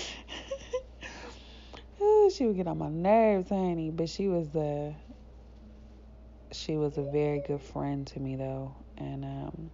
She 2.35 2.45
would 2.45 2.55
get 2.55 2.67
on 2.67 2.79
my 2.79 2.89
nerves 2.89 3.49
honey 3.49 3.91
but 3.91 4.09
she 4.09 4.27
was 4.27 4.55
a 4.55 4.95
she 6.51 6.77
was 6.77 6.97
a 6.97 7.01
very 7.01 7.39
good 7.39 7.61
friend 7.61 8.07
to 8.07 8.19
me 8.19 8.35
though. 8.35 8.73
And 8.97 9.25
um 9.25 9.71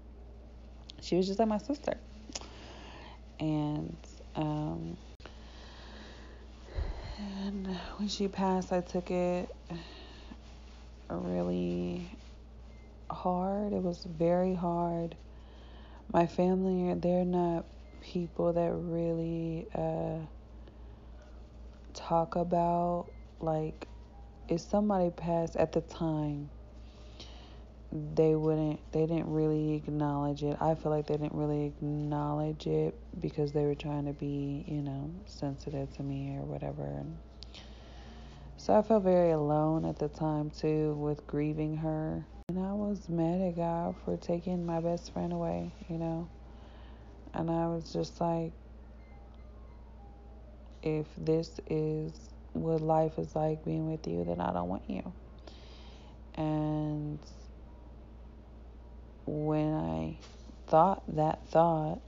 she 1.01 1.15
was 1.15 1.27
just 1.27 1.39
like 1.39 1.47
my 1.47 1.57
sister. 1.57 1.97
And 3.39 3.95
um 4.35 4.97
and 7.17 7.67
when 7.97 8.07
she 8.07 8.27
passed, 8.27 8.71
I 8.71 8.81
took 8.81 9.11
it 9.11 9.53
really 11.09 12.09
hard. 13.11 13.73
It 13.73 13.81
was 13.81 14.05
very 14.05 14.53
hard. 14.53 15.15
My 16.11 16.25
family, 16.25 16.93
they're 16.95 17.25
not 17.25 17.65
people 18.01 18.53
that 18.53 18.71
really 18.73 19.67
uh, 19.75 20.19
talk 21.93 22.35
about, 22.35 23.07
like, 23.39 23.87
if 24.47 24.61
somebody 24.61 25.11
passed 25.11 25.55
at 25.55 25.71
the 25.71 25.81
time, 25.81 26.49
they 27.91 28.35
wouldn't 28.35 28.79
they 28.91 29.05
didn't 29.05 29.31
really 29.31 29.73
acknowledge 29.75 30.43
it. 30.43 30.57
I 30.61 30.75
feel 30.75 30.91
like 30.91 31.07
they 31.07 31.17
didn't 31.17 31.33
really 31.33 31.65
acknowledge 31.65 32.67
it 32.67 32.95
because 33.19 33.51
they 33.51 33.65
were 33.65 33.75
trying 33.75 34.05
to 34.05 34.13
be, 34.13 34.63
you 34.67 34.81
know, 34.81 35.11
sensitive 35.25 35.91
to 35.97 36.03
me 36.03 36.37
or 36.37 36.43
whatever. 36.43 37.03
So 38.57 38.77
I 38.77 38.81
felt 38.81 39.03
very 39.03 39.31
alone 39.31 39.85
at 39.85 39.97
the 39.97 40.07
time 40.07 40.51
too 40.51 40.93
with 40.95 41.25
grieving 41.25 41.77
her. 41.77 42.25
And 42.49 42.57
I 42.57 42.73
was 42.73 43.07
mad 43.07 43.41
at 43.41 43.57
God 43.57 43.95
for 44.03 44.17
taking 44.17 44.65
my 44.65 44.79
best 44.79 45.13
friend 45.13 45.31
away, 45.31 45.71
you 45.87 45.99
know. 45.99 46.27
And 47.31 47.47
I 47.47 47.67
was 47.67 47.93
just 47.93 48.19
like, 48.19 48.51
if 50.81 51.05
this 51.15 51.59
is 51.69 52.11
what 52.53 52.81
life 52.81 53.19
is 53.19 53.35
like 53.35 53.63
being 53.63 53.91
with 53.91 54.07
you, 54.07 54.23
then 54.23 54.41
I 54.41 54.51
don't 54.51 54.67
want 54.67 54.81
you. 54.87 55.13
And 56.33 57.19
when 59.27 59.75
I 59.75 60.17
thought 60.65 61.03
that 61.15 61.47
thought, 61.49 62.01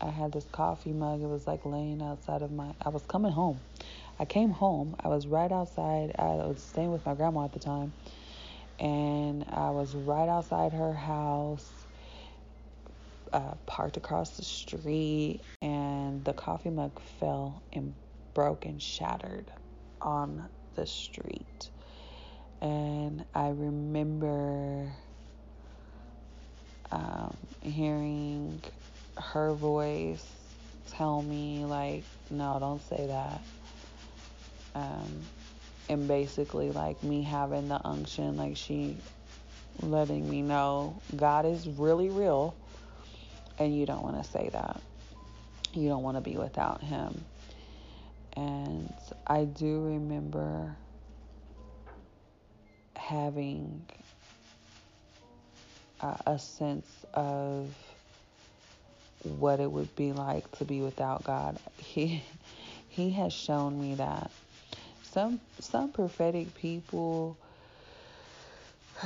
I 0.00 0.08
had 0.08 0.32
this 0.32 0.46
coffee 0.52 0.92
mug. 0.92 1.20
It 1.20 1.26
was 1.26 1.46
like 1.46 1.66
laying 1.66 2.00
outside 2.00 2.40
of 2.40 2.50
my. 2.50 2.72
I 2.80 2.88
was 2.88 3.02
coming 3.02 3.32
home. 3.32 3.60
I 4.18 4.24
came 4.24 4.52
home. 4.52 4.96
I 5.00 5.08
was 5.08 5.26
right 5.26 5.52
outside. 5.52 6.14
I 6.18 6.36
was 6.46 6.62
staying 6.62 6.92
with 6.92 7.04
my 7.04 7.14
grandma 7.14 7.44
at 7.44 7.52
the 7.52 7.58
time, 7.58 7.92
and 8.84 9.46
I 9.50 9.72
was 9.72 9.96
right 9.96 10.28
outside 10.30 10.74
her 10.74 10.94
house, 10.94 11.86
uh, 13.32 13.56
parked 13.66 13.98
across 13.98 14.36
the 14.36 14.44
street, 14.44 15.42
and 15.62 16.24
the 16.24 16.34
coffee 16.34 16.70
mug 16.70 17.00
fell 17.00 17.64
and 17.72 17.96
broke 18.34 18.66
and 18.66 18.82
shattered 18.82 19.52
on 20.02 20.50
the 20.76 20.86
street. 20.86 21.70
And 22.62 23.26
I 23.34 23.48
remember 23.50 24.94
um, 26.92 27.38
hearing 27.62 28.64
her 29.18 29.54
voice 29.54 30.26
tell 30.86 31.22
me, 31.22 31.66
like, 31.66 32.08
no, 32.30 32.58
don't 32.60 32.82
say 32.82 33.08
that. 33.08 33.46
Um, 34.74 35.30
and 35.88 36.08
basically, 36.08 36.70
like, 36.70 37.02
me 37.02 37.22
having 37.22 37.68
the 37.68 37.80
unction, 37.86 38.36
like, 38.36 38.56
she 38.56 38.96
letting 39.80 40.28
me 40.28 40.42
know 40.42 41.00
God 41.16 41.46
is 41.46 41.68
really 41.68 42.08
real, 42.08 42.54
and 43.58 43.76
you 43.76 43.86
don't 43.86 44.02
want 44.02 44.22
to 44.22 44.30
say 44.30 44.48
that. 44.52 44.80
You 45.72 45.88
don't 45.88 46.02
want 46.02 46.16
to 46.16 46.20
be 46.20 46.36
without 46.36 46.82
Him. 46.82 47.24
And 48.36 48.92
I 49.26 49.44
do 49.44 49.84
remember 49.84 50.74
having 52.96 53.84
uh, 56.00 56.16
a 56.26 56.38
sense 56.38 56.88
of 57.12 57.74
what 59.22 59.60
it 59.60 59.70
would 59.70 59.94
be 59.96 60.12
like 60.12 60.50
to 60.58 60.64
be 60.64 60.80
without 60.80 61.24
God. 61.24 61.58
He 61.78 62.22
he 62.88 63.10
has 63.10 63.32
shown 63.32 63.80
me 63.80 63.94
that 63.96 64.30
some 65.14 65.40
some 65.60 65.92
prophetic 65.92 66.52
people 66.56 67.38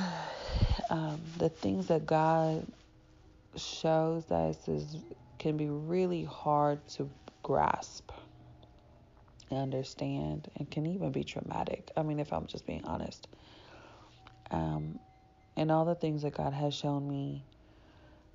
um, 0.91 1.21
the 1.37 1.51
things 1.51 1.89
that 1.89 2.07
God 2.07 2.67
shows 3.57 4.31
us 4.31 4.69
is 4.69 4.97
can 5.39 5.59
be 5.59 5.69
really 5.69 6.25
hard 6.25 6.87
to 6.89 7.11
grasp 7.43 8.11
and 9.51 9.61
understand 9.61 10.49
and 10.57 10.71
can 10.71 10.87
even 10.87 11.13
be 11.13 11.25
traumatic. 11.25 11.91
I 11.95 12.03
mean 12.03 12.21
if 12.21 12.33
I'm 12.33 12.47
just 12.47 12.67
being 12.67 12.85
honest. 12.85 13.29
Um, 14.51 14.99
and 15.59 15.71
all 15.71 15.85
the 15.85 15.95
things 15.95 16.23
that 16.23 16.33
God 16.33 16.55
has 16.55 16.75
shown 16.75 17.07
me 17.07 17.43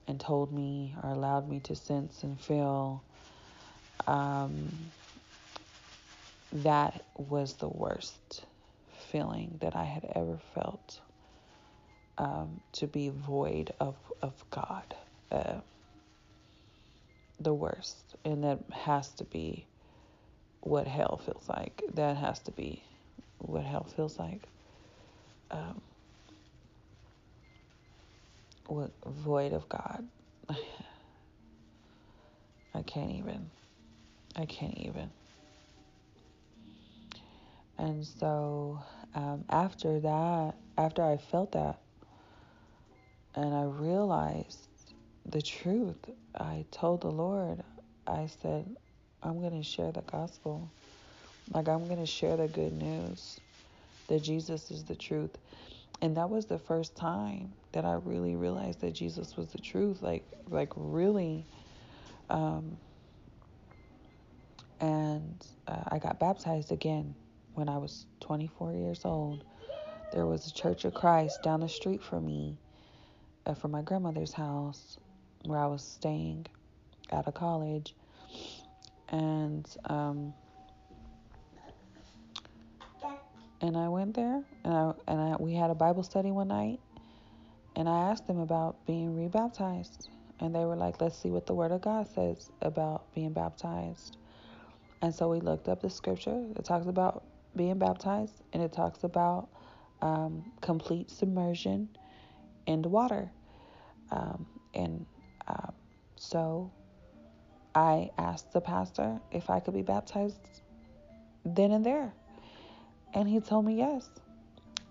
and 0.07 0.19
told 0.19 0.53
me 0.53 0.93
or 1.01 1.09
allowed 1.09 1.49
me 1.49 1.59
to 1.61 1.75
sense 1.75 2.21
and 2.21 2.39
feel, 2.39 3.01
um, 4.05 4.91
that 6.53 7.03
was 7.17 7.53
the 7.55 7.67
worst 7.67 8.45
feeling 9.11 9.57
that 9.61 9.75
I 9.75 9.83
had 9.83 10.05
ever 10.15 10.37
felt. 10.53 10.99
Um, 12.15 12.61
to 12.73 12.85
be 12.85 13.09
void 13.09 13.73
of, 13.79 13.95
of 14.21 14.33
God. 14.51 14.95
Uh, 15.31 15.61
the 17.39 17.53
worst. 17.53 18.15
And 18.23 18.43
that 18.43 18.59
has 18.71 19.09
to 19.13 19.23
be 19.23 19.65
what 20.61 20.87
hell 20.87 21.19
feels 21.25 21.49
like. 21.49 21.81
That 21.95 22.17
has 22.17 22.39
to 22.41 22.51
be 22.51 22.83
what 23.39 23.63
hell 23.63 23.87
feels 23.95 24.19
like. 24.19 24.41
Um, 25.49 25.81
what 28.67 28.91
void 29.05 29.53
of 29.53 29.67
God. 29.69 30.07
I 32.75 32.81
can't 32.83 33.11
even. 33.11 33.49
I 34.35 34.45
can't 34.45 34.77
even. 34.77 35.09
And 37.77 38.05
so 38.05 38.81
um, 39.15 39.45
after 39.49 39.99
that, 39.99 40.55
after 40.77 41.03
I 41.03 41.17
felt 41.17 41.51
that, 41.53 41.79
and 43.35 43.53
I 43.53 43.63
realized 43.63 44.69
the 45.25 45.41
truth, 45.41 45.97
I 46.35 46.65
told 46.71 47.01
the 47.01 47.11
Lord, 47.11 47.63
I 48.05 48.27
said, 48.41 48.75
I'm 49.23 49.39
going 49.39 49.57
to 49.59 49.63
share 49.63 49.91
the 49.91 50.01
gospel. 50.01 50.71
Like, 51.51 51.67
I'm 51.67 51.87
going 51.87 51.99
to 51.99 52.05
share 52.05 52.37
the 52.37 52.47
good 52.47 52.73
news 52.73 53.39
that 54.07 54.21
Jesus 54.21 54.69
is 54.69 54.83
the 54.83 54.95
truth. 54.95 55.31
And 56.01 56.17
that 56.17 56.29
was 56.29 56.45
the 56.45 56.59
first 56.59 56.95
time 56.95 57.53
that 57.71 57.85
I 57.85 57.93
really 57.93 58.35
realized 58.35 58.81
that 58.81 58.93
Jesus 58.93 59.35
was 59.35 59.47
the 59.47 59.59
truth. 59.59 60.01
Like, 60.01 60.25
like 60.49 60.69
really. 60.75 61.45
Um, 62.29 62.77
and 64.79 65.45
uh, 65.67 65.83
I 65.87 65.97
got 65.99 66.19
baptized 66.19 66.71
again 66.71 67.15
when 67.55 67.69
I 67.69 67.77
was 67.77 68.05
24 68.21 68.73
years 68.73 69.01
old. 69.05 69.43
There 70.11 70.25
was 70.25 70.47
a 70.47 70.53
Church 70.53 70.85
of 70.85 70.93
Christ 70.93 71.41
down 71.43 71.61
the 71.61 71.69
street 71.69 72.01
from 72.03 72.25
me, 72.25 72.57
uh, 73.45 73.53
from 73.53 73.71
my 73.71 73.81
grandmother's 73.81 74.33
house, 74.33 74.97
where 75.45 75.59
I 75.59 75.65
was 75.67 75.83
staying 75.83 76.45
out 77.11 77.27
of 77.27 77.33
college. 77.33 77.95
And 79.09 79.67
um, 79.85 80.33
and 83.61 83.77
I 83.77 83.87
went 83.89 84.15
there, 84.15 84.43
and 84.63 84.73
I 84.73 84.93
and 85.07 85.21
I, 85.21 85.35
we 85.39 85.53
had 85.53 85.69
a 85.69 85.75
Bible 85.75 86.03
study 86.03 86.31
one 86.31 86.47
night, 86.47 86.79
and 87.75 87.87
I 87.87 88.11
asked 88.11 88.27
them 88.27 88.39
about 88.39 88.85
being 88.85 89.15
rebaptized, 89.15 90.09
and 90.39 90.55
they 90.55 90.65
were 90.65 90.75
like, 90.75 90.99
"Let's 91.01 91.17
see 91.17 91.29
what 91.29 91.45
the 91.45 91.53
Word 91.53 91.71
of 91.71 91.81
God 91.81 92.07
says 92.07 92.51
about 92.61 93.13
being 93.13 93.33
baptized." 93.33 94.17
And 95.01 95.13
so 95.13 95.29
we 95.29 95.39
looked 95.39 95.67
up 95.67 95.81
the 95.81 95.89
scripture. 95.89 96.45
It 96.55 96.65
talks 96.65 96.87
about 96.87 97.23
being 97.55 97.77
baptized, 97.77 98.41
and 98.53 98.61
it 98.63 98.73
talks 98.73 99.03
about 99.03 99.49
um, 100.01 100.51
complete 100.61 101.09
submersion 101.09 101.89
in 102.65 102.81
the 102.81 102.89
water. 102.89 103.31
Um, 104.11 104.45
and 104.73 105.05
um, 105.47 105.73
so 106.15 106.71
I 107.75 108.11
asked 108.17 108.53
the 108.53 108.61
pastor 108.61 109.19
if 109.31 109.49
I 109.49 109.59
could 109.59 109.73
be 109.73 109.81
baptized 109.81 110.39
then 111.45 111.71
and 111.71 111.85
there. 111.85 112.13
And 113.13 113.27
he 113.27 113.39
told 113.39 113.65
me 113.65 113.75
yes. 113.75 114.09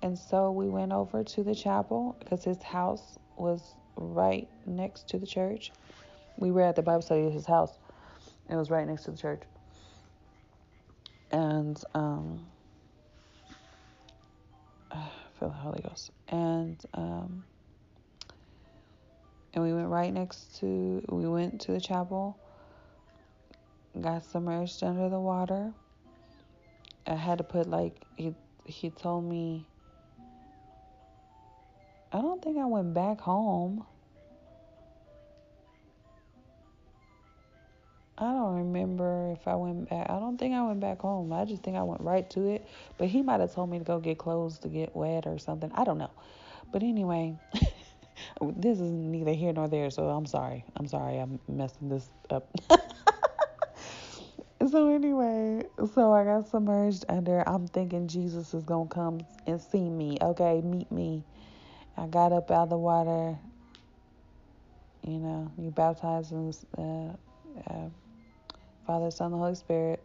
And 0.03 0.19
so 0.19 0.51
we 0.51 0.69
went 0.69 0.93
over 0.93 1.23
to 1.23 1.43
the 1.45 1.55
chapel 1.55 2.17
because 2.19 2.45
his 2.45 2.63
house 2.63 3.19
was 3.37 3.75
right 3.97 4.49
next 4.67 5.09
to 5.09 5.19
the 5.19 5.27
church. 5.27 5.73
We 6.37 6.51
were 6.51 6.63
at 6.63 6.77
the 6.77 6.83
Bible 6.83 7.03
study 7.03 7.27
at 7.27 7.33
his 7.33 7.47
house. 7.47 7.79
It 8.49 8.57
was 8.57 8.71
right 8.71 8.87
next 8.87 9.05
to 9.05 9.13
the 9.13 9.17
church. 9.17 9.43
And 11.31 11.83
um, 11.95 12.47
The 15.49 15.55
Holy 15.55 15.83
Ghost. 15.83 16.11
And 16.29 16.81
um, 16.95 17.45
and 19.55 19.63
we 19.63 19.73
went 19.73 19.89
right 19.89 20.13
next 20.13 20.59
to 20.61 21.05
we 21.09 21.27
went 21.27 21.61
to 21.63 21.73
the 21.73 21.81
chapel 21.81 22.39
got 24.01 24.25
submerged 24.25 24.83
under 24.83 25.09
the 25.09 25.21
water 25.21 25.73
i 27.07 27.15
had 27.15 27.39
to 27.39 27.45
put 27.45 27.69
like 27.69 27.95
he 28.17 28.35
he 28.65 28.89
told 28.91 29.25
me 29.25 29.67
i 32.13 32.21
don't 32.21 32.43
think 32.43 32.57
i 32.59 32.65
went 32.65 32.95
back 32.95 33.21
home 33.21 33.85
I 38.23 38.33
don't 38.33 38.55
remember 38.55 39.33
if 39.33 39.49
I 39.49 39.57
went 39.57 39.91
back. 39.91 40.09
I 40.09 40.21
don't 40.21 40.39
think 40.39 40.55
I 40.55 40.63
went 40.63 40.79
back 40.79 41.01
home. 41.01 41.33
I 41.33 41.45
just 41.45 41.65
think 41.65 41.77
I 41.77 41.83
went 41.83 42.03
right 42.03 42.29
to 42.31 42.51
it. 42.51 42.69
But 42.97 43.09
he 43.09 43.21
might 43.21 43.41
have 43.41 43.53
told 43.53 43.69
me 43.69 43.79
to 43.79 43.85
go 43.85 43.99
get 43.99 44.19
clothes 44.19 44.61
to 44.61 44.69
get 44.69 44.95
wet 44.95 45.27
or 45.27 45.41
something. 45.41 45.73
I 45.75 45.83
don't 45.83 45.99
know. 45.99 46.13
But 46.71 46.85
anyway, 46.85 47.37
this 48.41 48.79
is 48.79 48.93
neither 48.93 49.33
here 49.33 49.53
nor 49.53 49.67
there. 49.67 49.91
So 49.91 50.09
I'm 50.09 50.27
sorry. 50.27 50.65
I'm 50.77 50.87
sorry. 50.87 51.19
I'm 51.19 51.41
messing 51.49 51.89
this 51.89 52.09
up. 52.31 52.49
so 54.71 54.95
anyway, 54.95 55.65
so 55.93 56.13
I 56.13 56.23
got 56.23 56.47
submerged 56.47 57.05
under. 57.09 57.43
I'm 57.49 57.67
thinking 57.67 58.07
Jesus 58.07 58.55
is 58.55 58.63
gonna 58.63 58.89
come 58.89 59.23
and 59.49 59.61
see 59.61 59.91
me. 59.91 60.19
Okay, 60.23 60.61
meet 60.61 60.93
me. 60.93 61.25
I 61.97 62.07
got 62.07 62.33
up 62.33 62.53
out 62.53 62.65
of 62.65 62.71
the 62.71 62.79
water. 62.79 63.37
You 65.03 65.19
know, 65.19 65.51
you 65.59 65.73
baptized 65.73 66.31
in 66.31 66.55
uh, 66.79 67.17
uh, 67.69 67.89
Father, 68.93 69.11
Son, 69.11 69.31
the 69.31 69.39
Holy 69.39 69.55
Spirit. 69.55 70.05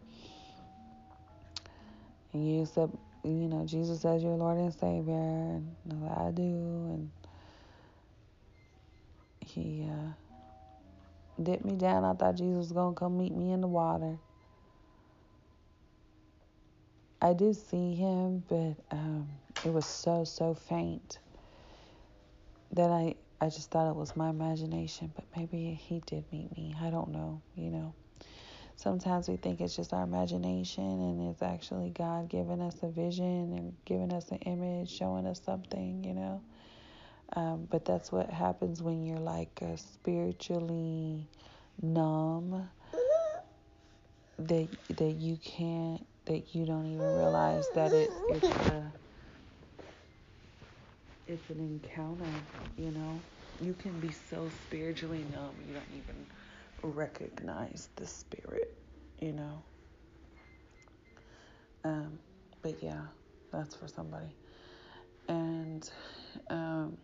and 2.31 2.49
you 2.49 2.61
accept, 2.61 2.95
you 3.25 3.49
know, 3.49 3.65
Jesus 3.65 4.05
as 4.05 4.23
your 4.23 4.37
Lord 4.37 4.57
and 4.59 4.73
Savior, 4.73 5.13
and 5.13 5.75
I 6.09 6.31
do, 6.31 6.41
and 6.43 7.11
he 9.41 9.85
uh, 9.91 10.13
dipped 11.43 11.65
me 11.65 11.75
down. 11.75 12.05
I 12.05 12.13
thought 12.13 12.37
Jesus 12.37 12.55
was 12.55 12.71
gonna 12.71 12.95
come 12.95 13.17
meet 13.17 13.35
me 13.35 13.51
in 13.51 13.59
the 13.59 13.67
water. 13.67 14.17
I 17.21 17.33
did 17.33 17.57
see 17.57 17.93
him, 17.93 18.41
but 18.47 18.77
um, 18.91 19.27
it 19.65 19.73
was 19.73 19.85
so 19.85 20.23
so 20.23 20.53
faint 20.53 21.19
that 22.71 22.89
I 22.89 23.15
I 23.41 23.47
just 23.49 23.69
thought 23.69 23.89
it 23.89 23.97
was 23.97 24.15
my 24.15 24.29
imagination. 24.29 25.11
But 25.13 25.25
maybe 25.35 25.73
he 25.73 26.01
did 26.05 26.23
meet 26.31 26.55
me. 26.55 26.73
I 26.81 26.89
don't 26.89 27.09
know. 27.09 27.41
You 27.53 27.69
know, 27.69 27.95
sometimes 28.77 29.27
we 29.27 29.35
think 29.35 29.59
it's 29.59 29.75
just 29.75 29.93
our 29.93 30.03
imagination, 30.03 30.83
and 30.83 31.29
it's 31.29 31.41
actually 31.41 31.89
God 31.89 32.29
giving 32.29 32.61
us 32.61 32.77
a 32.81 32.89
vision 32.89 33.53
and 33.53 33.75
giving 33.85 34.13
us 34.13 34.29
an 34.31 34.37
image, 34.37 34.89
showing 34.89 35.27
us 35.27 35.41
something. 35.43 36.03
You 36.03 36.13
know. 36.13 36.41
Um, 37.33 37.67
but 37.69 37.83
that's 37.83 38.11
what 38.11 38.29
happens 38.29 38.81
when 38.81 39.05
you're 39.05 39.19
like 39.19 39.59
uh, 39.61 39.75
spiritually 39.75 41.27
numb 41.81 42.69
that 44.39 44.67
that 44.95 45.11
you 45.11 45.37
can't 45.37 46.05
that 46.25 46.55
you 46.55 46.65
don't 46.65 46.85
even 46.85 47.15
realize 47.17 47.67
that 47.75 47.91
it, 47.91 48.09
it's 48.29 48.47
a 48.47 48.93
it's 51.27 51.49
an 51.49 51.59
encounter 51.59 52.25
you 52.77 52.91
know 52.91 53.19
you 53.61 53.73
can 53.73 53.99
be 53.99 54.11
so 54.11 54.49
spiritually 54.65 55.25
numb 55.33 55.53
you 55.67 55.73
don't 55.73 55.83
even 55.91 56.15
recognize 56.83 57.89
the 57.95 58.05
spirit 58.05 58.73
you 59.19 59.33
know? 59.33 59.63
Um, 61.83 62.19
but 62.61 62.81
yeah 62.83 63.01
that's 63.51 63.75
for 63.75 63.87
somebody. 63.87 64.35
And 65.27 65.89
um, 66.49 66.97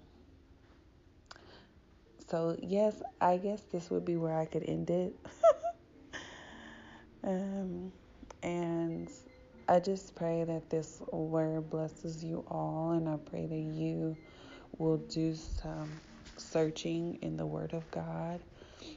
so 2.28 2.57
yes 2.61 3.01
i 3.21 3.38
guess 3.38 3.61
this 3.71 3.89
would 3.89 4.05
be 4.05 4.15
where 4.17 4.38
i 4.38 4.45
could 4.45 4.63
end 4.67 4.89
it. 4.89 5.15
Um, 7.26 7.93
and 8.41 9.09
I 9.69 9.80
just 9.80 10.13
pray 10.15 10.43
that 10.43 10.69
this 10.69 11.01
word 11.11 11.69
blesses 11.69 12.21
you 12.24 12.43
all, 12.49 12.91
and 12.91 13.07
I 13.07 13.15
pray 13.15 13.45
that 13.45 13.55
you 13.55 14.17
will 14.78 14.97
do 14.97 15.34
some 15.34 15.89
searching 16.36 17.19
in 17.21 17.38
the 17.38 17.45
Word 17.45 17.74
of 17.74 17.89
God 17.91 18.41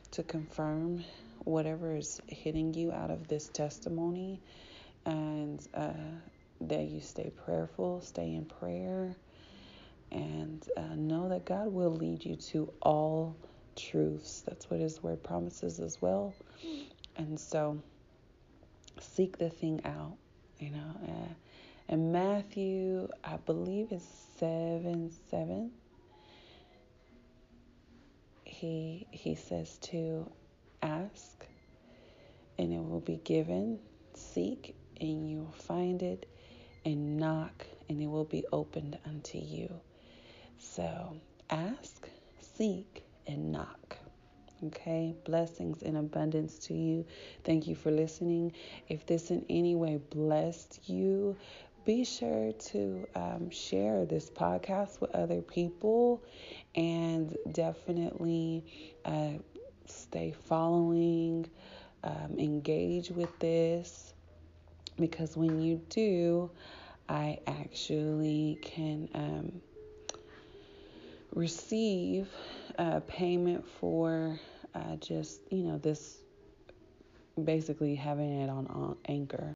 to 0.08 0.22
confirm 0.22 1.04
whatever 1.44 1.96
is 1.96 2.20
hitting 2.26 2.74
you 2.74 2.92
out 2.92 3.10
of 3.10 3.28
this 3.28 3.48
testimony, 3.48 4.40
and 5.04 5.66
uh, 5.74 5.92
that 6.60 6.84
you 6.84 7.00
stay 7.00 7.30
prayerful, 7.44 8.00
stay 8.00 8.34
in 8.34 8.44
prayer, 8.44 9.16
and 10.10 10.68
uh, 10.76 10.94
know 10.96 11.28
that 11.28 11.44
God 11.44 11.72
will 11.72 11.94
lead 11.94 12.24
you 12.24 12.36
to 12.36 12.72
all 12.82 13.36
truths. 13.76 14.42
That's 14.46 14.70
what 14.70 14.80
His 14.80 15.02
Word 15.02 15.22
promises 15.22 15.78
as 15.80 16.00
well. 16.00 16.34
And 17.16 17.38
so, 17.38 17.80
seek 19.00 19.38
the 19.38 19.50
thing 19.50 19.80
out, 19.84 20.16
you 20.58 20.70
know. 20.70 21.00
Uh, 21.06 21.34
and 21.88 22.12
Matthew, 22.12 23.08
I 23.22 23.36
believe 23.36 23.92
is 23.92 24.06
7 24.38 25.10
7. 25.30 25.70
He, 28.58 29.06
he 29.10 29.34
says 29.34 29.76
to 29.82 30.32
ask 30.82 31.46
and 32.58 32.72
it 32.72 32.78
will 32.78 33.00
be 33.00 33.20
given, 33.22 33.78
seek 34.14 34.74
and 34.98 35.28
you 35.30 35.40
will 35.40 35.52
find 35.52 36.02
it, 36.02 36.24
and 36.82 37.18
knock 37.18 37.66
and 37.90 38.00
it 38.00 38.06
will 38.06 38.24
be 38.24 38.46
opened 38.52 38.98
unto 39.04 39.36
you. 39.36 39.68
So 40.58 41.18
ask, 41.50 42.08
seek, 42.40 43.04
and 43.26 43.52
knock. 43.52 43.98
Okay, 44.64 45.14
blessings 45.26 45.82
in 45.82 45.96
abundance 45.96 46.58
to 46.60 46.74
you. 46.74 47.04
Thank 47.44 47.66
you 47.66 47.74
for 47.74 47.90
listening. 47.90 48.52
If 48.88 49.04
this 49.04 49.30
in 49.30 49.44
any 49.50 49.74
way 49.74 49.98
blessed 49.98 50.88
you, 50.88 51.36
be 51.86 52.04
sure 52.04 52.52
to 52.52 53.06
um, 53.14 53.48
share 53.48 54.04
this 54.04 54.28
podcast 54.28 55.00
with 55.00 55.10
other 55.12 55.40
people 55.40 56.22
and 56.74 57.36
definitely 57.52 58.64
uh, 59.04 59.30
stay 59.86 60.34
following, 60.44 61.48
um, 62.04 62.36
engage 62.38 63.10
with 63.10 63.30
this 63.38 64.12
because 64.98 65.36
when 65.36 65.60
you 65.62 65.80
do, 65.88 66.50
I 67.08 67.38
actually 67.46 68.58
can. 68.62 69.08
Um, 69.14 69.62
receive 71.36 72.28
uh, 72.78 73.00
payment 73.06 73.64
for 73.78 74.40
uh, 74.74 74.96
just, 74.96 75.42
you 75.50 75.64
know, 75.64 75.78
this 75.78 76.22
basically 77.44 77.94
having 77.94 78.40
it 78.40 78.48
on 78.48 78.96
Anchor. 79.06 79.44